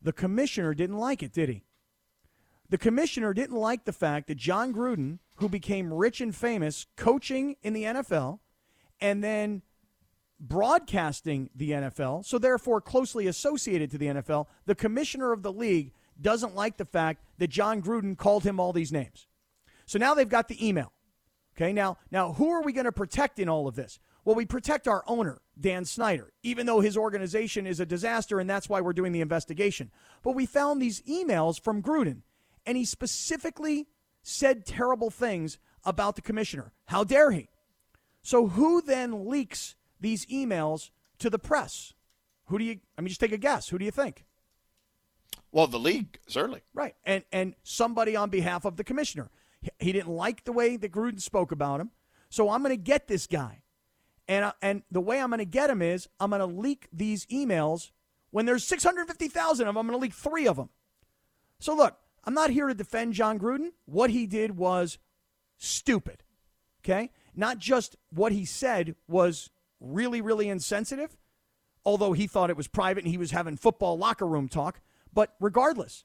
The 0.00 0.12
commissioner 0.12 0.74
didn't 0.74 0.98
like 0.98 1.22
it, 1.22 1.32
did 1.32 1.48
he? 1.48 1.62
The 2.68 2.78
commissioner 2.78 3.34
didn't 3.34 3.56
like 3.56 3.84
the 3.84 3.92
fact 3.92 4.26
that 4.28 4.38
Jon 4.38 4.72
Gruden, 4.72 5.18
who 5.36 5.48
became 5.48 5.92
rich 5.92 6.20
and 6.20 6.34
famous 6.34 6.86
coaching 6.96 7.56
in 7.62 7.74
the 7.74 7.84
NFL 7.84 8.40
and 9.00 9.22
then 9.22 9.62
broadcasting 10.42 11.48
the 11.54 11.70
NFL, 11.70 12.24
so 12.24 12.36
therefore 12.36 12.80
closely 12.80 13.28
associated 13.28 13.90
to 13.92 13.98
the 13.98 14.06
NFL, 14.06 14.46
the 14.66 14.74
commissioner 14.74 15.32
of 15.32 15.42
the 15.42 15.52
league 15.52 15.92
doesn't 16.20 16.54
like 16.54 16.76
the 16.76 16.84
fact 16.84 17.24
that 17.38 17.48
Jon 17.48 17.80
Gruden 17.80 18.18
called 18.18 18.42
him 18.42 18.58
all 18.58 18.72
these 18.72 18.92
names. 18.92 19.28
So 19.86 19.98
now 19.98 20.14
they've 20.14 20.28
got 20.28 20.48
the 20.48 20.66
email. 20.66 20.92
Okay, 21.56 21.72
now 21.72 21.98
now 22.10 22.32
who 22.32 22.50
are 22.50 22.62
we 22.62 22.72
going 22.72 22.86
to 22.86 22.92
protect 22.92 23.38
in 23.38 23.48
all 23.48 23.68
of 23.68 23.76
this? 23.76 24.00
Well, 24.24 24.36
we 24.36 24.46
protect 24.46 24.88
our 24.88 25.04
owner, 25.06 25.40
Dan 25.60 25.84
Snyder, 25.84 26.32
even 26.42 26.66
though 26.66 26.80
his 26.80 26.96
organization 26.96 27.66
is 27.66 27.80
a 27.80 27.86
disaster 27.86 28.38
and 28.38 28.48
that's 28.48 28.68
why 28.68 28.80
we're 28.80 28.92
doing 28.92 29.12
the 29.12 29.20
investigation. 29.20 29.90
But 30.22 30.34
we 30.34 30.46
found 30.46 30.80
these 30.80 31.02
emails 31.02 31.60
from 31.60 31.82
Gruden, 31.82 32.22
and 32.64 32.76
he 32.76 32.84
specifically 32.84 33.88
said 34.22 34.64
terrible 34.64 35.10
things 35.10 35.58
about 35.84 36.16
the 36.16 36.22
commissioner. 36.22 36.72
How 36.86 37.04
dare 37.04 37.32
he? 37.32 37.48
So 38.22 38.46
who 38.46 38.80
then 38.80 39.28
leaks 39.28 39.74
these 40.02 40.26
emails 40.26 40.90
to 41.18 41.30
the 41.30 41.38
press? 41.38 41.94
Who 42.46 42.58
do 42.58 42.64
you 42.64 42.80
I 42.98 43.00
mean 43.00 43.08
just 43.08 43.20
take 43.20 43.32
a 43.32 43.38
guess. 43.38 43.68
Who 43.68 43.78
do 43.78 43.84
you 43.84 43.90
think? 43.90 44.26
Well, 45.50 45.66
the 45.66 45.78
league 45.78 46.18
certainly. 46.26 46.62
Right. 46.74 46.94
And 47.04 47.24
and 47.32 47.54
somebody 47.62 48.16
on 48.16 48.28
behalf 48.28 48.64
of 48.64 48.76
the 48.76 48.84
commissioner. 48.84 49.30
He, 49.78 49.92
didn't 49.92 50.10
like 50.10 50.42
the 50.42 50.52
way 50.52 50.76
that 50.76 50.90
Gruden 50.90 51.20
spoke 51.20 51.52
about 51.52 51.80
him. 51.80 51.92
So 52.30 52.50
I'm 52.50 52.62
going 52.64 52.76
to 52.76 52.82
get 52.82 53.06
this 53.06 53.28
guy. 53.28 53.62
And 54.26 54.46
I, 54.46 54.52
and 54.60 54.82
the 54.90 55.00
way 55.00 55.20
I'm 55.20 55.30
going 55.30 55.38
to 55.38 55.44
get 55.44 55.70
him 55.70 55.80
is 55.80 56.08
I'm 56.18 56.30
going 56.30 56.40
to 56.40 56.46
leak 56.46 56.88
these 56.92 57.26
emails 57.26 57.92
when 58.32 58.44
there's 58.44 58.64
650,000 58.64 59.68
of 59.68 59.74
them. 59.74 59.78
I'm 59.78 59.86
going 59.86 59.96
to 59.96 60.02
leak 60.02 60.14
3 60.14 60.48
of 60.48 60.56
them. 60.56 60.70
So 61.60 61.76
look, 61.76 61.96
I'm 62.24 62.34
not 62.34 62.50
here 62.50 62.66
to 62.66 62.74
defend 62.74 63.12
Jon 63.12 63.38
Gruden. 63.38 63.68
What 63.84 64.10
he 64.10 64.26
did 64.26 64.56
was 64.56 64.98
stupid. 65.58 66.24
Okay? 66.84 67.10
Not 67.36 67.58
just 67.58 67.96
what 68.10 68.32
he 68.32 68.44
said 68.44 68.96
was 69.06 69.50
really 69.82 70.20
really 70.20 70.48
insensitive, 70.48 71.16
although 71.84 72.12
he 72.12 72.26
thought 72.26 72.50
it 72.50 72.56
was 72.56 72.68
private 72.68 73.04
and 73.04 73.10
he 73.10 73.18
was 73.18 73.32
having 73.32 73.56
football 73.56 73.98
locker 73.98 74.26
room 74.26 74.48
talk, 74.48 74.80
but 75.12 75.34
regardless, 75.40 76.04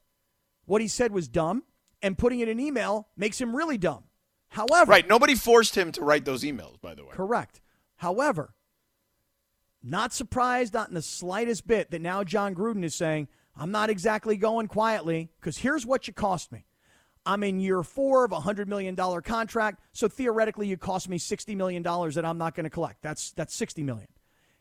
what 0.66 0.80
he 0.80 0.88
said 0.88 1.12
was 1.12 1.28
dumb 1.28 1.62
and 2.02 2.18
putting 2.18 2.40
it 2.40 2.48
in 2.48 2.60
email 2.60 3.08
makes 3.16 3.40
him 3.40 3.56
really 3.56 3.78
dumb. 3.78 4.04
However, 4.50 4.90
Right. 4.90 5.08
Nobody 5.08 5.34
forced 5.34 5.76
him 5.76 5.92
to 5.92 6.02
write 6.02 6.24
those 6.24 6.42
emails, 6.42 6.80
by 6.80 6.94
the 6.94 7.04
way. 7.04 7.10
Correct. 7.12 7.60
However, 7.96 8.54
not 9.82 10.12
surprised, 10.12 10.74
not 10.74 10.88
in 10.88 10.94
the 10.94 11.02
slightest 11.02 11.66
bit, 11.66 11.90
that 11.90 12.00
now 12.00 12.24
Jon 12.24 12.54
Gruden 12.54 12.84
is 12.84 12.94
saying, 12.94 13.28
I'm 13.56 13.70
not 13.70 13.90
exactly 13.90 14.36
going 14.36 14.68
quietly 14.68 15.30
because 15.40 15.58
here's 15.58 15.84
what 15.84 16.06
you 16.06 16.14
cost 16.14 16.52
me. 16.52 16.64
I'm 17.26 17.42
in 17.42 17.60
year 17.60 17.82
four 17.82 18.24
of 18.24 18.32
a 18.32 18.36
$100 18.40 18.66
million 18.66 18.96
contract, 18.96 19.80
so 19.92 20.08
theoretically 20.08 20.66
you 20.66 20.76
cost 20.76 21.08
me 21.08 21.18
$60 21.18 21.56
million 21.56 21.82
that 21.82 22.24
I'm 22.24 22.38
not 22.38 22.54
going 22.54 22.64
to 22.64 22.70
collect. 22.70 23.02
That's, 23.02 23.32
that's 23.32 23.54
60 23.54 23.82
million. 23.82 24.08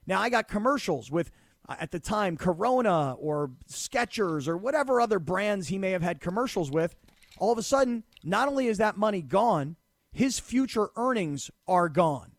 Now, 0.06 0.22
I 0.22 0.30
got 0.30 0.48
commercials 0.48 1.12
with, 1.12 1.32
uh, 1.68 1.76
at 1.80 1.92
the 1.92 2.00
time, 2.00 2.38
Corona 2.38 3.14
or 3.14 3.52
Skechers 3.70 4.48
or 4.48 4.58
whatever 4.58 5.00
other 5.00 5.20
brands 5.20 5.68
he 5.68 5.78
may 5.78 5.92
have 5.92 6.02
had 6.02 6.20
commercials 6.20 6.72
with. 6.72 6.96
All 7.40 7.52
of 7.52 7.58
a 7.58 7.64
sudden, 7.64 8.04
not 8.24 8.48
only 8.48 8.68
is 8.68 8.78
that 8.80 8.98
money 8.98 9.22
gone, 9.22 9.76
his 10.12 10.40
future 10.40 10.90
earnings 10.96 11.52
are 11.68 11.90
gone 11.90 12.32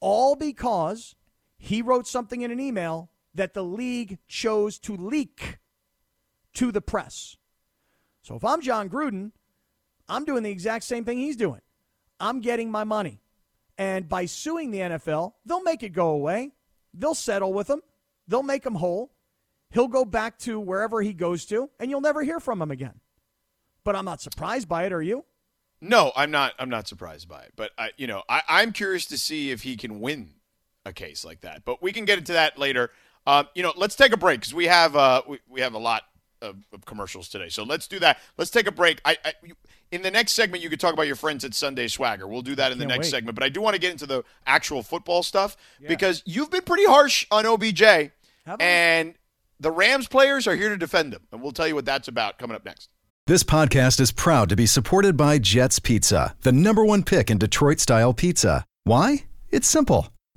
all 0.00 0.36
because 0.36 1.14
he 1.56 1.82
wrote 1.82 2.06
something 2.06 2.42
in 2.42 2.50
an 2.50 2.60
email 2.60 3.10
that 3.34 3.54
the 3.54 3.64
league 3.64 4.18
chose 4.28 4.78
to 4.80 4.96
leak 4.96 5.58
to 6.54 6.72
the 6.72 6.80
press. 6.80 7.36
So 8.22 8.36
if 8.36 8.44
I'm 8.44 8.60
Jon 8.60 8.88
Gruden, 8.88 9.32
I'm 10.08 10.24
doing 10.24 10.42
the 10.42 10.50
exact 10.50 10.84
same 10.84 11.04
thing 11.04 11.18
he's 11.18 11.36
doing. 11.36 11.60
I'm 12.20 12.40
getting 12.40 12.70
my 12.70 12.84
money. 12.84 13.20
And 13.76 14.08
by 14.08 14.26
suing 14.26 14.70
the 14.70 14.78
NFL, 14.78 15.34
they'll 15.46 15.62
make 15.62 15.82
it 15.82 15.90
go 15.90 16.10
away. 16.10 16.50
They'll 16.92 17.14
settle 17.14 17.52
with 17.52 17.70
him. 17.70 17.80
They'll 18.26 18.42
make 18.42 18.66
him 18.66 18.74
whole. 18.74 19.12
He'll 19.70 19.88
go 19.88 20.04
back 20.04 20.38
to 20.40 20.58
wherever 20.58 21.00
he 21.02 21.12
goes 21.12 21.44
to, 21.46 21.70
and 21.78 21.90
you'll 21.90 22.00
never 22.00 22.22
hear 22.22 22.40
from 22.40 22.60
him 22.60 22.70
again. 22.70 23.00
But 23.84 23.94
I'm 23.96 24.04
not 24.04 24.20
surprised 24.20 24.68
by 24.68 24.84
it, 24.86 24.92
are 24.92 25.02
you? 25.02 25.24
No, 25.80 26.10
I'm 26.16 26.30
not. 26.30 26.54
I'm 26.58 26.70
not 26.70 26.88
surprised 26.88 27.28
by 27.28 27.42
it. 27.42 27.52
But 27.54 27.70
I, 27.78 27.90
you 27.96 28.06
know, 28.06 28.22
I, 28.28 28.42
I'm 28.48 28.72
curious 28.72 29.06
to 29.06 29.18
see 29.18 29.50
if 29.50 29.62
he 29.62 29.76
can 29.76 30.00
win 30.00 30.30
a 30.84 30.92
case 30.92 31.24
like 31.24 31.42
that. 31.42 31.64
But 31.64 31.82
we 31.82 31.92
can 31.92 32.04
get 32.04 32.18
into 32.18 32.32
that 32.32 32.58
later. 32.58 32.90
Um, 33.26 33.46
you 33.54 33.62
know, 33.62 33.72
let's 33.76 33.94
take 33.94 34.12
a 34.12 34.16
break 34.16 34.40
because 34.40 34.54
we 34.54 34.66
have 34.66 34.96
uh, 34.96 35.22
we, 35.28 35.38
we 35.48 35.60
have 35.60 35.74
a 35.74 35.78
lot 35.78 36.02
of, 36.42 36.56
of 36.72 36.84
commercials 36.84 37.28
today. 37.28 37.48
So 37.48 37.62
let's 37.64 37.86
do 37.86 37.98
that. 38.00 38.18
Let's 38.36 38.50
take 38.50 38.66
a 38.66 38.72
break. 38.72 39.00
I, 39.04 39.16
I 39.24 39.32
you- 39.42 39.56
in 39.90 40.02
the 40.02 40.10
next 40.10 40.32
segment 40.32 40.62
you 40.62 40.68
could 40.68 40.80
talk 40.80 40.92
about 40.92 41.06
your 41.06 41.16
friends 41.16 41.44
at 41.44 41.54
Sunday 41.54 41.88
Swagger. 41.88 42.28
We'll 42.28 42.42
do 42.42 42.54
that 42.56 42.72
in 42.72 42.78
the 42.78 42.84
next 42.86 43.06
wait. 43.06 43.10
segment. 43.10 43.34
But 43.34 43.44
I 43.44 43.48
do 43.48 43.60
want 43.62 43.74
to 43.74 43.80
get 43.80 43.90
into 43.90 44.06
the 44.06 44.22
actual 44.46 44.82
football 44.82 45.22
stuff 45.22 45.56
because 45.86 46.22
you've 46.26 46.50
been 46.50 46.62
pretty 46.62 46.84
harsh 46.84 47.26
on 47.30 47.46
OBJ, 47.46 47.80
Have 47.80 48.10
I? 48.46 48.56
and 48.60 49.14
the 49.60 49.70
Rams 49.70 50.06
players 50.06 50.46
are 50.46 50.54
here 50.54 50.68
to 50.68 50.76
defend 50.76 51.14
him, 51.14 51.22
and 51.32 51.42
we'll 51.42 51.52
tell 51.52 51.66
you 51.66 51.74
what 51.74 51.84
that's 51.86 52.06
about 52.06 52.38
coming 52.38 52.54
up 52.54 52.64
next. 52.64 52.90
This 53.26 53.42
podcast 53.42 53.98
is 54.00 54.12
proud 54.12 54.48
to 54.50 54.56
be 54.56 54.66
supported 54.66 55.16
by 55.16 55.38
Jets 55.38 55.78
Pizza, 55.78 56.34
the 56.42 56.52
number 56.52 56.84
one 56.84 57.02
pick 57.02 57.30
in 57.30 57.38
Detroit 57.38 57.80
style 57.80 58.12
pizza. 58.14 58.64
Why? 58.84 59.24
It's 59.50 59.68
simple. 59.68 60.08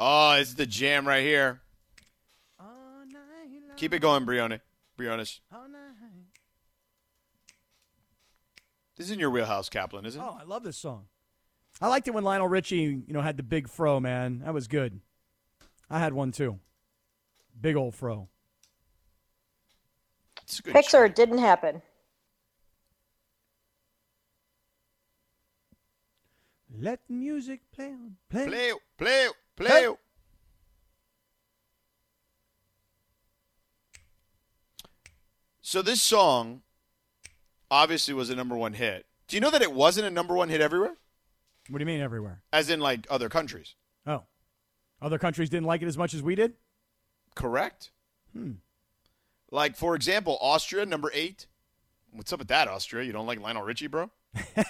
Oh, 0.00 0.32
it's 0.34 0.54
the 0.54 0.64
jam 0.64 1.08
right 1.08 1.24
here. 1.24 1.60
Keep 3.76 3.94
it 3.94 3.98
going, 3.98 4.24
Brianna. 4.24 4.60
Brianna. 4.98 5.40
This 8.96 9.06
is 9.06 9.10
in 9.10 9.18
your 9.18 9.30
wheelhouse, 9.30 9.68
Kaplan, 9.68 10.06
isn't 10.06 10.20
it? 10.20 10.24
Oh, 10.24 10.36
I 10.40 10.44
love 10.44 10.62
this 10.62 10.76
song. 10.76 11.06
I 11.80 11.88
liked 11.88 12.08
it 12.08 12.12
when 12.12 12.24
Lionel 12.24 12.48
Richie, 12.48 13.02
you 13.06 13.12
know, 13.12 13.20
had 13.20 13.36
the 13.36 13.42
big 13.44 13.68
fro, 13.68 14.00
man. 14.00 14.40
That 14.44 14.54
was 14.54 14.66
good. 14.66 15.00
I 15.88 15.98
had 15.98 16.12
one 16.12 16.32
too. 16.32 16.58
Big 17.60 17.76
old 17.76 17.94
fro. 17.94 18.28
It's 20.42 20.58
a 20.58 20.62
good 20.62 20.74
Pixar 20.74 21.06
shit. 21.06 21.14
didn't 21.14 21.38
happen. 21.38 21.82
Let 26.80 27.00
music 27.08 27.60
play 27.72 27.86
on. 27.86 28.16
Play. 28.28 28.46
Play, 28.46 28.72
play, 28.96 29.28
play. 29.58 29.88
So 35.60 35.82
this 35.82 36.00
song 36.00 36.62
obviously 37.70 38.14
was 38.14 38.30
a 38.30 38.36
number 38.36 38.56
one 38.56 38.72
hit. 38.72 39.06
Do 39.26 39.36
you 39.36 39.40
know 39.40 39.50
that 39.50 39.62
it 39.62 39.72
wasn't 39.72 40.06
a 40.06 40.10
number 40.10 40.34
one 40.34 40.48
hit 40.48 40.60
everywhere? 40.60 40.94
What 41.68 41.78
do 41.78 41.82
you 41.82 41.86
mean 41.86 42.00
everywhere? 42.00 42.42
As 42.52 42.70
in 42.70 42.80
like 42.80 43.06
other 43.10 43.28
countries. 43.28 43.74
Oh. 44.06 44.22
Other 45.02 45.18
countries 45.18 45.50
didn't 45.50 45.66
like 45.66 45.82
it 45.82 45.86
as 45.86 45.98
much 45.98 46.14
as 46.14 46.22
we 46.22 46.34
did? 46.34 46.54
Correct? 47.34 47.90
Hmm. 48.32 48.52
Like, 49.50 49.76
for 49.76 49.94
example, 49.94 50.38
Austria, 50.40 50.86
number 50.86 51.10
eight. 51.14 51.46
What's 52.12 52.32
up 52.32 52.38
with 52.38 52.48
that, 52.48 52.68
Austria? 52.68 53.04
You 53.04 53.12
don't 53.12 53.26
like 53.26 53.40
Lionel 53.40 53.62
Richie, 53.62 53.86
bro? 53.86 54.10
I 54.34 54.64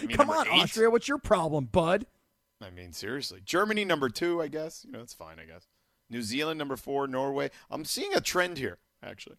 mean, 0.00 0.16
Come 0.16 0.30
on, 0.30 0.46
eight? 0.48 0.62
Austria. 0.62 0.90
What's 0.90 1.08
your 1.08 1.18
problem, 1.18 1.66
bud? 1.66 2.06
I 2.60 2.70
mean, 2.70 2.92
seriously. 2.92 3.40
Germany, 3.44 3.84
number 3.84 4.08
two, 4.08 4.40
I 4.40 4.48
guess. 4.48 4.84
You 4.84 4.92
know, 4.92 5.00
it's 5.00 5.14
fine, 5.14 5.38
I 5.38 5.44
guess. 5.44 5.66
New 6.08 6.22
Zealand, 6.22 6.58
number 6.58 6.76
four. 6.76 7.06
Norway. 7.06 7.50
I'm 7.70 7.84
seeing 7.84 8.14
a 8.14 8.20
trend 8.20 8.56
here, 8.58 8.78
actually. 9.02 9.36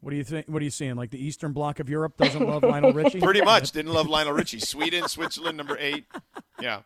What 0.00 0.10
do 0.10 0.16
you 0.16 0.24
think? 0.24 0.46
What 0.46 0.62
are 0.62 0.64
you 0.64 0.70
seeing? 0.70 0.94
Like 0.96 1.10
the 1.10 1.22
Eastern 1.24 1.52
Bloc 1.52 1.80
of 1.80 1.88
Europe 1.88 2.16
doesn't 2.16 2.46
love 2.46 2.62
Lionel 2.62 2.92
Richie? 2.94 3.20
Pretty 3.20 3.42
much. 3.42 3.72
Didn't 3.72 3.92
love 3.92 4.08
Lionel 4.08 4.32
Richie. 4.34 4.60
Sweden, 4.60 5.08
Switzerland, 5.08 5.56
number 5.56 5.76
eight. 5.78 6.04
Yeah. 6.60 6.82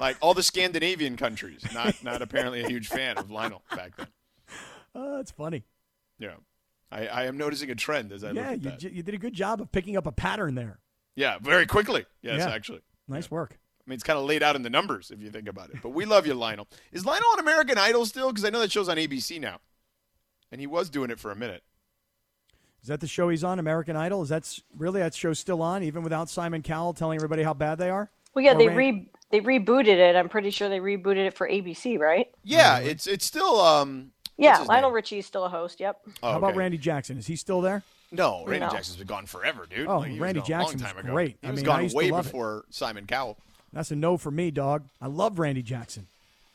Like 0.00 0.16
all 0.20 0.32
the 0.34 0.42
Scandinavian 0.42 1.16
countries. 1.16 1.62
Not 1.74 2.02
not 2.02 2.22
apparently 2.22 2.62
a 2.62 2.68
huge 2.68 2.88
fan 2.88 3.18
of 3.18 3.30
Lionel 3.30 3.62
back 3.74 3.96
then. 3.96 4.06
Oh, 4.94 5.16
that's 5.16 5.30
funny. 5.30 5.64
Yeah. 6.18 6.36
I, 6.90 7.06
I 7.08 7.24
am 7.24 7.36
noticing 7.36 7.70
a 7.70 7.74
trend 7.74 8.12
as 8.12 8.22
I 8.24 8.28
look 8.28 8.36
Yeah, 8.36 8.70
at 8.72 8.82
you, 8.82 8.90
you 8.90 9.02
did 9.02 9.14
a 9.14 9.18
good 9.18 9.34
job 9.34 9.60
of 9.60 9.70
picking 9.72 9.96
up 9.96 10.06
a 10.06 10.12
pattern 10.12 10.54
there. 10.54 10.78
yeah, 11.16 11.38
very 11.38 11.66
quickly. 11.66 12.06
Yes, 12.22 12.38
Yeah. 12.38 12.50
actually. 12.54 12.80
Nice 13.08 13.30
work. 13.30 13.58
I 13.86 13.90
mean, 13.90 13.94
it's 13.94 14.02
kind 14.02 14.18
of 14.18 14.24
laid 14.24 14.42
out 14.42 14.56
in 14.56 14.62
the 14.62 14.70
numbers 14.70 15.10
if 15.12 15.20
you 15.20 15.30
think 15.30 15.48
about 15.48 15.70
it. 15.70 15.76
But 15.82 15.90
we 15.90 16.04
love 16.04 16.26
you, 16.26 16.34
Lionel. 16.34 16.66
Is 16.92 17.06
Lionel 17.06 17.28
on 17.34 17.38
American 17.38 17.78
Idol 17.78 18.04
still? 18.04 18.30
Because 18.32 18.44
I 18.44 18.50
know 18.50 18.58
that 18.60 18.72
show's 18.72 18.88
on 18.88 18.96
ABC 18.96 19.40
now, 19.40 19.60
and 20.50 20.60
he 20.60 20.66
was 20.66 20.90
doing 20.90 21.10
it 21.10 21.20
for 21.20 21.30
a 21.30 21.36
minute. 21.36 21.62
Is 22.82 22.88
that 22.88 23.00
the 23.00 23.06
show 23.06 23.28
he's 23.28 23.44
on, 23.44 23.58
American 23.58 23.96
Idol? 23.96 24.22
Is 24.22 24.28
that 24.28 24.58
really 24.76 25.00
that 25.00 25.14
show 25.14 25.32
still 25.32 25.62
on, 25.62 25.82
even 25.82 26.02
without 26.02 26.28
Simon 26.28 26.62
Cowell 26.62 26.94
telling 26.94 27.16
everybody 27.16 27.42
how 27.42 27.54
bad 27.54 27.78
they 27.78 27.90
are? 27.90 28.10
Well, 28.34 28.44
yeah, 28.44 28.54
Or 28.54 28.58
they 28.58 28.68
Ran- 28.68 28.76
re 28.76 29.10
they 29.30 29.40
rebooted 29.40 29.86
it. 29.86 30.14
I'm 30.16 30.28
pretty 30.28 30.50
sure 30.50 30.68
they 30.68 30.78
rebooted 30.78 31.26
it 31.26 31.34
for 31.34 31.48
ABC, 31.48 31.98
right? 31.98 32.28
Yeah, 32.44 32.78
it's 32.78 33.06
it's 33.06 33.24
still 33.24 33.60
um. 33.60 34.12
Yeah, 34.36 34.58
Lionel 34.68 34.90
name? 34.90 34.94
Richie 34.96 35.18
is 35.18 35.26
still 35.26 35.44
a 35.44 35.48
host. 35.48 35.80
Yep. 35.80 36.00
Oh, 36.22 36.32
How 36.32 36.38
about 36.38 36.50
okay. 36.50 36.58
Randy 36.58 36.76
Jackson? 36.78 37.16
Is 37.18 37.26
he 37.26 37.36
still 37.36 37.60
there? 37.62 37.82
No, 38.12 38.44
Randy 38.46 38.66
No. 38.66 38.70
Jackson's 38.72 38.98
been 38.98 39.06
gone 39.06 39.26
forever, 39.26 39.66
dude. 39.68 39.86
Oh, 39.88 39.98
Like, 39.98 40.08
he 40.08 40.12
was 40.14 40.20
Randy 40.20 40.40
gone 40.40 40.50
a 40.50 40.52
long 40.52 40.62
Jackson 40.72 40.80
was 40.82 40.90
time 40.92 40.98
ago. 40.98 41.12
great. 41.12 41.38
He 41.40 41.48
I 41.48 41.50
was 41.52 41.60
mean, 41.62 41.68
I 41.70 41.72
gone 41.74 41.82
used 41.84 41.96
way 41.96 42.10
love 42.10 42.26
it. 42.26 42.28
before 42.28 42.64
Simon 42.70 43.06
Cowell. 43.06 43.38
That's 43.76 43.90
a 43.90 43.96
no 43.96 44.16
for 44.16 44.30
me, 44.30 44.50
dog. 44.50 44.84
I 45.02 45.06
love 45.06 45.38
Randy 45.38 45.60
Jackson. 45.60 46.06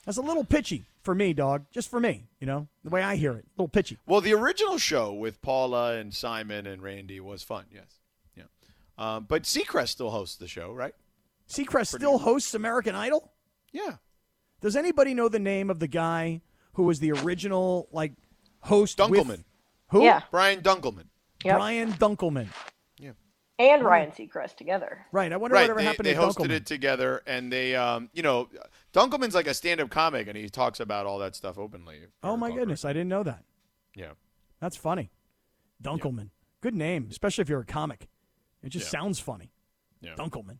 That's 0.06 0.18
a 0.18 0.24
little 0.24 0.44
pitchy 0.44 0.86
for 1.04 1.14
me, 1.14 1.34
dog. 1.34 1.66
Just 1.72 1.88
for 1.88 2.00
me, 2.00 2.24
you 2.40 2.48
know, 2.48 2.68
the 2.84 2.90
way 2.90 3.04
I 3.04 3.16
hear 3.16 3.34
it, 3.34 3.46
a 3.46 3.62
little 3.62 3.68
pitchy. 3.68 4.00
Well, 4.08 4.22
the 4.22 4.34
original 4.34 4.80
show 4.80 5.14
with 5.14 5.40
Paula 5.44 5.98
and 5.98 6.16
Simon 6.16 6.66
and 6.66 6.82
Randy 6.82 7.20
was 7.20 7.44
fun. 7.44 7.66
Yes, 7.72 8.00
yeah. 8.36 8.46
Um, 8.98 9.26
but 9.30 9.44
Seacrest 9.44 9.90
still 9.90 10.10
hosts 10.10 10.36
the 10.38 10.48
show, 10.48 10.74
right? 10.74 10.96
Seacrest 11.48 11.96
still 11.96 12.18
hosts 12.18 12.56
American 12.56 12.96
Idol. 12.96 13.32
Yeah. 13.72 13.98
Does 14.60 14.76
anybody 14.76 15.14
know 15.14 15.30
the 15.30 15.38
name 15.38 15.70
of 15.70 15.78
the 15.78 15.88
guy 15.88 16.42
who 16.74 16.84
was 16.84 17.00
the 17.00 17.12
original 17.12 17.88
like 17.92 18.14
host? 18.62 19.00
with- 19.00 19.12
Dunkleman, 19.12 19.44
who? 19.90 20.02
Yeah. 20.04 20.22
Brian 20.32 20.62
Dunkleman. 20.62 21.06
Yep. 21.46 21.56
Brian 21.58 21.94
Dunkleman. 21.94 22.48
And 23.70 23.84
Ryan 23.84 24.12
Seacrest 24.12 24.56
together. 24.56 25.06
Right. 25.12 25.32
I 25.32 25.38
wonder 25.38 25.54
Right, 25.56 25.62
whatever 25.64 25.80
they, 25.80 25.86
happened 25.86 26.06
they 26.08 26.14
to 26.16 26.20
hosted 26.20 26.48
Dunkleman. 26.48 26.52
it 26.52 26.66
together, 26.66 27.22
and 27.28 27.52
they, 27.54 27.76
um, 27.76 28.10
you 28.14 28.24
know, 28.24 28.50
Dunkleman's 28.94 29.36
like 29.36 29.48
a 29.48 29.54
stand-up 29.54 29.90
comic, 29.90 30.28
and 30.28 30.36
he 30.36 30.50
talks 30.50 30.80
about 30.80 31.06
all 31.06 31.20
that 31.20 31.36
stuff 31.36 31.58
openly. 31.58 32.00
oh 32.24 32.36
my 32.38 32.48
recall 32.48 32.60
goodness, 32.62 32.84
I 32.86 32.94
didn't 32.94 33.10
know 33.10 33.24
that. 33.24 33.44
Yeah. 33.96 34.12
That's 34.60 34.78
funny. 34.78 35.12
Dunkleman. 35.84 36.30
Good 36.62 36.76
name, 36.76 37.08
especially 37.12 37.42
if 37.44 37.50
you're 37.50 37.62
a 37.62 37.66
comic. 37.66 38.08
It 38.64 38.70
just 38.70 38.86
Yeah. 38.92 39.00
sounds 39.00 39.20
funny. 39.20 39.52
Yeah. 40.02 40.16
Dunkleman. 40.16 40.58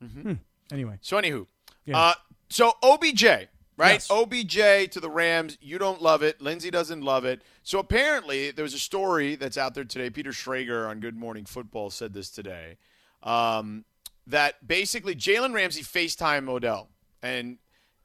Hmm. 0.00 0.34
Anyway, 0.72 0.98
So 1.02 1.16
anywho, 1.18 1.46
Yeah. 1.84 1.98
uh, 1.98 2.14
so 2.48 2.72
OBJ, 2.82 3.48
right? 3.80 3.92
Yes. 3.92 4.10
OBJ 4.10 4.90
to 4.92 5.00
the 5.00 5.10
Rams. 5.10 5.56
You 5.60 5.78
don't 5.78 6.02
love 6.02 6.22
it. 6.22 6.40
Lindsey 6.40 6.70
doesn't 6.70 7.02
love 7.02 7.24
it. 7.24 7.42
So 7.62 7.78
apparently, 7.78 8.50
there 8.50 8.62
was 8.62 8.74
a 8.74 8.78
story 8.78 9.36
that's 9.36 9.56
out 9.56 9.74
there 9.74 9.84
today. 9.84 10.10
Peter 10.10 10.32
Schrager 10.32 10.88
on 10.88 11.00
Good 11.00 11.16
Morning 11.16 11.46
Football 11.46 11.88
said 11.88 12.12
this 12.12 12.30
today. 12.30 12.76
Um, 13.22 13.86
that 14.26 14.66
basically 14.66 15.14
Jalen 15.14 15.54
Ramsey 15.54 15.82
FaceTime 15.82 16.48
Odell 16.48 16.90
and 17.22 17.58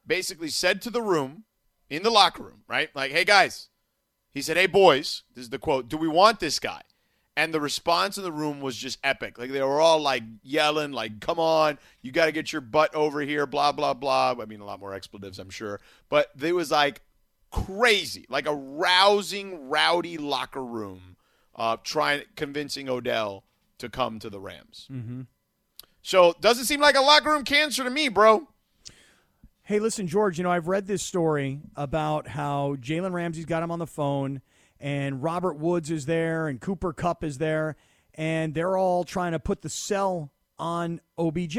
basically 0.07 0.49
said 0.49 0.81
to 0.83 0.89
the 0.89 1.01
room 1.01 1.43
in 1.89 2.03
the 2.03 2.09
locker 2.09 2.43
room, 2.43 2.61
right? 2.67 2.89
Like, 2.95 3.11
hey 3.11 3.25
guys, 3.25 3.69
he 4.33 4.41
said, 4.41 4.57
hey 4.57 4.67
boys, 4.67 5.23
this 5.33 5.43
is 5.43 5.49
the 5.49 5.59
quote, 5.59 5.88
do 5.88 5.97
we 5.97 6.07
want 6.07 6.39
this 6.39 6.57
guy? 6.57 6.81
And 7.37 7.53
the 7.53 7.59
response 7.59 8.17
in 8.17 8.23
the 8.23 8.31
room 8.31 8.61
was 8.61 8.77
just 8.77 8.97
epic. 9.03 9.37
Like 9.37 9.51
they 9.51 9.61
were 9.61 9.81
all 9.81 9.99
like 9.99 10.23
yelling, 10.41 10.93
like, 10.93 11.19
come 11.19 11.39
on, 11.39 11.77
you 12.01 12.13
got 12.13 12.27
to 12.27 12.31
get 12.31 12.53
your 12.53 12.61
butt 12.61 12.95
over 12.95 13.19
here, 13.21 13.45
blah, 13.45 13.73
blah, 13.73 13.93
blah. 13.93 14.35
I 14.39 14.45
mean, 14.45 14.61
a 14.61 14.65
lot 14.65 14.79
more 14.79 14.93
expletives, 14.93 15.37
I'm 15.37 15.49
sure. 15.49 15.81
But 16.07 16.29
it 16.41 16.53
was 16.53 16.71
like 16.71 17.01
crazy, 17.51 18.25
like 18.29 18.47
a 18.47 18.55
rousing, 18.55 19.69
rowdy 19.69 20.17
locker 20.17 20.63
room 20.63 21.17
uh, 21.55 21.77
trying, 21.83 22.23
convincing 22.35 22.89
Odell 22.89 23.43
to 23.79 23.89
come 23.89 24.19
to 24.19 24.29
the 24.29 24.39
Rams. 24.39 24.87
Mm-hmm. 24.91 25.21
So 26.01 26.35
doesn't 26.39 26.65
seem 26.65 26.79
like 26.79 26.95
a 26.95 27.01
locker 27.01 27.31
room 27.31 27.43
cancer 27.43 27.83
to 27.83 27.89
me, 27.89 28.09
bro. 28.09 28.47
Hey, 29.63 29.79
listen, 29.79 30.07
George, 30.07 30.37
you 30.37 30.43
know, 30.43 30.51
I've 30.51 30.67
read 30.67 30.85
this 30.85 31.01
story 31.01 31.59
about 31.75 32.27
how 32.27 32.75
Jalen 32.79 33.11
Ramsey's 33.11 33.45
got 33.45 33.63
him 33.63 33.71
on 33.71 33.79
the 33.79 33.87
phone 33.87 34.41
and 34.79 35.23
Robert 35.23 35.57
Woods 35.57 35.91
is 35.91 36.05
there 36.05 36.47
and 36.47 36.59
Cooper 36.59 36.93
Kupp 36.93 37.23
is 37.23 37.38
there, 37.38 37.75
and 38.13 38.53
they're 38.53 38.77
all 38.77 39.03
trying 39.03 39.33
to 39.33 39.39
put 39.39 39.61
the 39.61 39.69
sell 39.69 40.31
on 40.57 41.01
OBJ. 41.17 41.57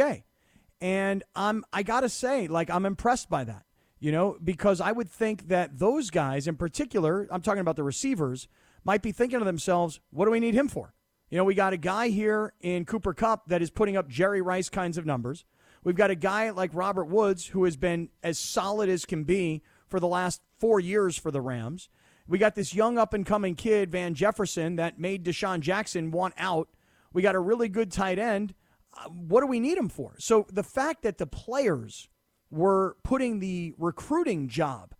And 0.80 1.22
I'm 1.34 1.64
I 1.72 1.82
gotta 1.82 2.08
say, 2.08 2.48
like, 2.48 2.70
I'm 2.70 2.86
impressed 2.86 3.30
by 3.30 3.44
that. 3.44 3.64
You 3.98 4.12
know, 4.12 4.36
because 4.44 4.80
I 4.80 4.92
would 4.92 5.10
think 5.10 5.48
that 5.48 5.78
those 5.78 6.10
guys 6.10 6.46
in 6.46 6.56
particular, 6.56 7.26
I'm 7.30 7.40
talking 7.40 7.62
about 7.62 7.76
the 7.76 7.82
receivers, 7.82 8.46
might 8.84 9.02
be 9.02 9.10
thinking 9.10 9.38
to 9.38 9.44
themselves, 9.44 10.00
what 10.10 10.26
do 10.26 10.30
we 10.30 10.38
need 10.38 10.54
him 10.54 10.68
for? 10.68 10.94
You 11.30 11.38
know, 11.38 11.44
we 11.44 11.54
got 11.54 11.72
a 11.72 11.78
guy 11.78 12.08
here 12.08 12.52
in 12.60 12.84
Cooper 12.84 13.14
Kupp 13.14 13.48
that 13.48 13.62
is 13.62 13.70
putting 13.70 13.96
up 13.96 14.08
Jerry 14.08 14.42
Rice 14.42 14.68
kinds 14.68 14.96
of 14.96 15.06
numbers. 15.06 15.44
We've 15.82 15.96
got 15.96 16.10
a 16.10 16.16
guy 16.16 16.50
like 16.50 16.70
Robert 16.72 17.06
Woods 17.06 17.46
who 17.46 17.64
has 17.64 17.76
been 17.76 18.10
as 18.22 18.38
solid 18.38 18.88
as 18.88 19.04
can 19.04 19.24
be 19.24 19.62
for 19.88 19.98
the 19.98 20.06
last 20.06 20.42
four 20.58 20.78
years 20.78 21.16
for 21.16 21.30
the 21.30 21.40
Rams. 21.40 21.88
We 22.28 22.38
got 22.38 22.54
this 22.54 22.74
young 22.74 22.98
up 22.98 23.14
and 23.14 23.24
coming 23.24 23.54
kid, 23.54 23.90
Van 23.90 24.14
Jefferson, 24.14 24.76
that 24.76 24.98
made 24.98 25.24
DeSean 25.24 25.60
Jackson 25.60 26.10
want 26.10 26.34
out. 26.36 26.68
We 27.12 27.22
got 27.22 27.34
a 27.34 27.40
really 27.40 27.68
good 27.68 27.92
tight 27.92 28.18
end. 28.18 28.54
Uh, 28.96 29.08
what 29.08 29.40
do 29.40 29.46
we 29.46 29.60
need 29.60 29.78
him 29.78 29.88
for? 29.88 30.16
So 30.18 30.46
the 30.52 30.62
fact 30.62 31.02
that 31.02 31.18
the 31.18 31.26
players 31.26 32.08
were 32.50 32.96
putting 33.02 33.38
the 33.38 33.74
recruiting 33.78 34.48
job 34.48 34.94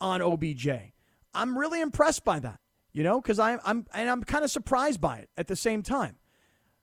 on 0.00 0.20
OBJ, 0.20 0.68
I'm 1.32 1.56
really 1.56 1.80
impressed 1.80 2.24
by 2.24 2.40
that. 2.40 2.60
You 2.92 3.02
know, 3.02 3.20
because 3.20 3.40
I'm 3.40 3.58
I'm 3.64 3.86
and 3.92 4.08
I'm 4.08 4.22
kind 4.22 4.44
of 4.44 4.52
surprised 4.52 5.00
by 5.00 5.18
it 5.18 5.28
at 5.36 5.48
the 5.48 5.56
same 5.56 5.82
time. 5.82 6.16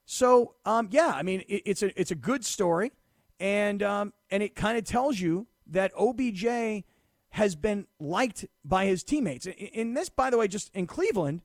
So 0.03 0.55
um, 0.65 0.89
yeah, 0.91 1.13
I 1.15 1.23
mean 1.23 1.41
it, 1.47 1.63
it's 1.65 1.83
a 1.83 1.99
it's 1.99 2.11
a 2.11 2.15
good 2.15 2.43
story, 2.43 2.91
and 3.39 3.81
um, 3.81 4.13
and 4.29 4.43
it 4.43 4.53
kind 4.53 4.77
of 4.77 4.83
tells 4.83 5.21
you 5.21 5.47
that 5.67 5.93
OBJ 5.97 6.83
has 7.31 7.55
been 7.55 7.87
liked 7.99 8.45
by 8.63 8.85
his 8.85 9.03
teammates. 9.03 9.45
In, 9.45 9.93
this, 9.93 10.09
by 10.09 10.29
the 10.29 10.37
way, 10.37 10.47
just 10.47 10.69
in 10.75 10.85
Cleveland, 10.87 11.41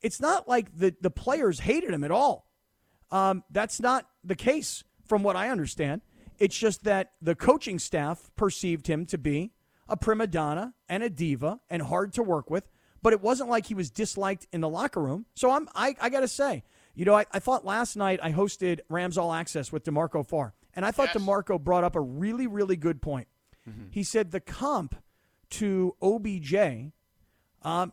it's 0.00 0.20
not 0.20 0.48
like 0.48 0.76
the 0.76 0.94
the 1.00 1.10
players 1.10 1.60
hated 1.60 1.90
him 1.92 2.04
at 2.04 2.10
all. 2.10 2.48
Um, 3.10 3.44
that's 3.50 3.80
not 3.80 4.06
the 4.24 4.34
case, 4.34 4.82
from 5.06 5.22
what 5.22 5.36
I 5.36 5.48
understand. 5.48 6.02
It's 6.38 6.56
just 6.56 6.84
that 6.84 7.12
the 7.22 7.34
coaching 7.34 7.78
staff 7.78 8.30
perceived 8.36 8.88
him 8.88 9.06
to 9.06 9.18
be 9.18 9.52
a 9.88 9.96
prima 9.96 10.26
donna 10.26 10.74
and 10.88 11.02
a 11.02 11.08
diva 11.10 11.60
and 11.70 11.82
hard 11.82 12.12
to 12.14 12.22
work 12.22 12.50
with. 12.50 12.68
But 13.02 13.12
it 13.12 13.20
wasn't 13.20 13.48
like 13.50 13.66
he 13.66 13.74
was 13.74 13.90
disliked 13.90 14.46
in 14.52 14.60
the 14.60 14.68
locker 14.68 15.00
room. 15.00 15.26
So 15.34 15.50
I'm, 15.50 15.68
I, 15.74 15.94
I 16.00 16.08
got 16.08 16.20
to 16.20 16.28
say, 16.28 16.64
you 16.94 17.04
know, 17.04 17.14
I, 17.14 17.24
I 17.30 17.38
thought 17.38 17.64
last 17.64 17.94
night 17.96 18.18
I 18.22 18.32
hosted 18.32 18.80
Rams 18.88 19.16
All 19.16 19.32
Access 19.32 19.70
with 19.70 19.84
DeMarco 19.84 20.26
Farr, 20.26 20.54
and 20.74 20.84
I 20.84 20.90
thought 20.90 21.10
Yes. 21.14 21.22
DeMarco 21.22 21.60
brought 21.62 21.84
up 21.84 21.94
a 21.94 22.00
really, 22.00 22.46
really 22.46 22.76
good 22.76 23.00
point. 23.00 23.28
He 23.90 24.02
said 24.02 24.30
the 24.30 24.40
comp 24.40 24.94
to 25.50 25.94
OBJ 26.02 26.92
um, 27.62 27.92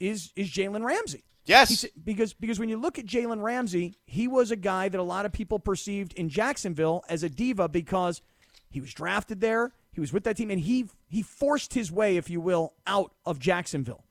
is 0.00 0.32
is 0.36 0.50
Jalen 0.50 0.84
Ramsey. 0.84 1.24
Yes. 1.44 1.68
He 1.70 1.74
said, 1.74 1.90
because 2.04 2.32
because 2.34 2.58
when 2.60 2.68
you 2.68 2.76
look 2.76 2.98
at 2.98 3.06
Jalen 3.06 3.42
Ramsey, 3.42 3.94
he 4.06 4.28
was 4.28 4.50
a 4.50 4.56
guy 4.56 4.88
that 4.88 4.98
a 5.00 5.02
lot 5.02 5.26
of 5.26 5.32
people 5.32 5.58
perceived 5.58 6.12
in 6.14 6.28
Jacksonville 6.28 7.04
as 7.08 7.22
a 7.22 7.28
diva 7.28 7.68
because 7.68 8.22
he 8.70 8.80
was 8.80 8.94
drafted 8.94 9.40
there, 9.40 9.72
he 9.92 10.00
was 10.00 10.12
with 10.12 10.24
that 10.24 10.36
team, 10.36 10.50
and 10.50 10.60
he 10.60 10.88
he 11.08 11.22
forced 11.22 11.74
his 11.74 11.90
way, 11.90 12.16
if 12.16 12.30
you 12.30 12.40
will, 12.40 12.74
out 12.86 13.12
of 13.26 13.38
Jacksonville. 13.38 14.04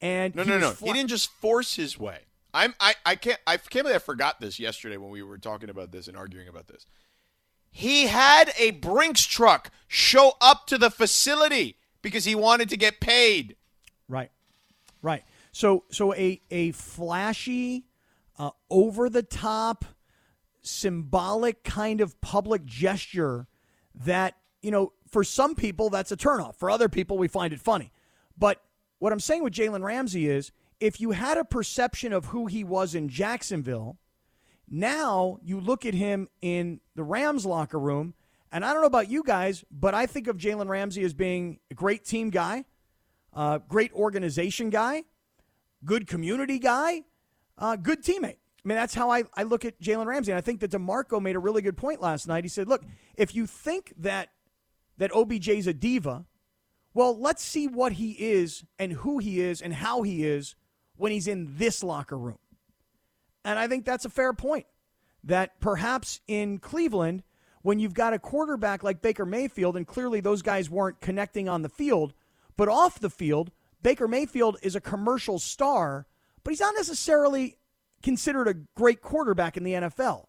And 0.00 0.34
No, 0.34 0.42
he 0.44 0.50
no, 0.50 0.58
no. 0.58 0.70
fla- 0.72 0.88
he 0.88 0.92
didn't 0.94 1.10
just 1.10 1.30
force 1.30 1.76
his 1.76 1.98
way. 1.98 2.20
I'm 2.54 2.74
I, 2.80 2.94
I 3.06 3.16
can't 3.16 3.38
I 3.46 3.56
can't 3.58 3.84
believe 3.84 3.96
I 3.96 3.98
forgot 3.98 4.40
this 4.40 4.58
yesterday 4.58 4.96
when 4.96 5.10
we 5.10 5.22
were 5.22 5.38
talking 5.38 5.70
about 5.70 5.92
this 5.92 6.08
and 6.08 6.16
arguing 6.16 6.48
about 6.48 6.68
this. 6.68 6.86
He 7.70 8.06
had 8.08 8.52
a 8.58 8.72
Brinks 8.72 9.24
truck 9.24 9.70
show 9.88 10.36
up 10.40 10.66
to 10.66 10.76
the 10.76 10.90
facility 10.90 11.76
because 12.02 12.24
he 12.24 12.34
wanted 12.34 12.68
to 12.70 12.76
get 12.76 13.00
paid. 13.00 13.56
Right, 14.08 14.30
right. 15.00 15.24
So 15.52 15.84
so 15.90 16.14
a 16.14 16.40
a 16.50 16.72
flashy, 16.72 17.86
uh, 18.38 18.50
over 18.70 19.08
the 19.08 19.22
top, 19.22 19.84
symbolic 20.60 21.64
kind 21.64 22.00
of 22.00 22.20
public 22.20 22.64
gesture 22.64 23.46
that 23.94 24.34
you 24.60 24.70
know 24.70 24.92
for 25.08 25.24
some 25.24 25.54
people 25.54 25.90
that's 25.90 26.12
a 26.12 26.16
turnoff. 26.16 26.56
For 26.56 26.70
other 26.70 26.88
people, 26.88 27.18
we 27.18 27.28
find 27.28 27.52
it 27.52 27.60
funny. 27.60 27.92
But 28.36 28.62
what 28.98 29.12
I'm 29.12 29.20
saying 29.20 29.42
with 29.42 29.52
Jalen 29.52 29.82
Ramsey 29.82 30.28
is, 30.28 30.52
if 30.80 31.00
you 31.00 31.12
had 31.12 31.36
a 31.36 31.44
perception 31.44 32.12
of 32.12 32.26
who 32.26 32.46
he 32.46 32.64
was 32.64 32.94
in 32.94 33.08
Jacksonville, 33.08 33.98
now 34.68 35.38
you 35.42 35.60
look 35.60 35.84
at 35.84 35.94
him 35.94 36.28
in 36.40 36.80
the 36.94 37.04
Rams 37.04 37.44
locker 37.44 37.78
room, 37.78 38.14
and 38.52 38.64
I 38.64 38.72
don't 38.72 38.82
know 38.82 38.86
about 38.86 39.10
you 39.10 39.22
guys, 39.24 39.64
but 39.70 39.94
I 39.94 40.06
think 40.06 40.28
of 40.28 40.36
Jalen 40.36 40.68
Ramsey 40.68 41.02
as 41.04 41.14
being 41.14 41.58
a 41.70 41.74
great 41.74 42.04
team 42.04 42.30
guy, 42.30 42.64
uh, 43.32 43.58
great 43.66 43.92
organization 43.94 44.70
guy, 44.70 45.04
good 45.84 46.06
community 46.06 46.58
guy. 46.58 47.02
uh, 47.58 47.76
good 47.76 48.02
teammate. 48.02 48.36
I 48.64 48.68
mean, 48.68 48.76
that's 48.76 48.94
how 48.94 49.10
I, 49.10 49.24
I 49.36 49.42
look 49.42 49.64
at 49.64 49.80
Jalen 49.80 50.06
Ramsey. 50.06 50.32
And 50.32 50.38
I 50.38 50.40
think 50.40 50.60
that 50.60 50.70
DeMarco 50.70 51.20
made 51.20 51.36
a 51.36 51.40
really 51.40 51.62
good 51.62 51.76
point 51.76 52.00
last 52.00 52.28
night. 52.28 52.44
He 52.44 52.48
said, 52.48 52.68
look, 52.68 52.84
if 53.16 53.34
you 53.34 53.46
think 53.46 53.92
that 53.98 54.30
that 54.98 55.10
OBJ's 55.12 55.66
a 55.66 55.74
diva, 55.74 56.26
well, 56.94 57.18
let's 57.18 57.42
see 57.42 57.66
what 57.66 57.92
he 57.92 58.12
is 58.12 58.64
and 58.78 58.92
who 58.92 59.18
he 59.18 59.40
is 59.40 59.60
and 59.60 59.74
how 59.74 60.02
he 60.02 60.24
is 60.24 60.54
when 60.96 61.10
he's 61.10 61.26
in 61.26 61.56
this 61.56 61.82
locker 61.82 62.18
room. 62.18 62.38
And 63.44 63.58
I 63.58 63.66
think 63.66 63.84
that's 63.84 64.04
a 64.04 64.10
fair 64.10 64.32
point. 64.32 64.66
That 65.24 65.60
perhaps 65.60 66.20
in 66.26 66.58
Cleveland, 66.58 67.22
when 67.62 67.78
you've 67.78 67.94
got 67.94 68.12
a 68.12 68.18
quarterback 68.18 68.82
like 68.82 69.02
Baker 69.02 69.24
Mayfield, 69.24 69.76
and 69.76 69.86
clearly 69.86 70.20
those 70.20 70.42
guys 70.42 70.68
weren't 70.68 71.00
connecting 71.00 71.48
on 71.48 71.62
the 71.62 71.68
field, 71.68 72.12
but 72.56 72.68
off 72.68 73.00
the 73.00 73.10
field, 73.10 73.50
Baker 73.82 74.06
Mayfield 74.06 74.58
is 74.62 74.76
a 74.76 74.80
commercial 74.80 75.38
star, 75.38 76.06
but 76.44 76.50
he's 76.50 76.60
not 76.60 76.74
necessarily 76.76 77.58
considered 78.02 78.48
a 78.48 78.54
great 78.54 79.00
quarterback 79.00 79.56
in 79.56 79.64
the 79.64 79.72
NFL. 79.72 80.26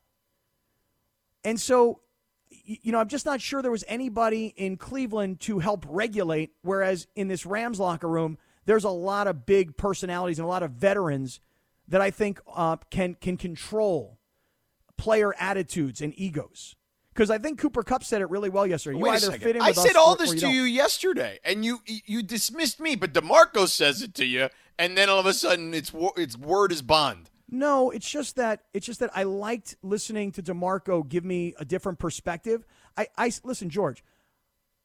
And 1.44 1.60
so, 1.60 2.02
you 2.50 2.92
know, 2.92 3.00
I'm 3.00 3.10
just 3.10 3.26
not 3.26 3.42
sure 3.42 3.62
there 3.62 3.72
was 3.72 3.84
anybody 3.88 4.54
in 4.56 4.78
Cleveland 4.78 5.40
to 5.42 5.60
help 5.60 5.86
regulate, 5.90 6.54
whereas 6.62 7.08
in 7.16 7.28
this 7.28 7.46
Rams 7.46 7.80
locker 7.80 8.08
room, 8.08 8.38
there's 8.66 8.84
a 8.84 8.90
lot 8.90 9.28
of 9.28 9.46
big 9.46 9.76
personalities 9.76 10.40
and 10.40 10.46
a 10.46 10.50
lot 10.50 10.64
of 10.64 10.72
veterans 10.72 11.40
that 11.88 12.00
I 12.00 12.12
think 12.12 12.40
uh, 12.54 12.78
can 12.90 13.16
can 13.16 13.36
control 13.36 14.20
player 14.98 15.34
attitudes 15.38 16.00
and 16.00 16.14
egos. 16.18 16.76
Because 17.14 17.30
I 17.30 17.38
think 17.38 17.60
Cooper 17.60 17.84
Kupp 17.84 18.04
said 18.04 18.22
it 18.22 18.30
really 18.30 18.50
well 18.50 18.66
yesterday. 18.66 18.98
You 18.98 19.04
Wait 19.04 19.24
either 19.24 19.32
fit 19.38 19.56
in 19.56 19.62
I 19.62 19.72
said 19.72 19.96
all 19.96 20.14
or- 20.14 20.18
this 20.18 20.32
or 20.32 20.34
you 20.34 20.40
to 20.40 20.46
don't. 20.48 20.56
you 20.56 20.64
yesterday, 20.64 21.40
and 21.46 21.64
you 21.64 21.80
you 21.86 22.24
dismissed 22.24 22.80
me. 22.80 22.96
But 22.96 23.14
Demarco 23.14 23.68
says 23.68 24.02
it 24.02 24.16
to 24.16 24.26
you, 24.26 24.50
and 24.80 24.98
then 24.98 25.10
all 25.10 25.20
of 25.20 25.26
a 25.28 25.34
sudden, 25.34 25.74
it's 25.74 25.92
it's 26.18 26.38
word 26.38 26.72
is 26.72 26.82
bond. 26.82 27.30
No, 27.50 27.92
it's 27.92 28.10
just 28.10 28.36
that 28.38 28.64
it's 28.74 28.86
just 28.88 29.00
that 29.00 29.12
I 29.16 29.24
liked 29.24 29.76
listening 29.84 30.32
to 30.32 30.42
Demarco 30.42 31.08
give 31.08 31.24
me 31.24 31.54
a 31.60 31.66
different 31.66 32.00
perspective. 32.00 32.66
I, 32.98 33.08
I 33.16 33.32
listen, 33.44 33.70
George. 33.70 34.04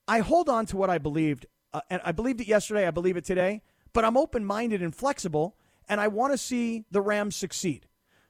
I 0.07 0.20
hold 0.20 0.51
on 0.51 0.66
to 0.66 0.76
what 0.76 0.91
I 0.91 0.99
believed, 0.99 1.47
uh, 1.72 1.81
and 1.89 2.03
I 2.05 2.12
believed 2.12 2.43
it 2.43 2.47
yesterday. 2.47 2.87
I 2.87 2.91
believe 2.91 3.16
it 3.16 3.24
today. 3.24 3.62
But 3.95 4.05
I'm 4.05 4.18
open 4.18 4.45
minded 4.45 4.83
and 4.83 4.95
flexible, 4.95 5.57
and 5.89 5.99
I 5.99 6.09
want 6.09 6.35
to 6.35 6.39
see 6.39 6.85
the 6.91 7.01
Rams 7.01 7.37
succeed. 7.37 7.87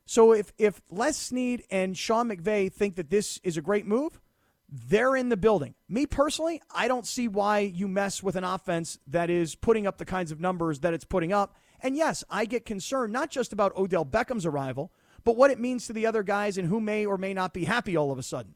So 0.09 0.33
if 0.33 0.55
if 0.57 0.81
Les 0.89 1.19
Snead 1.19 1.65
and 1.71 1.95
Sean 1.95 2.31
McVay 2.31 2.73
think 2.73 2.97
that 2.97 3.11
this 3.11 3.39
is 3.45 3.59
a 3.59 3.61
great 3.61 3.87
move, 3.87 4.19
they're 4.67 5.15
in 5.15 5.29
the 5.29 5.37
building. 5.37 5.75
Me 5.87 6.07
personally, 6.07 6.63
I 6.75 6.89
don't 6.89 7.07
see 7.07 7.29
why 7.29 7.59
you 7.59 7.87
mess 7.89 8.23
with 8.23 8.35
an 8.35 8.43
offense 8.43 8.99
that 9.07 9.29
is 9.29 9.55
putting 9.55 9.87
up 9.87 9.99
the 9.99 10.07
kinds 10.07 10.33
of 10.33 10.41
numbers 10.41 10.81
that 10.81 10.95
it's 10.95 11.05
putting 11.05 11.35
up. 11.35 11.57
And 11.81 11.95
yes, 11.95 12.25
I 12.31 12.47
get 12.47 12.65
concerned 12.65 13.13
not 13.13 13.31
just 13.31 13.53
about 13.53 13.77
Odell 13.77 14.07
Beckham's 14.07 14.47
arrival, 14.47 14.95
but 15.25 15.37
what 15.37 15.51
it 15.51 15.61
means 15.61 15.87
to 15.87 15.93
the 15.93 16.07
other 16.07 16.23
guys 16.23 16.57
and 16.57 16.69
who 16.69 16.81
may 16.81 17.05
or 17.05 17.19
may 17.19 17.35
not 17.35 17.53
be 17.53 17.67
happy 17.67 17.95
all 17.95 18.11
of 18.11 18.19
a 18.19 18.23
sudden. 18.23 18.55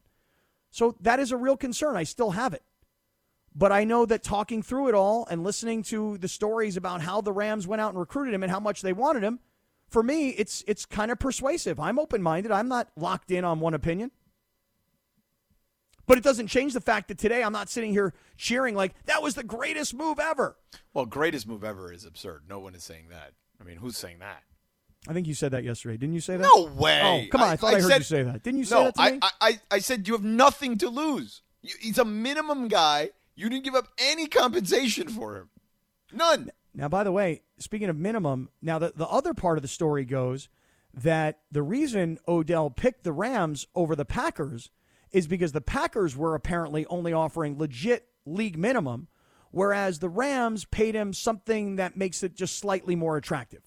So 0.71 0.97
that 1.03 1.21
is 1.21 1.33
a 1.33 1.37
real 1.37 1.59
concern. 1.59 1.97
I 1.97 2.05
still 2.05 2.31
have 2.31 2.55
it. 2.55 2.63
But 3.55 3.73
I 3.73 3.85
know 3.85 4.07
that 4.07 4.23
talking 4.23 4.63
through 4.63 4.89
it 4.89 4.95
all 4.95 5.27
and 5.31 5.45
listening 5.45 5.83
to 5.85 6.17
the 6.17 6.29
stories 6.29 6.79
about 6.79 7.03
how 7.03 7.21
the 7.21 7.31
Rams 7.31 7.67
went 7.67 7.83
out 7.83 7.91
and 7.91 8.01
recruited 8.01 8.33
him 8.33 8.43
and 8.43 8.51
how 8.51 8.61
much 8.61 8.81
they 8.81 8.95
wanted 8.95 9.23
him, 9.23 9.39
for 9.93 10.03
me, 10.03 10.31
it's 10.31 10.65
it's 10.67 10.87
kind 10.87 11.11
of 11.11 11.19
persuasive. 11.19 11.79
I'm 11.79 11.99
open 11.99 12.23
minded. 12.23 12.51
I'm 12.51 12.69
not 12.69 12.89
locked 12.97 13.31
in 13.31 13.45
on 13.45 13.61
one 13.61 13.75
opinion. 13.75 14.11
But 16.07 16.19
it 16.19 16.25
doesn't 16.25 16.49
change 16.49 16.73
the 16.73 16.81
fact 16.81 17.09
that 17.09 17.19
today 17.19 17.45
I'm 17.45 17.53
not 17.53 17.71
sitting 17.71 17.93
here 17.93 18.13
cheering 18.37 18.75
like 18.75 18.93
that 19.07 19.23
was 19.23 19.35
the 19.35 19.45
greatest 19.45 19.95
move 19.95 20.19
ever. 20.19 20.57
Well, 20.93 21.07
greatest 21.07 21.47
move 21.47 21.63
ever 21.63 21.93
is 21.93 22.05
absurd. 22.05 22.43
No 22.49 22.59
one 22.59 22.75
is 22.75 22.83
saying 22.83 23.07
that. 23.11 23.33
I 23.61 23.65
mean, 23.65 23.77
who's 23.77 23.97
saying 23.97 24.19
that? 24.19 24.43
I 25.09 25.13
think 25.13 25.27
you 25.27 25.35
said 25.35 25.53
that 25.53 25.65
yesterday. 25.65 25.97
Didn't 25.97 26.15
you 26.15 26.21
say 26.21 26.37
that? 26.37 26.43
No 26.43 26.65
way. 26.75 27.01
Oh, 27.03 27.31
come 27.31 27.43
on. 27.43 27.49
I, 27.49 27.57
thought 27.57 27.75
I, 27.75 27.81
heard 27.81 27.91
said- 27.91 27.99
you 27.99 28.05
say 28.05 28.23
that. 28.23 28.43
Didn't 28.43 28.59
you 28.59 28.65
say 28.65 28.77
no, 28.77 28.85
that 28.85 28.95
to 28.97 29.01
I, 29.01 29.11
me? 29.13 29.19
I, 29.23 29.31
I, 29.41 29.61
I 29.73 29.79
said 29.79 30.07
you 30.07 30.15
have 30.15 30.25
nothing 30.25 30.79
to 30.79 30.89
lose. 30.89 31.43
You, 31.63 31.75
he's 31.81 31.99
a 31.99 32.05
minimum 32.05 32.69
guy. 32.69 33.11
You 33.35 33.49
didn't 33.49 33.65
give 33.65 33.75
up 33.75 33.89
any 33.99 34.27
compensation 34.27 35.09
for 35.09 35.37
him. 35.37 35.51
None. 36.13 36.51
Now, 36.75 36.89
by 36.89 37.05
the 37.05 37.13
way, 37.13 37.43
speaking 37.59 37.89
of 37.89 37.97
minimum, 37.97 38.49
now 38.61 38.79
the, 38.79 38.93
the 38.95 39.07
other 39.07 39.35
part 39.35 39.59
of 39.59 39.63
the 39.63 39.69
story 39.69 40.05
goes 40.05 40.49
that 40.95 41.41
the 41.51 41.63
reason 41.63 42.19
Odell 42.27 42.71
picked 42.71 43.05
the 43.05 43.13
Rams 43.13 43.67
over 43.75 43.95
the 43.95 44.05
Packers 44.05 44.71
is 45.11 45.27
because 45.27 45.53
the 45.53 45.61
Packers 45.61 46.17
were 46.17 46.35
apparently 46.35 46.87
only 46.87 47.13
offering 47.13 47.59
legit 47.59 48.09
league 48.25 48.59
minimum, 48.59 49.09
whereas 49.51 49.99
the 49.99 50.09
Rams 50.09 50.65
paid 50.65 50.95
him 50.95 51.13
something 51.13 51.77
that 51.77 51.97
makes 51.97 52.23
it 52.23 52.35
just 52.35 52.59
slightly 52.59 52.97
more 52.97 53.17
attractive. 53.17 53.63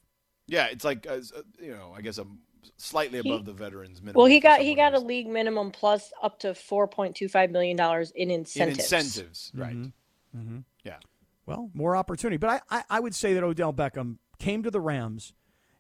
Yeah, 0.48 0.68
it's 0.68 0.84
like 0.84 1.08
uh, 1.08 1.20
you 1.60 1.72
know, 1.72 1.94
I 1.96 2.02
guess 2.02 2.18
I'm 2.18 2.40
slightly 2.78 3.22
He- 3.22 3.32
above 3.32 3.46
the 3.46 3.54
veterans 3.54 4.02
minimum. 4.02 4.20
Well, 4.20 4.28
he 4.28 4.40
got 4.40 4.60
he 4.60 4.76
someone 4.76 4.92
got 4.92 5.02
a 5.02 5.04
league 5.04 5.28
minimum 5.28 5.72
plus 5.72 6.12
up 6.22 6.40
to 6.40 6.54
four 6.54 6.88
point 6.88 7.16
two 7.16 7.28
five 7.28 7.52
million 7.52 7.78
dollars 7.78 8.12
in 8.12 8.30
in 8.30 8.42
incentives. 8.42 8.80
incentives, 8.80 9.52
right? 9.56 9.76
Mm-hmm. 9.76 10.60
Yeah. 10.84 10.98
Well, 11.46 11.70
more 11.74 11.96
opportunity. 11.96 12.38
But 12.38 12.64
I, 12.70 12.78
I, 12.78 12.84
I 12.90 13.00
would 13.00 13.16
say 13.16 13.34
that 13.34 13.44
Odell 13.44 13.74
Beckham 13.74 14.18
came 14.40 14.64
to 14.64 14.72
the 14.72 14.82
Rams 14.82 15.34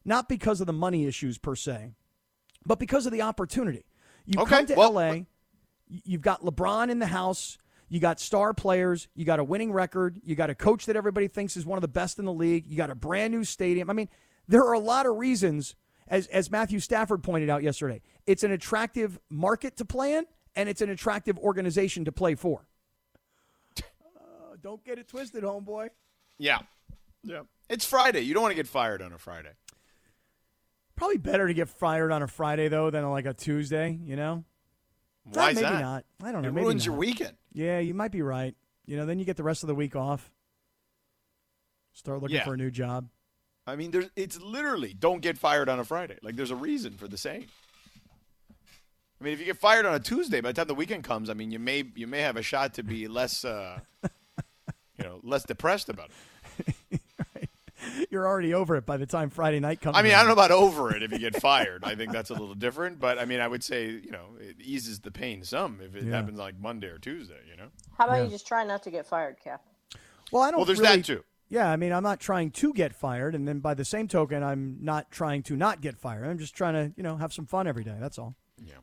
not 0.05 0.30
because 0.30 0.61
of 0.61 0.68
the 0.68 0.74
money 0.74 1.05
issues 1.05 1.38
per 1.38 1.55
se, 1.55 1.93
but 2.66 2.80
because 2.80 3.05
of 3.05 3.11
the 3.11 3.24
opportunity. 3.24 3.86
You 4.26 4.41
okay, 4.41 4.57
come 4.57 4.66
to 4.68 4.76
well, 4.76 4.93
LA, 4.93 5.01
uh, 5.01 5.20
you've 5.88 6.22
got 6.22 6.41
LeBron 6.41 6.89
in 6.89 6.99
the 6.99 7.07
house, 7.07 7.57
you 7.89 7.99
got 7.99 8.20
star 8.20 8.53
players, 8.53 9.07
you 9.16 9.26
got 9.26 9.39
a 9.39 9.43
winning 9.43 9.74
record, 9.74 10.22
you 10.24 10.36
got 10.36 10.49
a 10.49 10.55
coach 10.55 10.86
that 10.86 10.95
everybody 10.95 11.28
thinks 11.28 11.57
is 11.57 11.66
one 11.66 11.78
of 11.78 11.82
the 11.82 11.88
best 11.88 12.20
in 12.20 12.26
the 12.26 12.34
league, 12.34 12.66
you 12.68 12.78
got 12.78 12.89
a 12.89 12.95
brand 12.95 13.34
new 13.34 13.43
stadium. 13.43 13.89
I 13.89 13.93
mean, 13.93 14.09
there 14.47 14.63
are 14.63 14.74
a 14.74 14.80
lot 14.80 15.05
of 15.05 15.18
reasons, 15.18 15.76
as, 16.07 16.28
as 16.28 16.51
Matthew 16.51 16.80
Stafford 16.80 17.24
pointed 17.24 17.49
out 17.49 17.63
yesterday, 17.63 18.01
it's 18.26 18.43
an 18.43 18.51
attractive 18.51 19.20
market 19.30 19.78
to 19.78 19.86
play 19.86 20.13
in, 20.13 20.26
and 20.55 20.70
it's 20.70 20.82
an 20.82 20.89
attractive 20.89 21.38
organization 21.39 22.05
to 22.05 22.11
play 22.11 22.36
for. 22.36 22.68
Don't 24.66 24.84
get 24.84 24.97
it 24.97 25.07
twisted, 25.07 25.43
homeboy. 25.43 25.89
Yeah. 26.39 26.57
Yeah. 27.22 27.41
It's 27.70 27.86
Friday. 27.86 28.22
You 28.22 28.34
don't 28.34 28.41
want 28.41 28.53
to 28.53 28.55
get 28.55 28.66
fired 28.66 28.99
on 28.99 29.13
a 29.13 29.18
Friday. 29.20 29.51
Probably 30.95 31.18
better 31.18 31.45
to 31.47 31.53
get 31.53 31.70
fired 31.70 32.11
on 32.11 32.24
a 32.24 32.28
Friday 32.28 32.68
though 32.68 32.89
than 32.89 33.07
like 33.11 33.28
a 33.28 33.34
Tuesday. 33.36 33.95
You 34.03 34.16
know? 34.16 34.43
Why 35.24 35.51
is 35.51 35.57
maybe 35.57 35.68
that? 35.68 35.82
not. 35.82 36.05
I 36.24 36.32
don't 36.32 36.41
know. 36.41 36.47
It 36.47 36.53
maybe 36.53 36.66
ruins 36.66 36.84
your 36.84 36.95
weekend. 36.95 37.38
Yeah, 37.53 37.78
you 37.78 37.93
might 37.93 38.11
be 38.11 38.24
right. 38.24 38.55
You 38.88 38.97
know, 38.97 39.05
then 39.05 39.20
you 39.20 39.26
get 39.26 39.38
the 39.38 39.43
rest 39.43 39.61
of 39.61 39.68
the 39.68 39.76
week 39.76 39.95
off. 39.95 40.32
Start 41.93 42.24
looking 42.24 42.38
Yeah. 42.38 42.43
for 42.45 42.55
a 42.55 42.57
new 42.57 42.72
job. 42.72 43.07
I 43.68 43.76
mean, 43.76 43.91
there's 43.91 44.09
it's 44.16 44.41
literally 44.41 44.95
don't 44.95 45.22
get 45.22 45.38
fired 45.38 45.70
on 45.70 45.78
a 45.78 45.84
Friday. 45.84 46.18
Like 46.24 46.38
there's 46.38 46.49
a 46.49 46.55
reason 46.55 46.97
for 46.97 47.07
the 47.07 47.20
saying. 47.20 47.45
I 49.22 49.24
mean, 49.24 49.34
if 49.34 49.39
you 49.39 49.45
get 49.45 49.57
fired 49.57 49.86
on 49.86 49.93
a 49.93 49.99
Tuesday, 49.99 50.41
by 50.41 50.49
the 50.49 50.53
time 50.55 50.68
the 50.68 50.74
weekend 50.74 51.03
comes, 51.03 51.30
I 51.30 51.36
mean, 51.36 51.51
you 51.51 51.59
may 51.59 51.84
you 51.95 52.07
may 52.07 52.22
have 52.22 52.36
a 52.36 52.41
shot 52.41 52.74
to 52.76 52.84
be 52.84 53.07
less, 53.20 53.45
uh, 53.45 53.82
you 54.03 54.09
know, 55.06 55.20
less 55.24 55.43
depressed 55.43 55.89
about 55.89 56.10
it. 56.68 56.76
You're 58.10 58.28
already 58.28 58.53
over 58.53 58.76
it 58.78 58.86
by 58.86 58.97
the 58.97 59.06
time 59.06 59.30
Friday 59.30 59.60
night 59.60 59.80
comes. 59.80 59.95
I 59.95 60.01
mean, 60.01 60.14
I 60.14 60.18
don't 60.20 60.28
know 60.28 60.34
about 60.34 60.51
over 60.51 60.95
it 60.95 61.03
if 61.03 61.12
you 61.12 61.20
get 61.20 61.39
fired. 61.41 61.84
I 61.84 61.93
think 61.95 62.12
that's 62.12 62.30
a 62.30 62.34
little 62.34 62.56
different, 62.56 62.99
but 62.99 63.20
I 63.20 63.26
mean, 63.26 63.39
I 63.39 63.47
would 63.47 63.64
say 63.64 63.89
you 63.89 64.12
know 64.12 64.26
it 64.39 64.56
eases 64.60 64.99
the 65.01 65.12
pain 65.12 65.43
some 65.43 65.80
if 65.82 65.95
it 65.95 66.03
Yeah. 66.03 66.16
happens 66.16 66.39
like 66.39 66.60
Monday 66.60 66.88
or 66.88 66.97
Tuesday. 66.97 67.39
You 67.49 67.58
know. 67.58 67.68
How 67.97 68.06
about 68.06 68.18
Yeah. 68.18 68.24
you 68.24 68.30
just 68.30 68.47
try 68.47 68.64
not 68.64 68.82
to 68.84 68.91
get 68.91 69.06
fired, 69.06 69.38
Kap? 69.43 69.62
Well, 70.32 70.41
I 70.41 70.49
don't. 70.51 70.58
Well, 70.60 70.66
there's 70.66 70.80
really- 70.80 70.97
that 70.97 71.06
too. 71.06 71.24
Yeah, 71.47 71.70
I 71.70 71.76
mean, 71.76 71.91
I'm 71.93 72.01
not 72.01 72.20
trying 72.20 72.49
to 72.51 72.74
get 72.74 72.95
fired, 72.95 73.36
and 73.36 73.47
then 73.47 73.60
by 73.60 73.76
the 73.76 73.86
same 73.86 74.08
token, 74.08 74.41
I'm 74.41 74.80
not 74.82 75.12
trying 75.12 75.43
to 75.43 75.56
not 75.56 75.80
get 75.80 75.95
fired. 75.95 76.26
I'm 76.26 76.39
just 76.39 76.56
trying 76.56 76.74
to, 76.74 76.91
you 76.97 77.03
know, 77.03 77.18
have 77.18 77.32
some 77.34 77.45
fun 77.45 77.68
every 77.68 77.84
day. 77.84 77.95
That's 77.99 78.18
all. 78.18 78.36
Yeah. 78.66 78.74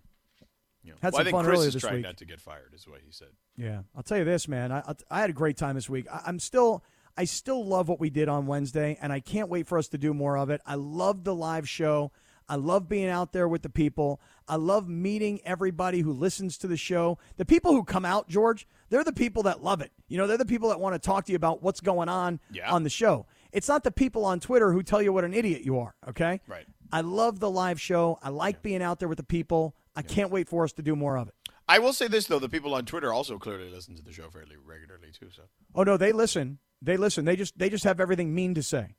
Yeah. 0.85 0.95
Had 1.01 1.13
well, 1.13 1.19
some 1.19 1.21
I 1.21 1.25
think 1.25 1.35
fun 1.37 1.45
Chris 1.45 1.57
earlier 1.59 1.69
is 1.69 1.75
this 1.75 1.83
trying 1.83 1.95
week. 1.97 2.05
not 2.05 2.17
to 2.19 2.25
get 2.25 2.41
fired, 2.41 2.73
is 2.75 2.89
what 2.89 3.01
he 3.05 3.13
said. 3.13 3.29
Yeah, 3.57 3.83
I'll 3.97 4.03
tell 4.03 4.19
you 4.19 4.25
this, 4.25 4.49
man. 4.49 4.73
I 4.73 4.79
I- 4.81 4.95
I 5.11 5.21
had 5.21 5.31
a 5.31 5.35
great 5.35 5.57
time 5.57 5.75
this 5.77 5.89
week. 5.89 6.07
I, 6.13 6.23
I'm 6.27 6.39
still 6.39 6.83
I 7.17 7.25
still 7.25 7.65
love 7.65 7.89
what 7.89 8.01
we 8.01 8.09
did 8.11 8.29
on 8.29 8.47
Wednesday, 8.47 8.99
and 9.03 9.13
I 9.13 9.21
can't 9.21 9.49
wait 9.51 9.67
for 9.67 9.77
us 9.79 9.89
to 9.89 9.99
do 9.99 10.15
more 10.15 10.37
of 10.39 10.49
it. 10.51 10.61
I 10.67 10.75
love 10.77 11.25
the 11.25 11.35
live 11.35 11.69
show. 11.69 12.11
I 12.49 12.57
love 12.57 12.89
being 12.89 13.09
out 13.09 13.33
there 13.33 13.47
with 13.47 13.63
the 13.63 13.69
people. 13.69 14.21
I 14.49 14.57
love 14.57 14.89
meeting 14.89 15.41
everybody 15.45 16.01
who 16.01 16.13
listens 16.13 16.59
to 16.59 16.67
the 16.67 16.77
show. 16.77 17.19
The 17.37 17.45
people 17.45 17.73
who 17.73 17.85
come 17.85 18.05
out, 18.05 18.29
George, 18.29 18.67
they're 18.91 19.05
the 19.05 19.13
people 19.13 19.45
that 19.45 19.63
love 19.63 19.81
it. 19.81 19.93
You 20.09 20.19
know, 20.19 20.27
they're 20.27 20.37
the 20.39 20.45
people 20.45 20.69
that 20.71 20.81
want 20.81 20.95
to 20.95 20.99
talk 20.99 21.27
to 21.27 21.33
you 21.33 21.37
about 21.37 21.63
what's 21.63 21.81
going 21.81 22.09
on 22.09 22.41
Yeah. 22.51 22.71
on 22.73 22.83
the 22.83 22.91
show. 22.91 23.27
It's 23.53 23.69
not 23.69 23.85
the 23.85 23.93
people 23.93 24.25
on 24.25 24.41
Twitter 24.41 24.73
who 24.73 24.83
tell 24.83 25.01
you 25.01 25.13
what 25.13 25.25
an 25.25 25.35
idiot 25.35 25.63
you 25.63 25.79
are, 25.79 25.95
okay? 26.09 26.41
Right. 26.49 26.67
I 26.91 27.03
love 27.03 27.39
the 27.41 27.51
live 27.51 27.81
show. 27.81 28.19
I 28.23 28.31
like 28.31 28.61
being 28.63 28.83
out 28.83 28.99
there 28.99 29.09
with 29.09 29.19
the 29.19 29.23
people. 29.25 29.77
I 29.95 30.03
can't 30.03 30.31
wait 30.31 30.49
for 30.49 30.65
us 30.65 30.73
to 30.75 30.83
do 30.83 30.97
more 30.97 31.17
of 31.17 31.29
it. 31.29 31.35
I 31.69 31.79
will 31.79 31.93
say 31.93 32.09
this 32.09 32.27
though: 32.27 32.39
the 32.39 32.49
people 32.49 32.75
on 32.75 32.85
Twitter 32.85 33.13
also 33.13 33.39
clearly 33.39 33.71
listen 33.71 33.97
to 33.97 34.03
the 34.03 34.13
show 34.13 34.29
fairly 34.31 34.57
regularly 34.63 35.09
too. 35.19 35.29
So 35.35 35.43
Oh 35.75 35.83
no, 35.85 35.97
they 35.97 36.13
listen. 36.13 36.59
They 36.81 36.97
listen. 36.97 37.25
They 37.25 37.37
just 37.37 37.59
they 37.59 37.71
just 37.71 37.85
have 37.85 38.01
everything 38.01 38.35
mean 38.35 38.55
to 38.55 38.63
say. 38.63 38.97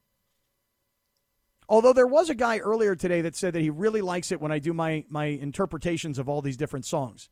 Although 1.70 1.94
there 1.94 2.08
was 2.08 2.30
a 2.30 2.36
guy 2.36 2.60
earlier 2.60 2.96
today 2.96 3.22
that 3.22 3.36
said 3.36 3.54
that 3.54 3.62
he 3.62 3.70
really 3.70 4.02
likes 4.02 4.32
it 4.32 4.42
when 4.42 4.52
I 4.52 4.60
do 4.60 4.74
my 4.74 5.06
my 5.10 5.26
interpretations 5.26 6.20
of 6.20 6.30
all 6.30 6.42
these 6.42 6.58
different 6.58 6.86
songs. 6.86 7.30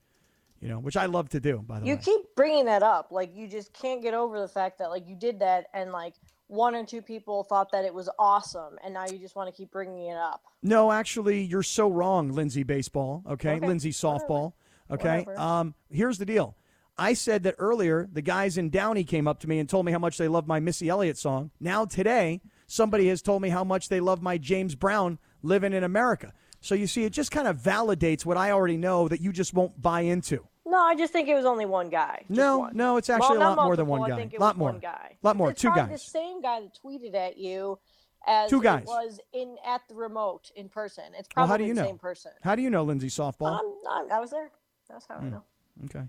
You 0.60 0.68
know, 0.68 0.78
which 0.78 0.96
I 0.96 1.08
love 1.08 1.30
to 1.30 1.40
do, 1.40 1.64
by 1.66 1.80
the 1.80 1.88
You 1.88 1.94
way. 1.94 2.02
You 2.06 2.06
keep 2.06 2.36
bringing 2.36 2.66
that 2.66 2.84
up, 2.84 3.12
like 3.12 3.36
you 3.36 3.48
just 3.48 3.74
can't 3.74 4.00
get 4.00 4.14
over 4.14 4.40
the 4.40 4.48
fact 4.48 4.78
that 4.78 4.92
like 4.92 5.08
you 5.08 5.16
did 5.16 5.40
that, 5.40 5.66
and 5.74 5.92
like 5.92 6.14
one 6.52 6.76
or 6.76 6.86
two 6.86 7.02
people 7.02 7.46
thought 7.46 7.72
that 7.72 7.86
it 7.86 7.94
was 7.94 8.10
awesome, 8.20 8.78
and 8.84 8.94
now 8.94 9.06
you 9.06 9.18
just 9.18 9.38
want 9.38 9.50
to 9.50 9.56
keep 9.56 9.72
bringing 9.72 10.08
it 10.08 10.18
up. 10.18 10.42
No, 10.62 10.92
actually, 10.92 11.42
you're 11.44 11.64
so 11.64 11.90
wrong, 11.90 12.34
Lindsey 12.34 12.64
Baseball. 12.64 13.24
Okay, 13.26 13.54
Okay, 13.54 13.66
Lindsey 13.66 13.92
Softball. 13.92 14.54
Okay. 14.92 15.20
Whatever. 15.20 15.40
Um, 15.40 15.76
here's 15.90 16.18
the 16.18 16.26
deal. 16.26 16.58
I 16.98 17.14
said 17.14 17.44
that 17.44 17.56
earlier. 17.58 18.10
The 18.12 18.22
guys 18.22 18.58
in 18.58 18.70
Downey 18.70 19.06
came 19.06 19.30
up 19.30 19.40
to 19.40 19.48
me 19.48 19.60
and 19.60 19.70
told 19.70 19.86
me 19.86 19.94
how 19.94 20.00
much 20.00 20.18
they 20.18 20.28
love 20.28 20.46
my 20.46 20.60
Missy 20.60 20.90
Elliott 20.90 21.18
song. 21.18 21.52
Now 21.62 21.86
today, 21.86 22.42
somebody 22.68 23.08
has 23.08 23.22
told 23.22 23.42
me 23.42 23.48
how 23.48 23.64
much 23.64 23.88
they 23.88 24.02
love 24.02 24.22
my 24.22 24.38
James 24.38 24.76
Brown 24.76 25.20
"Living 25.42 25.72
in 25.72 25.86
America." 25.86 26.34
So 26.60 26.76
you 26.76 26.86
see, 26.86 27.06
it 27.06 27.14
just 27.14 27.32
kind 27.32 27.48
of 27.48 27.58
validates 27.58 28.26
what 28.26 28.36
I 28.36 28.52
already 28.52 28.78
know 28.78 29.08
that 29.08 29.22
you 29.22 29.32
just 29.32 29.54
won't 29.54 29.82
buy 29.82 30.02
into. 30.02 30.46
No, 30.72 30.78
I 30.82 30.96
just 30.96 31.12
think 31.12 31.28
it 31.28 31.36
was 31.36 31.44
only 31.46 31.66
one 31.66 31.90
guy. 31.90 32.24
No, 32.30 32.60
one. 32.60 32.72
no, 32.78 32.96
it's 32.96 33.10
actually 33.10 33.40
well, 33.40 33.54
a 33.54 33.56
lot 33.56 33.66
more 33.66 33.76
than 33.76 33.88
one 33.88 34.10
guy. 34.10 34.30
A 34.36 34.40
Lot 34.40 34.58
more. 34.58 34.72
One 34.72 34.80
guy. 34.80 35.18
A 35.22 35.28
Lot 35.28 35.36
more. 35.36 35.52
It's 35.52 35.62
Two 35.62 35.70
guys. 35.76 35.90
The 35.92 35.98
same 35.98 36.42
guy 36.42 36.62
that 36.62 36.72
tweeted 36.84 37.14
at 37.14 37.38
you 37.38 37.78
as 38.26 38.50
Two 38.50 38.62
guys. 38.62 38.86
was 38.86 39.20
in 39.34 39.58
at 39.68 39.82
the 39.90 39.96
remote 39.96 40.50
in 40.56 40.70
person. 40.70 41.04
It's 41.18 41.28
Well, 41.36 41.46
probably 41.48 41.52
how 41.52 41.58
do 41.58 41.64
you 41.66 41.74
the 41.74 41.82
know? 41.82 41.88
same 41.88 41.98
person. 41.98 42.32
How 42.42 42.56
do 42.56 42.62
you 42.62 42.70
know 42.70 42.84
Lindsey 42.84 43.08
Softball? 43.10 43.60
Um, 43.60 43.74
I, 44.12 44.20
was 44.22 44.32
there. 44.32 44.50
That's 44.90 45.06
how 45.08 45.16
I 45.16 45.20
Hmm. 45.20 45.30
know. 45.32 45.44
okay. 45.86 46.06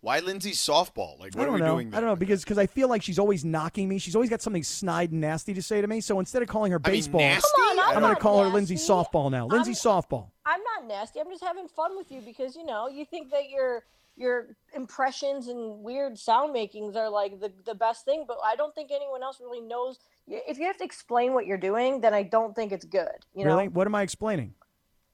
Why 0.00 0.20
Lindsey 0.20 0.52
softball? 0.52 1.18
Like, 1.18 1.34
what 1.34 1.48
are 1.48 1.52
we 1.52 1.58
know. 1.58 1.74
doing? 1.74 1.92
I 1.92 2.00
don't 2.00 2.08
know 2.08 2.16
because 2.16 2.44
because 2.44 2.58
I 2.58 2.66
feel 2.66 2.88
like 2.88 3.02
she's 3.02 3.18
always 3.18 3.44
knocking 3.44 3.88
me. 3.88 3.98
She's 3.98 4.14
always 4.14 4.30
got 4.30 4.40
something 4.40 4.62
snide 4.62 5.10
and 5.10 5.20
nasty 5.20 5.54
to 5.54 5.62
say 5.62 5.80
to 5.80 5.86
me. 5.88 6.00
So 6.00 6.20
instead 6.20 6.40
of 6.42 6.48
calling 6.48 6.70
her 6.70 6.80
I 6.84 6.88
mean, 6.88 6.98
baseball, 6.98 7.20
nasty? 7.20 7.46
On, 7.60 7.78
I'm 7.80 7.96
I'm 7.96 8.02
going 8.02 8.14
to 8.14 8.20
call 8.20 8.42
her 8.44 8.48
Lindsey. 8.48 8.76
Softball 8.76 9.30
now. 9.30 9.46
Lindsey 9.46 9.70
I'm- 9.72 10.02
Softball. 10.02 10.30
I'm 10.46 10.60
not 10.62 10.86
nasty. 10.86 11.20
I'm 11.20 11.28
just 11.28 11.42
having 11.42 11.68
fun 11.68 11.96
with 11.96 12.10
you 12.10 12.20
because 12.20 12.54
you 12.56 12.64
know 12.64 12.88
you 12.88 13.04
think 13.04 13.30
that 13.32 13.50
your 13.50 13.82
your 14.16 14.56
impressions 14.74 15.48
and 15.48 15.82
weird 15.82 16.18
sound 16.18 16.52
makings 16.52 16.96
are 16.96 17.10
like 17.10 17.40
the 17.40 17.52
the 17.66 17.74
best 17.74 18.04
thing, 18.04 18.24
but 18.26 18.38
I 18.44 18.56
don't 18.56 18.74
think 18.74 18.90
anyone 18.92 19.22
else 19.22 19.40
really 19.40 19.60
knows. 19.60 19.98
If 20.28 20.58
you 20.58 20.66
have 20.66 20.76
to 20.78 20.84
explain 20.84 21.32
what 21.34 21.46
you're 21.46 21.58
doing, 21.58 22.00
then 22.00 22.14
I 22.14 22.22
don't 22.22 22.54
think 22.54 22.70
it's 22.70 22.84
good. 22.84 23.08
You 23.34 23.44
know, 23.44 23.56
really? 23.56 23.68
What 23.68 23.86
am 23.86 23.94
I 23.94 24.02
explaining? 24.02 24.54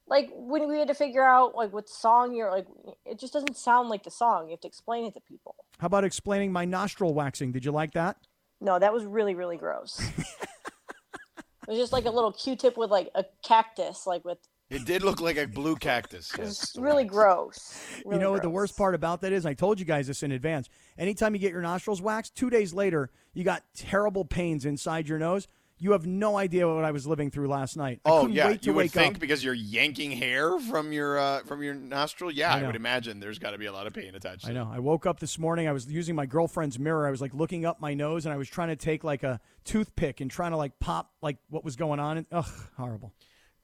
Like 0.07 0.29
when 0.33 0.67
we 0.67 0.77
had 0.77 0.87
to 0.87 0.93
figure 0.93 1.23
out 1.23 1.55
like 1.55 1.73
what 1.73 1.89
song 1.89 2.33
you're 2.35 2.51
like, 2.51 2.67
it 3.05 3.19
just 3.19 3.33
doesn't 3.33 3.57
sound 3.57 3.89
like 3.89 4.03
the 4.03 4.11
song. 4.11 4.45
You 4.45 4.51
have 4.51 4.61
to 4.61 4.67
explain 4.67 5.05
it 5.05 5.13
to 5.15 5.19
people. 5.21 5.55
How 5.79 5.87
about 5.87 6.03
explaining 6.03 6.51
my 6.51 6.65
nostril 6.65 7.13
waxing? 7.13 7.51
Did 7.51 7.65
you 7.65 7.71
like 7.71 7.93
that? 7.93 8.17
No, 8.61 8.77
that 8.79 8.93
was 8.93 9.03
really 9.05 9.35
really 9.35 9.57
gross. 9.57 9.99
it 10.17 11.67
was 11.67 11.77
just 11.77 11.91
like 11.93 12.05
a 12.05 12.11
little 12.11 12.31
Q-tip 12.31 12.77
with 12.77 12.91
like 12.91 13.09
a 13.15 13.25
cactus, 13.43 14.05
like 14.05 14.23
with 14.23 14.37
It 14.69 14.85
did 14.85 15.03
look 15.03 15.19
like 15.21 15.37
a 15.37 15.47
blue 15.47 15.75
cactus. 15.75 16.31
it 16.35 16.39
yes, 16.39 16.47
was 16.75 16.75
really 16.77 17.03
wax. 17.03 17.13
gross. 17.13 17.81
you 17.97 18.11
really 18.11 18.21
know 18.21 18.31
what 18.31 18.43
the 18.43 18.49
worst 18.49 18.77
part 18.77 18.93
about 18.95 19.21
that 19.21 19.31
is? 19.33 19.45
I 19.45 19.53
told 19.55 19.79
you 19.79 19.85
guys 19.85 20.07
this 20.07 20.21
in 20.23 20.31
advance. 20.31 20.69
Anytime 20.97 21.33
you 21.33 21.39
get 21.39 21.51
your 21.51 21.61
nostrils 21.61 22.01
waxed, 22.01 22.35
two 22.35 22.49
days 22.49 22.73
later, 22.73 23.09
you 23.33 23.43
got 23.43 23.63
terrible 23.75 24.23
pains 24.25 24.65
inside 24.65 25.07
your 25.09 25.19
nose. 25.19 25.47
You 25.77 25.91
have 25.91 26.05
no 26.05 26.37
idea 26.37 26.67
what 26.73 26.85
I 26.85 26.91
was 26.91 27.05
living 27.05 27.29
through 27.29 27.49
last 27.49 27.75
night. 27.75 27.99
I 28.05 28.09
Oh 28.09 28.27
yeah, 28.27 28.55
you 28.61 28.73
would 28.73 28.91
think 28.91 29.15
up. 29.15 29.19
because 29.19 29.43
you're 29.43 29.53
yanking 29.53 30.11
hair 30.11 30.57
from 30.57 30.93
your 30.93 31.17
uh, 31.19 31.41
from 31.41 31.61
your 31.61 31.73
nostril. 31.73 32.31
Yeah, 32.31 32.53
I 32.53 32.61
I, 32.61 32.63
would 32.65 32.77
imagine 32.77 33.19
there's 33.19 33.39
got 33.39 33.51
to 33.51 33.57
be 33.57 33.65
a 33.65 33.73
lot 33.73 33.85
of 33.85 33.91
pain 33.93 34.15
attached. 34.15 34.43
To 34.43 34.47
I 34.47 34.51
it. 34.51 34.53
know. 34.53 34.69
I 34.71 34.79
woke 34.79 35.05
up 35.05 35.19
this 35.19 35.37
morning. 35.37 35.67
I 35.67 35.73
was 35.73 35.91
using 35.91 36.15
my 36.15 36.25
girlfriend's 36.25 36.79
mirror. 36.79 37.05
I 37.05 37.11
was 37.11 37.19
like 37.19 37.33
looking 37.33 37.65
up 37.65 37.81
my 37.81 37.93
nose, 37.93 38.25
and 38.25 38.33
I 38.33 38.37
was 38.37 38.47
trying 38.47 38.69
to 38.69 38.77
take 38.77 39.03
like 39.03 39.23
a 39.23 39.41
toothpick 39.65 40.21
and 40.21 40.31
trying 40.31 40.51
to 40.51 40.57
like 40.57 40.79
pop 40.79 41.11
like 41.21 41.37
what 41.49 41.65
was 41.65 41.75
going 41.75 41.99
on. 41.99 42.17
And, 42.19 42.25
ugh, 42.31 42.45
horrible. 42.77 43.13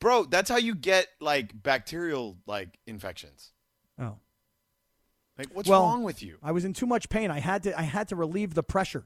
bro. 0.01 0.25
That's 0.25 0.49
how 0.49 0.57
you 0.57 0.75
get 0.75 1.07
like 1.21 1.63
bacterial 1.63 2.37
like 2.45 2.77
infections. 2.85 3.53
Oh, 3.97 4.17
Like, 5.37 5.47
what's 5.53 5.69
Well, 5.69 5.81
wrong 5.81 6.03
with 6.03 6.21
you? 6.21 6.39
I 6.43 6.51
was 6.51 6.65
in 6.65 6.73
too 6.73 6.85
much 6.87 7.07
pain. 7.07 7.31
I 7.31 7.39
had 7.39 7.63
to. 7.63 7.79
I 7.79 7.83
had 7.83 8.09
to 8.09 8.17
relieve 8.17 8.53
the 8.53 8.63
pressure 8.63 9.05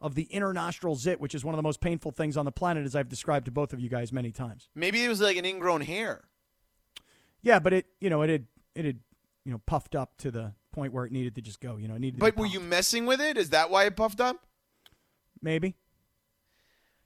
of 0.00 0.14
the 0.14 0.24
inner 0.24 0.52
nostril 0.52 0.94
zit, 0.96 1.20
which 1.20 1.34
is 1.34 1.44
one 1.44 1.54
of 1.54 1.56
the 1.56 1.62
most 1.62 1.80
painful 1.80 2.10
things 2.12 2.36
on 2.36 2.44
the 2.44 2.52
planet, 2.52 2.84
as 2.84 2.94
I've 2.94 3.08
described 3.08 3.46
to 3.46 3.50
both 3.50 3.72
of 3.72 3.80
you 3.80 3.88
guys 3.88 4.12
many 4.12 4.30
times. 4.32 4.68
Maybe 4.74 5.02
it 5.04 5.08
was 5.08 5.20
like 5.20 5.36
an 5.36 5.44
ingrown 5.44 5.80
hair. 5.80 6.24
Yeah, 7.42 7.58
but 7.58 7.72
it, 7.72 7.86
you 8.00 8.10
know, 8.10 8.22
it 8.22 8.30
had, 8.30 8.46
it 8.74 8.84
had, 8.84 8.98
you 9.44 9.52
know, 9.52 9.60
puffed 9.66 9.94
up 9.94 10.16
to 10.18 10.30
the 10.30 10.52
point 10.72 10.92
where 10.92 11.04
it 11.06 11.12
needed 11.12 11.34
to 11.36 11.40
just 11.42 11.60
go. 11.60 11.76
You 11.76 11.88
know, 11.88 11.94
it 11.94 12.00
needed. 12.00 12.16
to 12.16 12.20
But 12.20 12.34
be 12.34 12.40
were 12.40 12.46
you 12.46 12.60
messing 12.60 13.06
with 13.06 13.20
it? 13.20 13.38
Is 13.38 13.50
that 13.50 13.70
why 13.70 13.84
it 13.84 13.96
puffed 13.96 14.20
up? 14.20 14.44
maybe? 15.42 15.76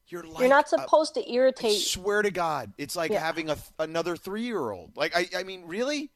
You're 0.07 0.22
like 0.24 0.41
You're 0.41 0.49
not 0.49 0.64
a- 0.66 0.68
supposed 0.68 1.14
to 1.14 1.32
irritate 1.32 1.72
I 1.72 1.78
swear 1.78 2.22
to 2.22 2.30
God, 2.30 2.72
it's 2.78 2.97
like 2.97 3.12
Yeah. 3.12 3.20
having 3.20 3.51
a 3.51 3.55
th- 3.55 3.66
another 3.78 4.16
three 4.16 4.43
year 4.43 4.70
old. 4.70 4.97
Like, 4.97 5.14
I, 5.16 5.28
I 5.38 5.43
mean, 5.45 5.64
really? 5.66 6.11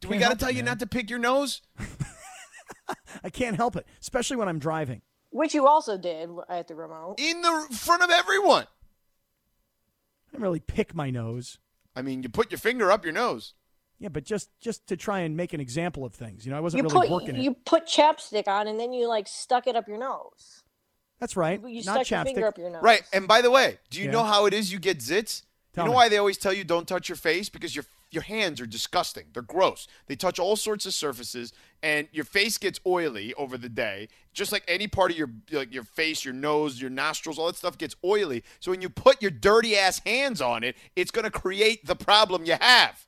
Do 0.00 0.08
we 0.08 0.18
Can't 0.18 0.28
got 0.28 0.32
to 0.34 0.36
tell 0.38 0.48
it, 0.50 0.52
you 0.56 0.58
man. 0.64 0.72
not 0.72 0.80
to 0.80 0.86
pick 0.86 1.08
your 1.08 1.18
nose? 1.18 1.62
I 3.24 3.30
can't 3.30 3.56
help 3.56 3.76
it, 3.76 3.86
especially 4.00 4.36
when 4.36 4.48
I'm 4.48 4.58
driving. 4.58 5.00
Which 5.34 5.52
you 5.52 5.66
also 5.66 5.98
did 5.98 6.30
at 6.48 6.68
the 6.68 6.76
remote. 6.76 7.16
In 7.18 7.42
the 7.42 7.66
front 7.72 8.04
of 8.04 8.10
everyone. 8.10 8.66
I 10.28 10.30
didn't 10.30 10.42
really 10.44 10.60
pick 10.60 10.94
my 10.94 11.10
nose. 11.10 11.58
I 11.96 12.02
mean, 12.02 12.22
you 12.22 12.28
put 12.28 12.52
your 12.52 12.58
finger 12.60 12.92
up 12.92 13.04
your 13.04 13.12
nose. 13.14 13.54
Yeah, 13.98 14.10
but 14.10 14.22
just 14.24 14.48
just 14.60 14.86
to 14.86 14.96
try 14.96 15.20
and 15.20 15.36
make 15.36 15.52
an 15.52 15.60
example 15.60 16.04
of 16.04 16.14
things. 16.14 16.46
You 16.46 16.52
know, 16.52 16.56
I 16.56 16.60
wasn't 16.60 16.84
You 16.84 16.88
really 16.88 17.08
put 17.08 17.10
working 17.12 17.34
you 17.42 17.50
it. 17.50 17.64
put 17.64 17.84
chapstick 17.84 18.46
on 18.46 18.68
and 18.68 18.78
then 18.78 18.92
you 18.92 19.08
like 19.08 19.26
stuck 19.26 19.66
it 19.66 19.74
up 19.74 19.88
your 19.88 19.98
nose. 19.98 20.62
That's 21.18 21.36
right. 21.36 21.60
You 21.66 21.82
Not 21.82 22.06
stuck 22.06 22.10
your 22.10 22.24
finger 22.24 22.40
chapstick. 22.42 22.48
up 22.48 22.58
your 22.58 22.70
nose. 22.70 22.82
Right. 22.84 23.02
And 23.12 23.26
by 23.26 23.40
the 23.42 23.50
way, 23.50 23.78
do 23.90 23.98
you 23.98 24.06
Yeah. 24.06 24.12
know 24.12 24.22
how 24.22 24.46
it 24.46 24.54
is 24.54 24.72
you 24.72 24.78
get 24.78 24.98
zits? 24.98 25.42
Tell 25.72 25.82
you 25.84 25.86
know 25.88 25.92
me. 25.92 25.96
why 25.96 26.08
they 26.08 26.18
always 26.18 26.38
tell 26.38 26.52
you 26.52 26.62
don't 26.62 26.86
touch 26.86 27.08
your 27.08 27.16
face? 27.16 27.48
Because 27.48 27.74
your 27.74 27.84
your 28.14 28.22
hands 28.22 28.60
are 28.60 28.66
disgusting. 28.66 29.24
They're 29.32 29.42
gross. 29.42 29.86
They 30.06 30.16
touch 30.16 30.38
all 30.38 30.56
sorts 30.56 30.86
of 30.86 30.94
surfaces, 30.94 31.52
and 31.82 32.08
your 32.12 32.24
face 32.24 32.56
gets 32.56 32.80
oily 32.86 33.34
over 33.34 33.58
the 33.58 33.68
day. 33.68 34.08
Just 34.32 34.52
like 34.52 34.64
any 34.66 34.88
part 34.88 35.10
of 35.10 35.18
your 35.18 35.30
like 35.52 35.74
your 35.74 35.84
face, 35.84 36.24
your 36.24 36.34
nose, 36.34 36.80
your 36.80 36.90
nostrils, 36.90 37.38
all 37.38 37.46
that 37.46 37.56
stuff 37.56 37.78
gets 37.78 37.96
oily. 38.04 38.44
So 38.60 38.70
when 38.70 38.80
you 38.80 38.88
put 38.88 39.20
your 39.20 39.30
dirty 39.30 39.76
ass 39.76 40.00
hands 40.06 40.40
on 40.40 40.64
it, 40.64 40.76
it's 40.96 41.10
going 41.10 41.24
to 41.24 41.30
create 41.30 41.86
the 41.86 41.96
problem 41.96 42.44
you 42.44 42.56
have. 42.60 43.06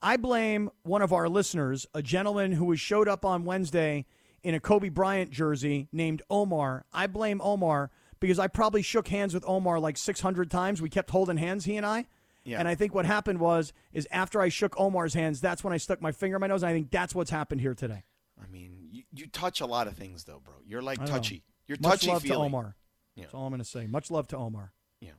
I 0.00 0.16
blame 0.16 0.70
one 0.82 1.02
of 1.02 1.12
our 1.12 1.28
listeners, 1.28 1.86
a 1.94 2.02
gentleman 2.02 2.52
who 2.52 2.64
was 2.64 2.80
showed 2.80 3.08
up 3.08 3.24
on 3.24 3.44
Wednesday 3.44 4.06
in 4.42 4.54
a 4.54 4.60
Kobe 4.60 4.88
Bryant 4.88 5.30
jersey 5.30 5.88
named 5.92 6.22
Omar. 6.28 6.84
I 6.92 7.06
blame 7.06 7.40
Omar 7.40 7.90
because 8.18 8.38
I 8.38 8.48
probably 8.48 8.82
shook 8.82 9.08
hands 9.08 9.34
with 9.34 9.44
Omar 9.46 9.78
like 9.78 9.96
600 9.96 10.50
times. 10.50 10.82
We 10.82 10.88
kept 10.88 11.10
holding 11.10 11.36
hands, 11.36 11.64
he 11.64 11.76
and 11.76 11.86
I. 11.86 12.06
Yeah. 12.44 12.58
And 12.58 12.66
I 12.66 12.74
think 12.74 12.94
what 12.94 13.06
happened 13.06 13.38
was 13.38 13.72
is 13.92 14.08
after 14.10 14.40
I 14.40 14.48
shook 14.48 14.78
Omar's 14.78 15.14
hands, 15.14 15.40
that's 15.40 15.62
when 15.62 15.72
I 15.72 15.76
stuck 15.76 16.02
my 16.02 16.12
finger 16.12 16.36
in 16.36 16.40
my 16.40 16.48
nose. 16.48 16.62
And 16.62 16.70
I 16.70 16.72
think 16.72 16.90
that's 16.90 17.14
what's 17.14 17.30
happened 17.30 17.60
here 17.60 17.74
today. 17.74 18.04
I 18.42 18.50
mean, 18.50 18.88
you, 18.90 19.04
you 19.14 19.26
touch 19.28 19.60
a 19.60 19.66
lot 19.66 19.86
of 19.86 19.96
things 19.96 20.24
though, 20.24 20.40
bro. 20.44 20.54
You're 20.66 20.82
like 20.82 21.04
touchy. 21.04 21.44
You're 21.66 21.78
Much 21.80 22.00
touchy 22.00 22.08
love 22.08 22.24
to. 22.24 22.34
Omar. 22.34 22.76
Yeah. 23.14 23.24
That's 23.24 23.34
all 23.34 23.44
I'm 23.44 23.50
going 23.50 23.60
to 23.60 23.68
say. 23.68 23.86
Much 23.86 24.10
love 24.10 24.26
to 24.28 24.36
Omar. 24.36 24.72
Yeah. 25.00 25.10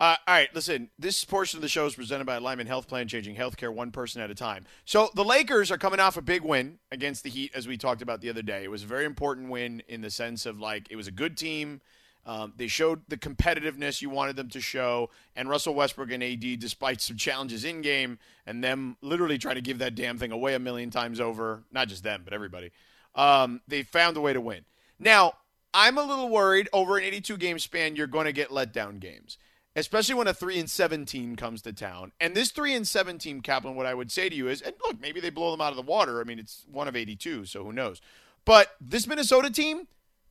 Uh, 0.00 0.16
all 0.26 0.34
right, 0.34 0.48
listen. 0.54 0.90
This 0.98 1.24
portion 1.24 1.58
of 1.58 1.62
the 1.62 1.68
show 1.68 1.86
is 1.86 1.94
presented 1.94 2.24
by 2.24 2.38
Lyman 2.38 2.66
Health 2.66 2.88
Plan, 2.88 3.06
changing 3.06 3.36
healthcare 3.36 3.72
one 3.72 3.92
person 3.92 4.20
at 4.20 4.30
a 4.30 4.34
time. 4.34 4.64
So 4.84 5.10
the 5.14 5.24
Lakers 5.24 5.70
are 5.70 5.78
coming 5.78 6.00
off 6.00 6.16
a 6.16 6.22
big 6.22 6.42
win 6.42 6.78
against 6.90 7.22
the 7.22 7.30
Heat, 7.30 7.52
as 7.54 7.68
we 7.68 7.76
talked 7.76 8.02
about 8.02 8.20
the 8.20 8.30
other 8.30 8.42
day. 8.42 8.64
It 8.64 8.70
was 8.70 8.82
a 8.82 8.86
very 8.86 9.04
important 9.04 9.50
win 9.50 9.82
in 9.86 10.00
the 10.00 10.10
sense 10.10 10.46
of 10.46 10.58
like 10.58 10.88
it 10.90 10.96
was 10.96 11.06
a 11.06 11.12
good 11.12 11.36
team. 11.36 11.80
Um, 12.24 12.52
they 12.56 12.68
showed 12.68 13.02
the 13.08 13.16
competitiveness 13.16 14.00
you 14.00 14.08
wanted 14.08 14.36
them 14.36 14.48
to 14.50 14.60
show, 14.60 15.10
and 15.34 15.48
Russell 15.48 15.74
Westbrook 15.74 16.12
and 16.12 16.22
AD, 16.22 16.60
despite 16.60 17.00
some 17.00 17.16
challenges 17.16 17.64
in 17.64 17.82
game 17.82 18.18
and 18.46 18.62
them 18.62 18.96
literally 19.00 19.38
trying 19.38 19.56
to 19.56 19.60
give 19.60 19.78
that 19.78 19.94
damn 19.94 20.18
thing 20.18 20.30
away 20.30 20.54
a 20.54 20.60
million 20.60 20.90
times 20.90 21.20
over, 21.20 21.64
not 21.72 21.88
just 21.88 22.04
them 22.04 22.22
but 22.24 22.32
everybody, 22.32 22.70
um, 23.14 23.60
they 23.66 23.82
found 23.82 24.16
a 24.16 24.20
way 24.20 24.32
to 24.32 24.40
win. 24.40 24.64
Now 24.98 25.34
I'm 25.74 25.98
a 25.98 26.02
little 26.02 26.28
worried 26.28 26.68
over 26.72 26.96
an 26.96 27.04
82 27.04 27.36
game 27.38 27.58
span. 27.58 27.96
You're 27.96 28.06
going 28.06 28.26
to 28.26 28.32
get 28.32 28.52
let 28.52 28.72
down 28.72 28.98
games 28.98 29.38
especially 29.74 30.14
when 30.14 30.26
a 30.26 30.34
3 30.34 30.58
and 30.58 30.70
17 30.70 31.36
comes 31.36 31.62
to 31.62 31.72
town. 31.72 32.12
And 32.20 32.34
this 32.34 32.50
3 32.50 32.74
and 32.74 32.86
17 32.86 33.40
Kaplan 33.40 33.74
what 33.74 33.86
I 33.86 33.94
would 33.94 34.12
say 34.12 34.28
to 34.28 34.34
you 34.34 34.48
is 34.48 34.60
and 34.60 34.74
look, 34.84 35.00
maybe 35.00 35.20
they 35.20 35.30
blow 35.30 35.50
them 35.50 35.60
out 35.60 35.70
of 35.70 35.76
the 35.76 35.82
water. 35.82 36.20
I 36.20 36.24
mean, 36.24 36.38
it's 36.38 36.64
one 36.70 36.88
of 36.88 36.96
82, 36.96 37.46
so 37.46 37.64
who 37.64 37.72
knows. 37.72 38.00
But 38.44 38.74
this 38.80 39.06
Minnesota 39.06 39.50
team 39.50 39.86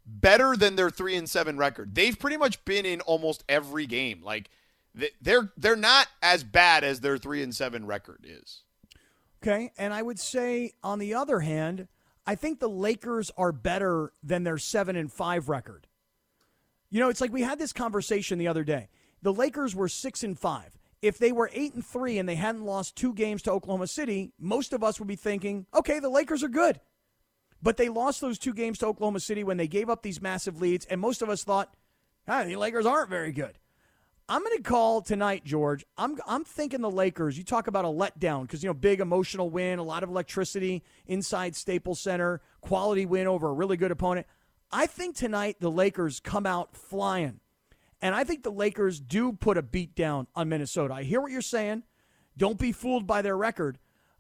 better 0.06 0.56
than 0.56 0.76
their 0.76 0.90
3 0.90 1.16
and 1.16 1.30
7 1.30 1.58
record. 1.58 1.96
They've 1.96 2.18
pretty 2.18 2.38
much 2.38 2.64
been 2.66 2.86
in 2.86 3.02
almost 3.02 3.44
every 3.48 3.86
game. 3.86 4.22
Like 4.24 4.50
they're 5.22 5.52
they're 5.58 5.76
not 5.76 6.08
as 6.22 6.44
bad 6.44 6.84
as 6.84 7.00
their 7.00 7.18
3 7.18 7.44
and 7.44 7.56
7 7.56 7.86
record 7.86 8.26
is. 8.28 8.64
Okay. 9.42 9.72
And 9.78 9.94
I 9.94 10.02
would 10.02 10.20
say, 10.20 10.74
on 10.84 11.00
the 11.00 11.16
other 11.16 11.40
hand, 11.40 11.88
I 12.28 12.36
think 12.36 12.60
the 12.60 12.70
Lakers 12.70 13.32
are 13.38 13.52
better 13.52 14.14
than 14.24 14.44
their 14.44 14.60
seven 14.60 14.96
and 14.96 15.12
five 15.12 15.50
record. 15.50 15.88
You 16.90 17.00
know, 17.00 17.10
it's 17.10 17.22
like 17.22 17.34
we 17.34 17.42
had 17.42 17.58
this 17.58 17.74
conversation 17.74 18.38
the 18.38 18.48
other 18.48 18.64
day. 18.64 18.90
The 19.22 19.34
Lakers 19.34 19.76
were 19.76 19.88
six 19.88 20.24
and 20.24 20.38
five. 20.38 20.78
If 21.02 21.18
they 21.18 21.32
were 21.32 21.50
eight 21.54 21.74
and 21.74 21.86
three 21.86 22.20
and 22.20 22.30
they 22.30 22.36
hadn't 22.36 22.64
lost 22.64 22.96
two 22.96 23.14
games 23.14 23.42
to 23.44 23.52
Oklahoma 23.52 23.88
City, 23.88 24.34
most 24.40 24.74
of 24.74 24.84
us 24.84 25.00
would 25.00 25.08
be 25.08 25.16
thinking, 25.16 25.66
okay, 25.74 26.00
the 26.00 26.10
Lakers 26.10 26.44
are 26.44 26.50
good. 26.50 26.80
But 27.64 27.78
they 27.78 27.90
lost 27.90 28.22
those 28.22 28.40
two 28.40 28.54
games 28.54 28.80
to 28.80 28.88
Oklahoma 28.88 29.20
City 29.20 29.44
when 29.44 29.58
they 29.58 29.68
gave 29.68 29.90
up 29.90 30.02
these 30.02 30.22
massive 30.22 30.62
leads, 30.62 30.86
and 30.86 31.00
most 31.00 31.22
of 31.22 31.30
us 31.30 31.44
thought, 31.44 31.74
ah, 32.28 32.44
the 32.44 32.56
Lakers 32.56 32.86
aren't 32.86 33.10
very 33.10 33.32
good. 33.32 33.58
I'm 34.28 34.44
going 34.44 34.58
to 34.58 34.64
call 34.64 35.02
tonight, 35.02 35.44
George. 35.44 35.86
I'm 35.98 36.18
I'm 36.26 36.46
thinking 36.46 36.80
the 36.80 36.90
Lakers. 36.90 37.38
You 37.38 37.44
talk 37.44 37.68
about 37.68 37.84
a 37.84 37.90
letdown 37.90 38.44
because 38.44 38.64
you 38.64 38.70
know 38.70 38.74
big 38.74 39.02
emotional 39.02 39.50
win, 39.50 39.78
a 39.78 39.84
lot 39.84 40.04
of 40.04 40.10
electricity 40.10 40.84
inside 41.06 41.56
Staples 41.56 42.00
Center, 42.00 42.40
quality 42.62 43.06
win 43.06 43.28
over 43.28 43.50
a 43.50 43.54
really 43.54 43.76
good 43.76 43.92
opponent. 43.92 44.28
I 44.72 44.86
think 44.86 45.18
tonight 45.18 45.58
the 45.60 45.70
Lakers 45.70 46.22
come 46.22 46.46
out 46.46 46.78
flying. 46.78 47.42
And 48.02 48.16
I 48.16 48.24
think 48.24 48.44
the 48.44 48.52
Lakers 48.52 49.00
do 49.00 49.34
put 49.34 49.58
a 49.58 49.62
beat 49.62 49.96
down 49.96 50.28
on 50.34 50.50
Minnesota. 50.50 50.94
I 50.94 51.04
hear 51.04 51.22
what 51.22 51.32
you're 51.32 51.42
saying. 51.42 51.84
Don't 52.38 52.58
be 52.58 52.72
fooled 52.72 53.06
by 53.06 53.22
their 53.22 53.38
record. 53.38 53.78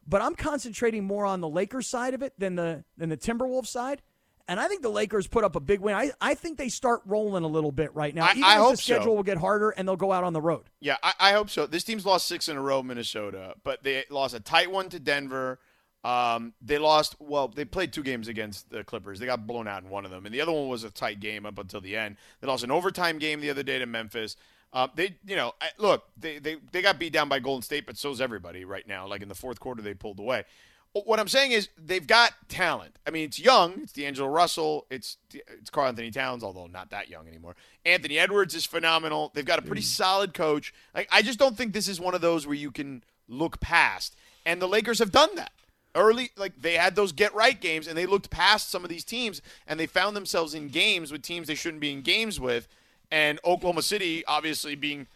But 0.08 0.22
I'm 0.22 0.36
concentrating 0.36 1.04
more 1.04 1.26
on 1.26 1.42
the 1.42 1.50
Lakers 1.50 1.88
side 1.88 2.14
of 2.14 2.22
it 2.22 2.34
than 2.38 2.56
the 2.56 2.84
than 2.98 3.10
the 3.10 3.18
Timberwolves 3.18 3.68
side. 3.68 4.02
And 4.48 4.60
I 4.60 4.68
think 4.68 4.82
the 4.82 4.90
Lakers 4.90 5.28
put 5.28 5.44
up 5.46 5.56
a 5.56 5.60
big 5.62 5.80
win. 5.80 5.96
I, 5.96 6.12
I 6.20 6.34
think 6.34 6.58
they 6.58 6.68
start 6.68 7.02
rolling 7.06 7.44
a 7.44 7.48
little 7.48 7.72
bit 7.72 7.94
right 7.96 8.14
now. 8.14 8.26
I- 8.26 8.32
Even 8.32 8.44
I 8.44 8.54
if 8.56 8.60
hope 8.60 8.72
the 8.72 8.78
schedule 8.78 9.04
so. 9.06 9.14
will 9.14 9.24
get 9.24 9.38
harder 9.38 9.70
and 9.70 9.88
they'll 9.88 9.96
go 9.96 10.12
out 10.12 10.24
on 10.26 10.34
the 10.34 10.42
road. 10.42 10.64
Yeah, 10.82 10.98
I, 11.04 11.14
I 11.20 11.32
hope 11.34 11.50
so. 11.50 11.68
This 11.68 11.84
team's 11.86 12.06
lost 12.06 12.28
six 12.28 12.50
in 12.50 12.58
a 12.58 12.62
row, 12.62 12.82
Minnesota, 12.84 13.54
but 13.64 13.84
they 13.84 14.04
lost 14.10 14.34
a 14.34 14.40
tight 14.42 14.70
one 14.72 14.90
to 14.90 15.00
Denver. 15.00 15.60
Um, 16.04 16.54
they 16.62 16.80
lost. 16.80 17.16
Well, 17.20 17.48
they 17.48 17.64
played 17.64 17.94
two 17.94 18.02
games 18.04 18.28
against 18.28 18.72
the 18.72 18.84
Clippers. 18.84 19.20
They 19.20 19.28
got 19.28 19.46
blown 19.46 19.68
out 19.68 19.84
in 19.84 19.90
one 19.90 20.04
of 20.04 20.12
them, 20.12 20.26
and 20.26 20.34
the 20.34 20.42
other 20.42 20.52
one 20.52 20.68
was 20.68 20.84
a 20.84 20.90
tight 20.90 21.20
game 21.20 21.46
up 21.46 21.60
until 21.60 21.80
the 21.80 21.96
end. 21.96 22.18
They 22.42 22.48
lost 22.48 22.64
an 22.64 22.72
overtime 22.72 23.20
game 23.20 23.40
the 23.40 23.52
other 23.52 23.64
day 23.64 23.78
to 23.78 23.86
Memphis. 23.86 24.36
Uh, 24.74 24.88
they, 24.96 25.16
you 25.26 25.36
know, 25.36 25.54
I- 25.60 25.72
look, 25.78 26.06
they, 26.18 26.40
they 26.40 26.58
they 26.72 26.82
got 26.82 26.98
beat 27.00 27.14
down 27.14 27.28
by 27.30 27.40
Golden 27.40 27.62
State, 27.62 27.86
but 27.86 27.98
so's 27.98 28.22
everybody 28.22 28.64
right 28.66 28.88
now. 28.88 29.08
Like 29.08 29.22
in 29.22 29.30
the 29.30 29.36
fourth 29.36 29.60
quarter, 29.60 29.82
they 29.82 29.94
pulled 29.94 30.20
away. 30.20 30.46
What 30.94 31.22
I'm 31.22 31.30
saying 31.30 31.52
is 31.54 31.70
they've 31.78 32.06
got 32.06 32.34
talent. 32.50 32.98
I 33.08 33.12
mean, 33.12 33.24
it's 33.24 33.40
young. 33.40 33.80
It's 33.84 33.94
D'Angelo 33.94 34.28
Russell. 34.28 34.88
It's 34.90 35.18
it's 35.34 35.70
Karl-Anthony 35.70 36.12
Towns, 36.12 36.44
although 36.44 36.68
not 36.68 36.90
that 36.90 37.10
young 37.10 37.28
anymore. 37.30 37.56
Anthony 37.86 38.20
Edwards 38.20 38.56
is 38.56 38.66
phenomenal. 38.66 39.32
They've 39.34 39.46
got 39.46 39.60
a 39.60 39.62
pretty 39.62 39.84
solid 39.84 40.34
coach. 40.34 40.74
Like 40.94 41.08
I 41.12 41.22
just 41.22 41.40
don't 41.40 41.56
think 41.56 41.72
this 41.74 41.88
is 41.88 42.00
one 42.02 42.14
of 42.14 42.20
those 42.22 42.46
where 42.46 42.56
you 42.58 42.72
can 42.72 43.04
look 43.30 43.62
past. 43.62 44.16
And 44.46 44.62
the 44.62 44.68
Lakers 44.68 45.00
have 45.00 45.12
done 45.14 45.34
that 45.36 45.52
early. 45.96 46.32
Like 46.36 46.62
they 46.62 46.74
had 46.74 46.96
those 46.96 47.14
get 47.14 47.34
right 47.34 47.60
games, 47.60 47.88
and 47.88 47.98
they 47.98 48.06
looked 48.06 48.30
past 48.30 48.70
some 48.70 48.84
of 48.84 48.90
these 48.90 49.06
teams, 49.06 49.42
and 49.68 49.80
they 49.80 49.86
found 49.88 50.16
themselves 50.16 50.54
in 50.54 50.68
games 50.68 51.10
with 51.12 51.22
teams 51.22 51.48
they 51.48 51.56
shouldn't 51.56 51.82
be 51.82 51.92
in 51.94 52.02
games 52.02 52.38
with. 52.40 52.68
And 53.12 53.40
Oklahoma 53.44 53.82
City, 53.82 54.24
obviously 54.26 54.76
being 54.76 55.08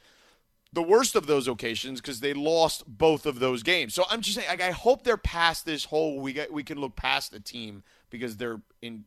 the 0.73 0.83
worst 0.83 1.15
of 1.15 1.25
those 1.25 1.47
occasions 1.47 2.01
because 2.01 2.19
they 2.19 2.33
lost 2.33 2.83
both 2.85 3.25
of 3.25 3.39
those 3.39 3.63
games. 3.63 3.93
So 3.93 4.03
I'm 4.09 4.21
just 4.21 4.35
saying, 4.35 4.49
like, 4.49 4.61
I 4.61 4.71
hope 4.71 5.03
they're 5.03 5.17
past 5.17 5.65
this 5.65 5.85
whole 5.85 6.19
we 6.19 6.33
get 6.33 6.51
we 6.51 6.63
can 6.63 6.79
look 6.79 6.95
past 6.95 7.31
the 7.31 7.39
team 7.39 7.83
because 8.09 8.37
they're 8.37 8.61
in 8.81 9.05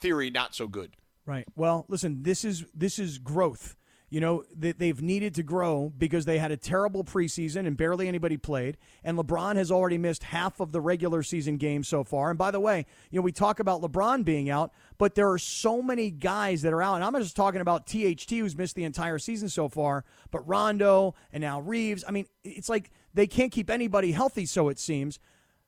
theory 0.00 0.30
not 0.30 0.54
so 0.54 0.66
good. 0.66 0.96
Right. 1.24 1.46
Well, 1.56 1.86
listen, 1.88 2.22
this 2.22 2.44
is 2.44 2.64
this 2.74 2.98
is 2.98 3.18
growth. 3.18 3.76
You 4.14 4.20
know, 4.20 4.44
they, 4.56 4.70
they've 4.70 5.02
needed 5.02 5.34
to 5.34 5.42
grow 5.42 5.92
because 5.98 6.24
they 6.24 6.38
had 6.38 6.52
a 6.52 6.56
terrible 6.56 7.02
preseason 7.02 7.66
and 7.66 7.76
barely 7.76 8.06
anybody 8.06 8.36
played. 8.36 8.76
And 9.02 9.18
LeBron 9.18 9.56
has 9.56 9.72
already 9.72 9.98
missed 9.98 10.22
half 10.22 10.60
of 10.60 10.70
the 10.70 10.80
regular 10.80 11.24
season 11.24 11.56
games 11.56 11.88
so 11.88 12.04
far. 12.04 12.30
And 12.30 12.38
by 12.38 12.52
the 12.52 12.60
way, 12.60 12.86
you 13.10 13.18
know, 13.18 13.24
we 13.24 13.32
talk 13.32 13.58
about 13.58 13.82
LeBron 13.82 14.24
being 14.24 14.48
out, 14.48 14.72
but 14.98 15.16
there 15.16 15.28
are 15.32 15.38
so 15.38 15.82
many 15.82 16.12
guys 16.12 16.62
that 16.62 16.72
are 16.72 16.80
out. 16.80 16.94
And 16.94 17.02
I'm 17.02 17.20
just 17.20 17.34
talking 17.34 17.60
about 17.60 17.88
THT, 17.88 18.30
who's 18.30 18.56
missed 18.56 18.76
the 18.76 18.84
entire 18.84 19.18
season 19.18 19.48
so 19.48 19.68
far, 19.68 20.04
but 20.30 20.46
Rondo 20.46 21.16
and 21.32 21.40
now 21.40 21.60
Reaves. 21.60 22.04
I 22.06 22.12
mean, 22.12 22.26
it's 22.44 22.68
like 22.68 22.92
they 23.14 23.26
can't 23.26 23.50
keep 23.50 23.68
anybody 23.68 24.12
healthy, 24.12 24.46
so 24.46 24.68
it 24.68 24.78
seems. 24.78 25.18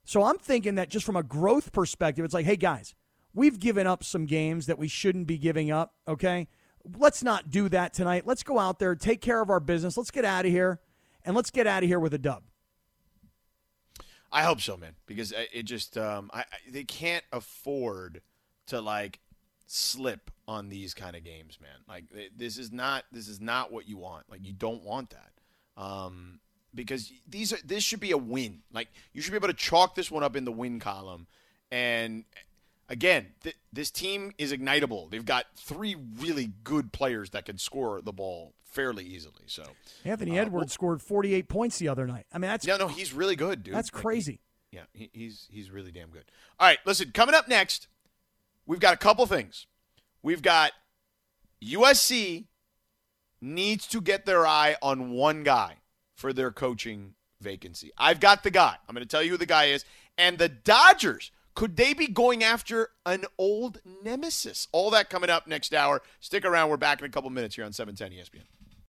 So 0.04 0.22
I'm 0.22 0.38
thinking 0.38 0.76
that 0.76 0.88
just 0.88 1.04
from 1.04 1.16
a 1.16 1.24
growth 1.24 1.72
perspective, 1.72 2.24
it's 2.24 2.32
like, 2.32 2.46
hey, 2.46 2.54
guys, 2.54 2.94
we've 3.34 3.58
given 3.58 3.88
up 3.88 4.04
some 4.04 4.24
games 4.24 4.66
that 4.66 4.78
we 4.78 4.86
shouldn't 4.86 5.26
be 5.26 5.36
giving 5.36 5.72
up, 5.72 5.94
okay? 6.06 6.46
Let's 6.96 7.22
not 7.22 7.50
do 7.50 7.68
that 7.70 7.94
tonight. 7.94 8.26
Let's 8.26 8.42
go 8.42 8.58
out 8.58 8.78
there, 8.78 8.94
take 8.94 9.20
care 9.20 9.40
of 9.40 9.50
our 9.50 9.60
business. 9.60 9.96
Let's 9.96 10.10
get 10.10 10.24
out 10.24 10.44
of 10.44 10.52
here, 10.52 10.80
and 11.24 11.34
let's 11.34 11.50
get 11.50 11.66
out 11.66 11.82
of 11.82 11.88
here 11.88 11.98
with 11.98 12.14
a 12.14 12.18
dub. 12.18 12.42
I 14.32 14.42
hope 14.42 14.60
so, 14.60 14.76
man, 14.76 14.94
because 15.06 15.32
it 15.52 15.62
just 15.64 15.96
um, 15.96 16.30
I, 16.32 16.44
they 16.70 16.84
can't 16.84 17.24
afford 17.32 18.22
to 18.66 18.80
like 18.80 19.20
slip 19.66 20.30
on 20.48 20.68
these 20.68 20.94
kind 20.94 21.16
of 21.16 21.24
games, 21.24 21.58
man. 21.60 21.78
Like 21.88 22.04
this 22.36 22.58
is 22.58 22.72
not 22.72 23.04
this 23.10 23.28
is 23.28 23.40
not 23.40 23.72
what 23.72 23.88
you 23.88 23.96
want. 23.96 24.24
Like 24.30 24.44
you 24.44 24.52
don't 24.52 24.82
want 24.82 25.10
that. 25.10 25.32
Um, 25.76 26.40
because 26.74 27.12
these 27.28 27.52
are 27.52 27.58
this 27.64 27.82
should 27.82 28.00
be 28.00 28.12
a 28.12 28.18
win. 28.18 28.62
Like 28.72 28.88
you 29.12 29.22
should 29.22 29.32
be 29.32 29.36
able 29.36 29.48
to 29.48 29.54
chalk 29.54 29.94
this 29.94 30.10
one 30.10 30.22
up 30.22 30.36
in 30.36 30.44
the 30.44 30.52
win 30.52 30.80
column. 30.80 31.26
And 31.70 32.24
again, 32.88 33.28
th- 33.42 33.56
this 33.72 33.90
team 33.90 34.32
is 34.38 34.52
ignitable. 34.52 35.10
They've 35.10 35.24
got 35.24 35.46
three 35.56 35.96
really 36.18 36.52
good 36.64 36.92
players 36.92 37.30
that 37.30 37.44
can 37.46 37.58
score 37.58 38.00
the 38.00 38.12
ball 38.12 38.54
fairly 38.64 39.04
easily. 39.04 39.44
So 39.46 39.64
Anthony 40.04 40.38
Uh, 40.38 40.42
Edwards 40.42 40.72
scored 40.72 41.00
48 41.02 41.48
points 41.48 41.78
the 41.78 41.88
other 41.88 42.06
night. 42.06 42.26
I 42.32 42.38
mean, 42.38 42.48
that's 42.50 42.66
yeah, 42.66 42.76
no, 42.76 42.88
he's 42.88 43.12
really 43.12 43.36
good, 43.36 43.62
dude. 43.62 43.74
that's 43.74 43.92
Like, 43.92 44.02
crazy. 44.02 44.40
yeah, 44.70 44.82
he, 44.92 45.10
he's 45.12 45.46
he's 45.50 45.70
really 45.70 45.92
damn 45.92 46.10
good. 46.10 46.24
All 46.60 46.66
right, 46.68 46.78
listen, 46.84 47.10
coming 47.12 47.34
up 47.34 47.48
next, 47.48 47.88
we've 48.66 48.80
got 48.80 48.94
a 48.94 48.98
couple 48.98 49.24
things. 49.26 49.66
We've 50.22 50.42
got 50.42 50.72
USC 51.64 52.46
needs 53.40 53.86
to 53.88 54.00
get 54.00 54.26
their 54.26 54.46
eye 54.46 54.76
on 54.82 55.10
one 55.10 55.42
guy 55.42 55.76
for 56.14 56.32
their 56.32 56.50
coaching 56.50 57.14
vacancy. 57.40 57.90
I've 57.98 58.20
got 58.20 58.42
the 58.42 58.50
guy. 58.50 58.76
I'm 58.88 58.94
going 58.94 59.04
to 59.04 59.08
tell 59.08 59.22
you 59.22 59.30
who 59.30 59.36
the 59.36 59.46
guy 59.46 59.66
is. 59.66 59.84
And 60.18 60.38
the 60.38 60.48
Dodgers, 60.48 61.30
could 61.56 61.76
they 61.76 61.94
be 61.94 62.06
going 62.06 62.44
after 62.44 62.90
an 63.04 63.24
old 63.38 63.80
nemesis? 64.04 64.68
All 64.70 64.90
that 64.90 65.10
coming 65.10 65.30
up 65.30 65.48
next 65.48 65.74
hour. 65.74 66.02
Stick 66.20 66.44
around. 66.44 66.70
We're 66.70 66.76
back 66.76 67.00
in 67.00 67.06
a 67.06 67.08
couple 67.08 67.30
minutes 67.30 67.56
here 67.56 67.64
on 67.64 67.70
E 67.70 67.74
710 67.74 68.40
ESPN. 68.40 68.44